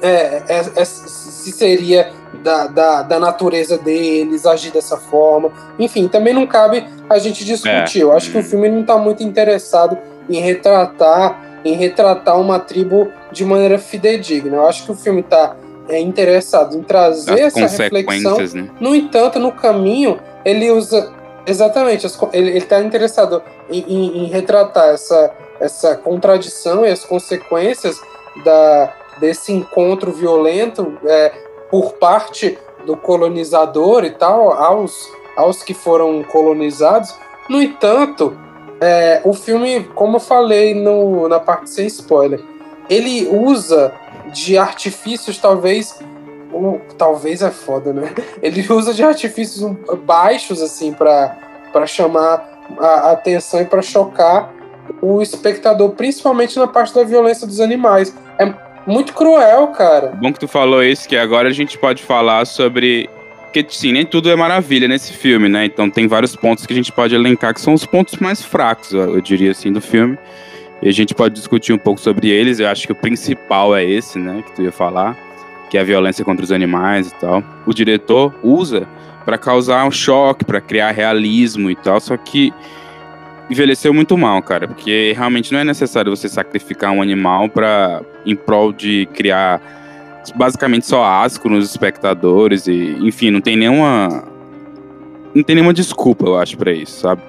é, 0.01 0.43
é, 0.47 0.65
é, 0.75 0.85
se 0.85 1.51
seria 1.51 2.11
da, 2.43 2.67
da, 2.67 3.01
da, 3.03 3.19
natureza 3.19 3.77
deles 3.77 4.45
agir 4.45 4.71
dessa 4.71 4.97
forma. 4.97 5.51
Enfim, 5.77 6.07
também 6.07 6.33
não 6.33 6.47
cabe 6.47 6.85
a 7.09 7.17
gente 7.19 7.45
discutir. 7.45 7.99
É. 7.99 8.03
Eu 8.03 8.11
acho 8.11 8.31
que 8.31 8.37
o 8.37 8.43
filme 8.43 8.67
não 8.69 8.81
está 8.81 8.97
muito 8.97 9.23
interessado 9.23 9.97
em 10.29 10.39
retratar 10.39 11.45
em 11.65 11.73
retratar 11.73 12.39
uma 12.39 12.59
tribo 12.59 13.11
de 13.31 13.43
maneira 13.43 13.79
fidedigna. 13.79 14.57
Eu 14.57 14.67
acho 14.67 14.85
que 14.85 14.91
o 14.91 14.95
filme 14.95 15.21
está 15.21 15.55
é, 15.89 15.99
interessado 15.99 16.77
em 16.77 16.83
trazer 16.83 17.41
as 17.41 17.57
essa 17.57 17.83
reflexão. 17.83 18.37
Né? 18.37 18.69
No 18.79 18.95
entanto, 18.95 19.39
no 19.39 19.51
caminho, 19.51 20.19
ele 20.45 20.69
usa. 20.69 21.11
Exatamente, 21.47 22.07
ele 22.33 22.57
está 22.57 22.81
interessado 22.81 23.41
em, 23.69 23.79
em, 23.81 24.17
em 24.23 24.25
retratar 24.29 24.89
essa, 24.89 25.31
essa 25.59 25.95
contradição 25.95 26.83
e 26.83 26.89
as 26.89 27.05
consequências 27.05 28.01
da, 28.43 28.91
desse 29.19 29.51
encontro 29.51 30.11
violento 30.11 30.97
é, 31.05 31.33
por 31.69 31.93
parte 31.93 32.57
do 32.85 32.95
colonizador 32.95 34.03
e 34.03 34.11
tal 34.11 34.53
aos, 34.53 35.09
aos 35.35 35.63
que 35.63 35.73
foram 35.73 36.23
colonizados. 36.23 37.15
No 37.49 37.61
entanto, 37.61 38.37
é, 38.79 39.21
o 39.23 39.33
filme, 39.33 39.83
como 39.95 40.17
eu 40.17 40.19
falei 40.19 40.73
no, 40.73 41.27
na 41.27 41.39
parte 41.39 41.69
sem 41.69 41.87
spoiler, 41.87 42.41
ele 42.89 43.27
usa 43.27 43.93
de 44.31 44.57
artifícios, 44.57 45.37
talvez. 45.37 45.99
Talvez 46.97 47.41
é 47.41 47.51
foda, 47.51 47.91
né? 47.91 48.13
Ele 48.41 48.65
usa 48.71 48.93
de 48.93 49.03
artifícios 49.03 49.75
baixos, 50.05 50.61
assim, 50.61 50.93
para 50.93 51.85
chamar 51.85 52.63
a 52.79 53.11
atenção 53.11 53.61
e 53.61 53.65
para 53.65 53.81
chocar 53.81 54.53
o 55.01 55.21
espectador, 55.21 55.89
principalmente 55.91 56.57
na 56.57 56.67
parte 56.67 56.93
da 56.93 57.03
violência 57.03 57.45
dos 57.45 57.59
animais. 57.59 58.15
É 58.39 58.64
muito 58.85 59.13
cruel, 59.13 59.67
cara. 59.69 60.13
Bom 60.15 60.31
que 60.31 60.39
tu 60.39 60.47
falou 60.47 60.83
isso, 60.83 61.07
que 61.07 61.17
agora 61.17 61.49
a 61.49 61.53
gente 61.53 61.77
pode 61.77 62.03
falar 62.03 62.45
sobre. 62.45 63.09
Porque, 63.45 63.65
sim, 63.69 63.93
nem 63.93 64.05
tudo 64.05 64.29
é 64.29 64.35
maravilha 64.35 64.87
nesse 64.87 65.13
filme, 65.13 65.47
né? 65.47 65.65
Então 65.65 65.89
tem 65.89 66.07
vários 66.07 66.35
pontos 66.35 66.65
que 66.65 66.73
a 66.73 66.75
gente 66.75 66.91
pode 66.91 67.15
elencar 67.15 67.53
que 67.53 67.61
são 67.61 67.73
os 67.73 67.85
pontos 67.85 68.17
mais 68.19 68.43
fracos, 68.43 68.91
eu 68.91 69.21
diria 69.21 69.51
assim, 69.51 69.71
do 69.71 69.79
filme. 69.79 70.17
E 70.81 70.89
a 70.89 70.91
gente 70.91 71.15
pode 71.15 71.33
discutir 71.33 71.71
um 71.71 71.77
pouco 71.77 72.01
sobre 72.01 72.29
eles. 72.29 72.59
Eu 72.59 72.67
acho 72.67 72.85
que 72.85 72.91
o 72.91 72.95
principal 72.95 73.75
é 73.75 73.83
esse, 73.83 74.19
né? 74.19 74.43
Que 74.45 74.55
tu 74.55 74.61
ia 74.61 74.71
falar, 74.71 75.17
que 75.69 75.77
é 75.77 75.81
a 75.81 75.83
violência 75.83 76.25
contra 76.25 76.43
os 76.43 76.51
animais 76.51 77.07
e 77.07 77.15
tal. 77.15 77.43
O 77.65 77.73
diretor 77.73 78.35
usa 78.43 78.87
para 79.23 79.37
causar 79.37 79.85
um 79.85 79.91
choque, 79.91 80.45
para 80.45 80.59
criar 80.59 80.91
realismo 80.91 81.71
e 81.71 81.75
tal. 81.75 81.99
Só 81.99 82.17
que 82.17 82.53
envelheceu 83.49 83.93
muito 83.93 84.17
mal, 84.17 84.41
cara, 84.41 84.67
porque 84.67 85.13
realmente 85.15 85.51
não 85.51 85.59
é 85.59 85.63
necessário 85.63 86.15
você 86.15 86.27
sacrificar 86.27 86.91
um 86.91 87.01
animal 87.01 87.49
para 87.49 88.01
em 88.25 88.35
prol 88.35 88.73
de 88.73 89.07
criar 89.13 89.61
basicamente 90.35 90.85
só 90.87 91.03
asco 91.03 91.47
nos 91.47 91.69
espectadores 91.69 92.67
e, 92.67 92.97
enfim, 93.01 93.29
não 93.29 93.41
tem 93.41 93.55
nenhuma 93.55 94.23
não 95.33 95.43
tem 95.43 95.55
nenhuma 95.55 95.73
desculpa, 95.73 96.25
eu 96.25 96.37
acho, 96.39 96.57
para 96.57 96.71
isso, 96.71 97.01
sabe? 97.01 97.21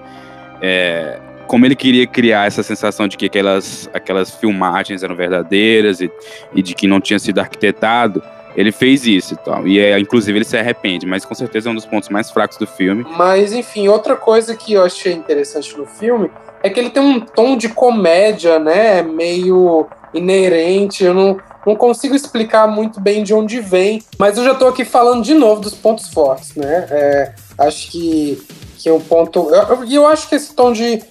É, 0.63 1.19
como 1.47 1.67
ele 1.67 1.75
queria 1.75 2.07
criar 2.07 2.47
essa 2.47 2.63
sensação 2.63 3.09
de 3.09 3.17
que 3.17 3.27
aquelas, 3.27 3.91
aquelas 3.93 4.31
filmagens 4.31 5.03
eram 5.03 5.17
verdadeiras 5.17 6.01
e, 6.01 6.11
e 6.55 6.63
de 6.63 6.75
que 6.75 6.87
não 6.87 7.01
tinha 7.01 7.19
sido 7.19 7.41
arquitetado, 7.41 8.23
ele 8.57 8.73
fez 8.73 9.07
isso 9.07 9.35
e 9.35 9.37
tal. 9.37 9.69
E 9.69 9.79
é, 9.79 9.99
inclusive 9.99 10.37
ele 10.37 10.45
se 10.45 10.57
arrepende, 10.57 11.07
mas 11.07 11.25
com 11.25 11.35
certeza 11.35 11.69
é 11.69 11.73
um 11.73 11.75
dos 11.75 11.85
pontos 11.85 12.09
mais 12.09 12.31
fracos 12.31 12.57
do 12.57 12.67
filme. 12.67 13.05
Mas 13.17 13.53
enfim, 13.53 13.87
outra 13.89 14.17
coisa 14.17 14.57
que 14.57 14.73
eu 14.73 14.83
achei 14.83 15.13
interessante 15.13 15.77
no 15.77 15.87
filme 15.87 16.31
é 16.63 16.71
que 16.71 16.81
ele 16.81 16.91
tem 16.91 17.03
um 17.03 17.21
tom 17.21 17.57
de 17.57 17.69
comédia, 17.69 18.59
né? 18.59 19.03
Meio 19.03 19.87
inerente. 20.15 21.05
Eu 21.05 21.13
não, 21.13 21.39
não 21.67 21.77
consigo 21.77 22.15
explicar 22.15 22.67
muito 22.67 23.01
bem 23.01 23.23
de 23.23 23.35
onde 23.35 23.61
vem, 23.61 24.03
mas 24.19 24.39
eu 24.39 24.45
já 24.45 24.55
tô 24.55 24.67
aqui 24.67 24.85
falando 24.85 25.23
de 25.23 25.35
novo 25.35 25.61
dos 25.61 25.75
pontos 25.75 26.09
fortes, 26.09 26.55
né? 26.55 26.87
É, 26.91 27.35
acho 27.59 27.91
que, 27.91 28.43
que 28.79 28.91
um 28.91 29.01
ponto. 29.01 29.51
E 29.85 29.95
eu, 29.95 30.03
eu, 30.03 30.07
acho 30.09 30.29
que 30.29 30.35
esse 30.35 30.55
tom 30.55 30.73
de. 30.73 31.03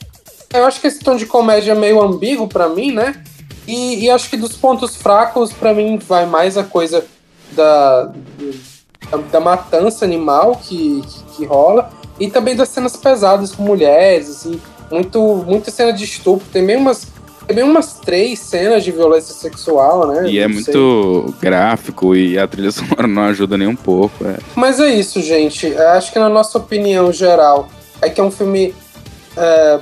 Eu 0.51 0.65
acho 0.65 0.81
que 0.81 0.87
esse 0.87 0.99
tom 0.99 1.15
de 1.15 1.25
comédia 1.25 1.73
é 1.73 1.75
meio 1.75 2.01
ambíguo 2.01 2.47
para 2.47 2.67
mim, 2.67 2.91
né? 2.91 3.21
E, 3.67 4.05
e, 4.05 4.09
acho 4.11 4.29
que 4.29 4.37
dos 4.37 4.55
pontos 4.55 4.95
fracos, 4.95 5.51
para 5.51 5.73
mim, 5.73 5.97
vai 5.97 6.27
mais 6.27 6.55
a 6.55 6.63
coisa 6.63 7.03
da, 7.51 8.11
da, 9.11 9.17
da 9.31 9.39
matança 9.39 10.05
animal 10.05 10.55
que, 10.55 11.01
que, 11.01 11.35
que, 11.35 11.45
rola 11.45 11.89
e 12.19 12.29
também 12.29 12.55
das 12.55 12.69
cenas 12.69 12.95
pesadas 12.95 13.51
com 13.51 13.63
mulheres, 13.63 14.29
assim, 14.29 14.59
muito, 14.91 15.43
muita 15.47 15.71
cena 15.71 15.91
de 15.91 16.03
estupro. 16.03 16.47
Tem 16.51 16.65
bem 16.65 16.77
umas, 16.77 17.07
tem 17.45 17.55
bem 17.55 17.65
umas 17.65 17.99
três 17.99 18.39
cenas 18.39 18.83
de 18.83 18.91
violência 18.91 19.33
sexual, 19.33 20.07
né? 20.07 20.29
E 20.29 20.39
é 20.39 20.47
muito 20.47 21.25
sei. 21.27 21.35
gráfico 21.41 22.15
e 22.15 22.37
a 22.37 22.47
trilha 22.47 22.71
sonora 22.73 23.07
não 23.07 23.23
ajuda 23.23 23.57
nem 23.57 23.67
um 23.67 23.75
pouco. 23.75 24.25
É. 24.25 24.37
Mas 24.55 24.79
é 24.79 24.93
isso, 24.93 25.21
gente. 25.21 25.75
Acho 25.75 26.13
que 26.13 26.19
na 26.19 26.29
nossa 26.29 26.57
opinião 26.57 27.11
geral 27.11 27.67
é 28.01 28.09
que 28.09 28.21
é 28.21 28.23
um 28.23 28.31
filme 28.31 28.73
é, 29.35 29.79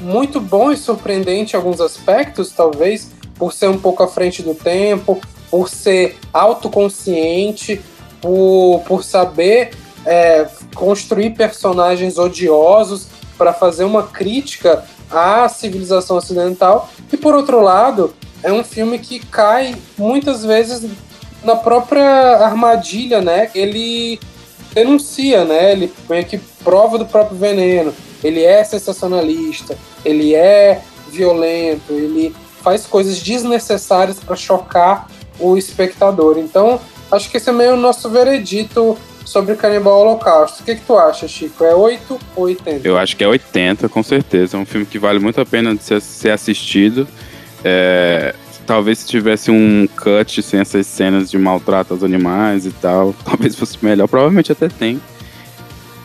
muito 0.00 0.40
bom 0.40 0.70
e 0.70 0.76
surpreendente 0.76 1.54
em 1.54 1.56
alguns 1.56 1.80
aspectos, 1.80 2.52
talvez 2.52 3.10
por 3.36 3.52
ser 3.52 3.68
um 3.68 3.78
pouco 3.78 4.02
à 4.02 4.08
frente 4.08 4.42
do 4.42 4.54
tempo, 4.54 5.20
por 5.52 5.68
ser 5.68 6.16
autoconsciente, 6.32 7.78
por, 8.22 8.82
por 8.86 9.04
saber 9.04 9.72
é, 10.06 10.48
construir 10.74 11.32
personagens 11.32 12.16
odiosos 12.16 13.06
para 13.36 13.52
fazer 13.52 13.84
uma 13.84 14.04
crítica 14.04 14.82
à 15.10 15.46
civilização 15.50 16.16
ocidental. 16.16 16.88
E 17.12 17.18
por 17.18 17.34
outro 17.34 17.60
lado, 17.60 18.14
é 18.42 18.50
um 18.50 18.64
filme 18.64 18.98
que 18.98 19.20
cai 19.20 19.76
muitas 19.98 20.42
vezes 20.42 20.90
na 21.44 21.54
própria 21.54 22.38
armadilha, 22.38 23.20
né? 23.20 23.50
Ele 23.54 24.18
denuncia, 24.72 25.44
né? 25.44 25.72
Ele 25.72 25.92
meio 26.08 26.24
que 26.24 26.38
prova 26.64 26.96
do 26.96 27.04
próprio 27.04 27.36
veneno. 27.36 27.92
Ele 28.24 28.42
é 28.42 28.64
sensacionalista, 28.64 29.76
ele 30.02 30.34
é 30.34 30.80
violento, 31.10 31.92
ele 31.92 32.34
faz 32.62 32.86
coisas 32.86 33.20
desnecessárias 33.20 34.18
para 34.18 34.34
chocar 34.34 35.08
o 35.42 35.56
espectador. 35.56 36.38
Então, 36.38 36.80
acho 37.10 37.30
que 37.30 37.36
esse 37.36 37.50
é 37.50 37.52
meio 37.52 37.74
o 37.74 37.76
nosso 37.76 38.08
veredito 38.08 38.96
sobre 39.24 39.54
Canibal 39.56 40.00
Holocausto. 40.00 40.62
O 40.62 40.64
que, 40.64 40.76
que 40.76 40.82
tu 40.82 40.96
acha, 40.96 41.26
Chico? 41.26 41.64
É 41.64 41.74
8 41.74 42.18
ou 42.36 42.44
80? 42.44 42.86
Eu 42.86 42.98
acho 42.98 43.16
que 43.16 43.24
é 43.24 43.28
80, 43.28 43.88
com 43.88 44.02
certeza. 44.02 44.56
É 44.56 44.60
um 44.60 44.66
filme 44.66 44.86
que 44.86 44.98
vale 44.98 45.18
muito 45.18 45.40
a 45.40 45.46
pena 45.46 45.74
de 45.74 45.82
ser, 45.82 46.00
ser 46.00 46.30
assistido. 46.30 47.06
É, 47.64 48.34
talvez 48.66 48.98
se 48.98 49.06
tivesse 49.06 49.50
um 49.50 49.88
cut 49.96 50.42
sem 50.42 50.60
essas 50.60 50.86
cenas 50.86 51.30
de 51.30 51.38
maltrato 51.38 51.94
aos 51.94 52.02
animais 52.02 52.66
e 52.66 52.70
tal, 52.70 53.14
talvez 53.24 53.56
fosse 53.56 53.78
melhor. 53.82 54.08
Provavelmente 54.08 54.52
até 54.52 54.68
tem. 54.68 55.00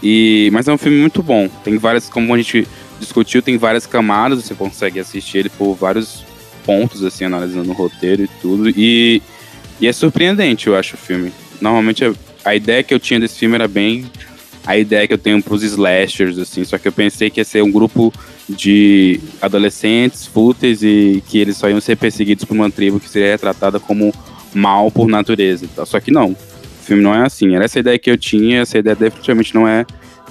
E, 0.02 0.50
mas 0.54 0.68
é 0.68 0.74
um 0.74 0.78
filme 0.78 1.00
muito 1.00 1.24
bom. 1.24 1.50
Tem 1.64 1.78
várias, 1.78 2.08
como 2.08 2.34
a 2.34 2.38
gente 2.38 2.68
discutiu, 3.00 3.42
tem 3.42 3.58
várias 3.58 3.86
camadas. 3.86 4.44
Você 4.44 4.54
consegue 4.54 5.00
assistir 5.00 5.40
ele 5.40 5.50
por 5.50 5.74
vários 5.74 6.24
pontos, 6.68 7.03
assim, 7.05 7.24
analisando 7.24 7.72
o 7.72 7.74
roteiro 7.74 8.24
e 8.24 8.28
tudo. 8.41 8.70
E, 8.70 9.22
e 9.80 9.88
é 9.88 9.93
surpreendente, 9.93 10.68
eu 10.68 10.76
acho, 10.76 10.95
o 10.95 10.97
filme. 10.97 11.32
Normalmente 11.61 12.03
a, 12.03 12.13
a 12.43 12.53
ideia 12.53 12.84
que 12.84 12.93
eu 12.93 12.99
tinha 12.99 13.20
desse 13.20 13.39
filme 13.39 13.55
era 13.55 13.68
bem 13.68 14.05
a 14.68 14.78
ideia 14.78 15.07
que 15.07 15.13
eu 15.13 15.18
tenho 15.18 15.41
pros 15.41 15.63
slashers, 15.63 16.38
assim, 16.38 16.65
só 16.65 16.78
que 16.78 16.86
eu 16.86 16.91
pensei 16.91 17.30
que 17.30 17.39
ia 17.39 17.45
ser 17.45 17.63
um 17.63 17.72
grupo 17.72 18.13
de 18.49 19.18
adolescentes 19.41 20.28
fúteis 20.28 20.84
e 20.84 21.24
que 21.26 21.39
eles 21.39 21.55
só 21.55 21.70
iam 21.70 21.80
ser 21.80 21.95
perseguidos 21.95 22.43
por 22.43 22.53
uma 22.53 22.70
tribo 22.70 22.99
que 22.99 23.09
seria 23.09 23.32
retratada 23.32 23.80
como 23.80 24.13
mal 24.53 24.91
por 24.91 25.07
natureza 25.07 25.65
tal. 25.74 25.86
Só 25.86 26.01
que 26.01 26.11
não, 26.11 26.32
o 26.32 26.84
filme 26.84 27.01
não 27.01 27.15
é 27.15 27.26
assim. 27.26 27.55
Era 27.55 27.63
essa 27.63 27.80
ideia 27.80 27.97
que 27.97 28.11
eu 28.11 28.18
tinha, 28.18 28.59
essa 28.59 28.78
ideia 28.78 28.93
definitivamente 28.93 29.55
não 29.55 29.65
é 29.65 29.86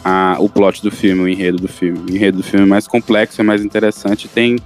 a, 0.04 0.36
o 0.38 0.50
plot 0.50 0.82
do 0.82 0.90
filme, 0.90 1.22
o 1.22 1.28
enredo 1.28 1.56
do 1.56 1.68
filme. 1.68 1.98
O 1.98 2.14
enredo 2.14 2.36
do 2.36 2.44
filme 2.44 2.66
é 2.66 2.68
mais 2.68 2.86
complexo, 2.86 3.40
é 3.40 3.44
mais 3.44 3.64
interessante, 3.64 4.28
tem 4.28 4.58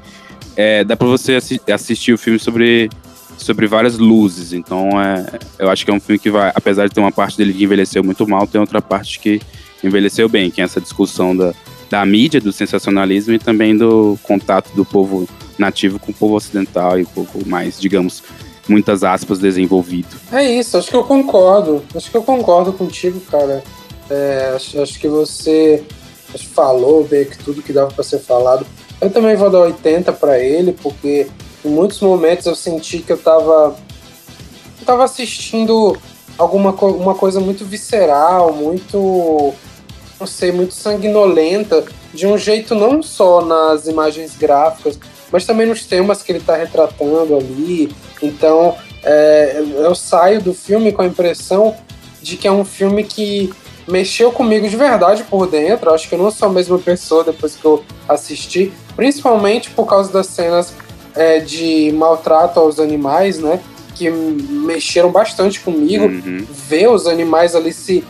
é, 0.56 0.84
dá 0.84 0.96
para 0.96 1.06
você 1.06 1.34
assi 1.34 1.60
assistir 1.72 2.12
o 2.12 2.18
filme 2.18 2.38
sobre, 2.38 2.90
sobre 3.38 3.66
várias 3.66 3.98
luzes. 3.98 4.52
Então, 4.52 5.00
é, 5.00 5.26
eu 5.58 5.70
acho 5.70 5.84
que 5.84 5.90
é 5.90 5.94
um 5.94 6.00
filme 6.00 6.18
que 6.18 6.30
vai, 6.30 6.52
apesar 6.54 6.88
de 6.88 6.94
ter 6.94 7.00
uma 7.00 7.12
parte 7.12 7.36
dele 7.36 7.52
que 7.52 7.64
envelheceu 7.64 8.02
muito 8.02 8.26
mal, 8.28 8.46
tem 8.46 8.60
outra 8.60 8.80
parte 8.82 9.18
que 9.18 9.40
envelheceu 9.82 10.28
bem, 10.28 10.50
que 10.50 10.60
é 10.60 10.64
essa 10.64 10.80
discussão 10.80 11.36
da, 11.36 11.54
da 11.88 12.04
mídia, 12.04 12.40
do 12.40 12.52
sensacionalismo 12.52 13.34
e 13.34 13.38
também 13.38 13.76
do 13.76 14.18
contato 14.22 14.70
do 14.74 14.84
povo 14.84 15.28
nativo 15.58 15.98
com 15.98 16.10
o 16.10 16.14
povo 16.14 16.36
ocidental 16.36 16.98
e 16.98 17.02
um 17.02 17.06
pouco 17.06 17.46
mais, 17.46 17.78
digamos, 17.78 18.22
muitas 18.68 19.02
aspas, 19.02 19.38
desenvolvido. 19.38 20.08
É 20.32 20.58
isso, 20.58 20.78
acho 20.78 20.88
que 20.88 20.96
eu 20.96 21.04
concordo. 21.04 21.82
Acho 21.94 22.10
que 22.10 22.16
eu 22.16 22.22
concordo 22.22 22.72
contigo, 22.72 23.20
cara. 23.20 23.62
É, 24.08 24.52
acho, 24.54 24.80
acho, 24.80 24.98
que 24.98 25.08
você 25.08 25.84
falou 26.54 27.04
bem 27.04 27.24
que 27.24 27.38
tudo 27.38 27.62
que 27.62 27.72
dava 27.72 27.92
para 27.92 28.04
ser 28.04 28.18
falado. 28.20 28.66
Eu 29.00 29.10
também 29.10 29.34
vou 29.34 29.50
dar 29.50 29.60
80 29.60 30.12
para 30.12 30.38
ele, 30.38 30.72
porque 30.72 31.26
em 31.64 31.68
muitos 31.68 32.00
momentos 32.00 32.46
eu 32.46 32.54
senti 32.54 32.98
que 32.98 33.12
eu 33.12 33.18
tava, 33.18 33.76
eu 34.78 34.86
tava 34.86 35.04
assistindo 35.04 35.96
alguma 36.36 36.72
co 36.72 36.88
uma 36.88 37.14
coisa 37.14 37.40
muito 37.40 37.64
visceral, 37.64 38.52
muito, 38.52 39.54
não 40.18 40.26
sei, 40.26 40.52
muito 40.52 40.74
sanguinolenta, 40.74 41.84
de 42.12 42.26
um 42.26 42.36
jeito 42.36 42.74
não 42.74 43.02
só 43.02 43.42
nas 43.42 43.86
imagens 43.86 44.36
gráficas, 44.36 44.98
mas 45.30 45.46
também 45.46 45.66
nos 45.66 45.86
temas 45.86 46.22
que 46.22 46.32
ele 46.32 46.38
está 46.38 46.56
retratando 46.56 47.36
ali. 47.36 47.94
Então, 48.22 48.76
é, 49.02 49.62
eu 49.76 49.94
saio 49.94 50.42
do 50.42 50.52
filme 50.52 50.92
com 50.92 51.02
a 51.02 51.06
impressão 51.06 51.74
de 52.20 52.36
que 52.36 52.46
é 52.46 52.52
um 52.52 52.64
filme 52.64 53.04
que 53.04 53.52
mexeu 53.88 54.30
comigo 54.32 54.68
de 54.68 54.76
verdade 54.76 55.24
por 55.24 55.46
dentro. 55.46 55.92
Acho 55.92 56.08
que 56.08 56.14
eu 56.14 56.18
não 56.18 56.30
sou 56.30 56.48
a 56.48 56.52
mesma 56.52 56.78
pessoa 56.78 57.24
depois 57.24 57.54
que 57.56 57.64
eu 57.64 57.84
assisti, 58.08 58.72
principalmente 58.96 59.70
por 59.70 59.86
causa 59.86 60.12
das 60.12 60.26
cenas 60.26 60.74
é, 61.14 61.38
de 61.40 61.92
maltrato 61.92 62.60
aos 62.60 62.78
animais, 62.78 63.38
né? 63.38 63.60
Que 63.94 64.10
mexeram 64.10 65.10
bastante 65.10 65.60
comigo. 65.60 66.04
Uhum. 66.06 66.46
Ver 66.68 66.88
os 66.88 67.06
animais 67.06 67.54
ali 67.54 67.72
se 67.72 68.04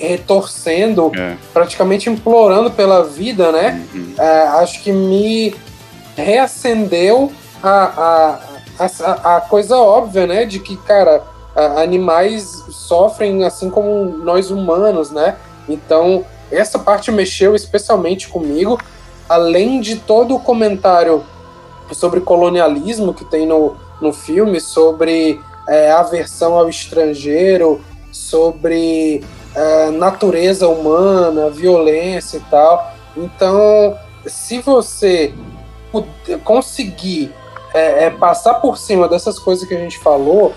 retorcendo, 0.00 1.12
é. 1.14 1.36
praticamente 1.52 2.08
implorando 2.08 2.70
pela 2.70 3.04
vida, 3.04 3.52
né? 3.52 3.86
Uhum. 3.94 4.14
É, 4.18 4.42
acho 4.62 4.82
que 4.82 4.90
me 4.90 5.54
reacendeu 6.16 7.30
a, 7.62 8.40
a, 8.78 8.86
a, 8.86 9.36
a 9.36 9.40
coisa 9.42 9.76
óbvia, 9.76 10.26
né? 10.26 10.46
De 10.46 10.58
que, 10.58 10.76
cara, 10.78 11.22
animais 11.76 12.64
sofrem 12.70 13.44
assim 13.44 13.68
como 13.68 14.16
nós 14.24 14.50
humanos, 14.50 15.10
né? 15.10 15.36
Então, 15.68 16.24
essa 16.50 16.78
parte 16.78 17.10
mexeu 17.10 17.54
especialmente 17.54 18.28
comigo, 18.28 18.80
além 19.28 19.80
de 19.80 19.96
todo 19.96 20.34
o 20.34 20.40
comentário 20.40 21.24
sobre 21.92 22.20
colonialismo 22.20 23.14
que 23.14 23.24
tem 23.24 23.46
no, 23.46 23.76
no 24.00 24.12
filme, 24.12 24.60
sobre 24.60 25.40
é, 25.68 25.90
aversão 25.90 26.56
ao 26.56 26.68
estrangeiro, 26.68 27.80
sobre 28.10 29.22
é, 29.54 29.90
natureza 29.90 30.68
humana, 30.68 31.50
violência 31.50 32.38
e 32.38 32.50
tal. 32.50 32.92
Então, 33.16 33.96
se 34.26 34.60
você 34.60 35.34
conseguir 36.44 37.32
é, 37.74 38.04
é, 38.04 38.10
passar 38.10 38.54
por 38.54 38.78
cima 38.78 39.08
dessas 39.08 39.38
coisas 39.38 39.66
que 39.66 39.74
a 39.74 39.78
gente 39.78 39.98
falou, 39.98 40.54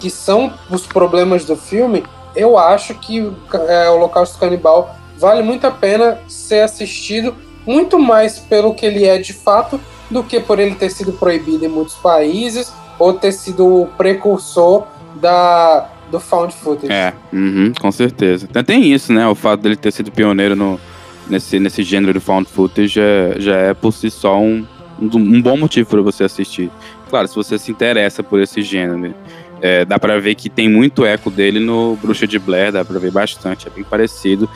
que 0.00 0.10
são 0.10 0.52
os 0.70 0.86
problemas 0.86 1.44
do 1.44 1.56
filme, 1.56 2.04
eu 2.34 2.56
acho 2.56 2.94
que 2.94 3.32
é, 3.68 3.90
Holocausto 3.90 4.38
Canibal 4.38 4.94
vale 5.16 5.42
muito 5.42 5.66
a 5.66 5.70
pena 5.70 6.20
ser 6.28 6.60
assistido, 6.60 7.34
muito 7.68 7.98
mais 7.98 8.38
pelo 8.38 8.72
que 8.72 8.86
ele 8.86 9.04
é 9.04 9.18
de 9.18 9.34
fato, 9.34 9.78
do 10.10 10.24
que 10.24 10.40
por 10.40 10.58
ele 10.58 10.74
ter 10.74 10.88
sido 10.88 11.12
proibido 11.12 11.66
em 11.66 11.68
muitos 11.68 11.96
países 11.96 12.72
ou 12.98 13.12
ter 13.12 13.30
sido 13.30 13.82
o 13.82 13.86
precursor 13.86 14.84
da, 15.16 15.86
do 16.10 16.18
found 16.18 16.54
footage. 16.54 16.90
É, 16.90 17.12
uhum, 17.30 17.74
com 17.78 17.92
certeza. 17.92 18.48
Tem 18.64 18.90
isso, 18.90 19.12
né? 19.12 19.28
O 19.28 19.34
fato 19.34 19.60
dele 19.60 19.76
ter 19.76 19.92
sido 19.92 20.10
pioneiro 20.10 20.56
no, 20.56 20.80
nesse, 21.28 21.60
nesse 21.60 21.82
gênero 21.82 22.14
de 22.14 22.20
found 22.20 22.48
footage 22.48 22.88
já, 22.88 23.02
já 23.38 23.56
é 23.56 23.74
por 23.74 23.92
si 23.92 24.10
só 24.10 24.40
um, 24.40 24.66
um 24.98 25.42
bom 25.42 25.58
motivo 25.58 25.90
para 25.90 26.00
você 26.00 26.24
assistir. 26.24 26.70
Claro, 27.10 27.28
se 27.28 27.36
você 27.36 27.58
se 27.58 27.70
interessa 27.70 28.22
por 28.22 28.40
esse 28.40 28.62
gênero. 28.62 29.14
É, 29.60 29.84
dá 29.84 29.98
pra 29.98 30.20
ver 30.20 30.36
que 30.36 30.48
tem 30.48 30.68
muito 30.68 31.04
eco 31.04 31.30
dele 31.30 31.58
no 31.58 31.96
Bruxa 31.96 32.28
de 32.28 32.38
Blair, 32.38 32.70
dá 32.70 32.84
pra 32.84 32.98
ver 33.00 33.10
bastante, 33.10 33.66
é 33.66 33.70
bem 33.70 33.82
parecido. 33.82 34.48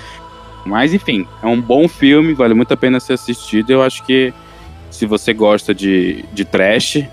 Mas 0.65 0.95
enfim, 0.95 1.27
é 1.43 1.47
um 1.47 1.61
bom 1.61 1.89
filme, 1.89 2.35
vale 2.35 2.55
muito 2.55 2.73
a 2.73 2.77
pena 2.77 3.01
ser 3.01 3.15
assistido. 3.15 3.71
Eu 3.71 3.83
acho 3.83 4.05
que 4.05 4.33
se 4.91 5.07
você 5.07 5.33
gosta 5.33 5.75
de, 5.75 6.25
de 6.33 6.45
trash, 6.45 7.05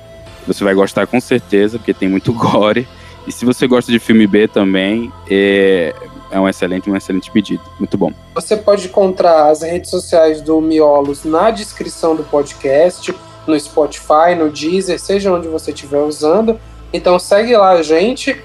você 0.46 0.64
vai 0.64 0.74
gostar 0.74 1.08
com 1.08 1.20
certeza, 1.20 1.78
porque 1.78 1.94
tem 1.94 2.10
muito 2.10 2.32
gore. 2.34 2.88
E 3.28 3.32
se 3.32 3.46
você 3.46 3.68
gosta 3.68 3.92
de 3.92 4.00
filme 4.00 4.26
B 4.26 4.48
também, 4.48 5.12
é, 5.30 5.94
é 6.32 6.40
um 6.40 6.48
excelente, 6.48 6.90
um 6.90 6.96
excelente 6.96 7.30
pedido. 7.32 7.62
Muito 7.80 7.98
bom. 7.98 8.12
Você 8.34 8.58
pode 8.58 8.88
encontrar 8.88 9.50
as 9.50 9.62
redes 9.62 9.90
sociais 9.90 10.42
do 10.42 10.60
Miolos 10.62 11.24
na 11.24 11.52
descrição 11.52 12.16
do 12.16 12.24
podcast, 12.24 13.14
no 13.46 13.60
Spotify, 13.60 14.36
no 14.38 14.50
Deezer, 14.50 15.00
seja 15.00 15.32
onde 15.32 15.48
você 15.48 15.72
estiver 15.72 16.00
usando. 16.00 16.60
Então 16.92 17.18
segue 17.20 17.56
lá 17.56 17.72
a 17.72 17.84
gente. 17.84 18.40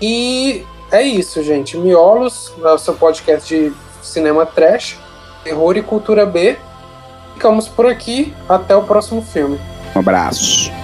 E 0.00 0.64
é 0.90 1.02
isso, 1.02 1.42
gente. 1.42 1.76
Miolos 1.76 2.52
é 2.62 2.72
o 2.72 2.78
seu 2.78 2.94
podcast 2.94 3.54
de 3.54 3.72
cinema 4.04 4.46
trash, 4.46 4.98
terror 5.42 5.76
e 5.76 5.82
cultura 5.82 6.24
B. 6.24 6.56
Ficamos 7.34 7.68
por 7.68 7.86
aqui. 7.86 8.34
Até 8.48 8.76
o 8.76 8.82
próximo 8.82 9.22
filme. 9.22 9.58
Um 9.94 9.98
abraço. 9.98 10.83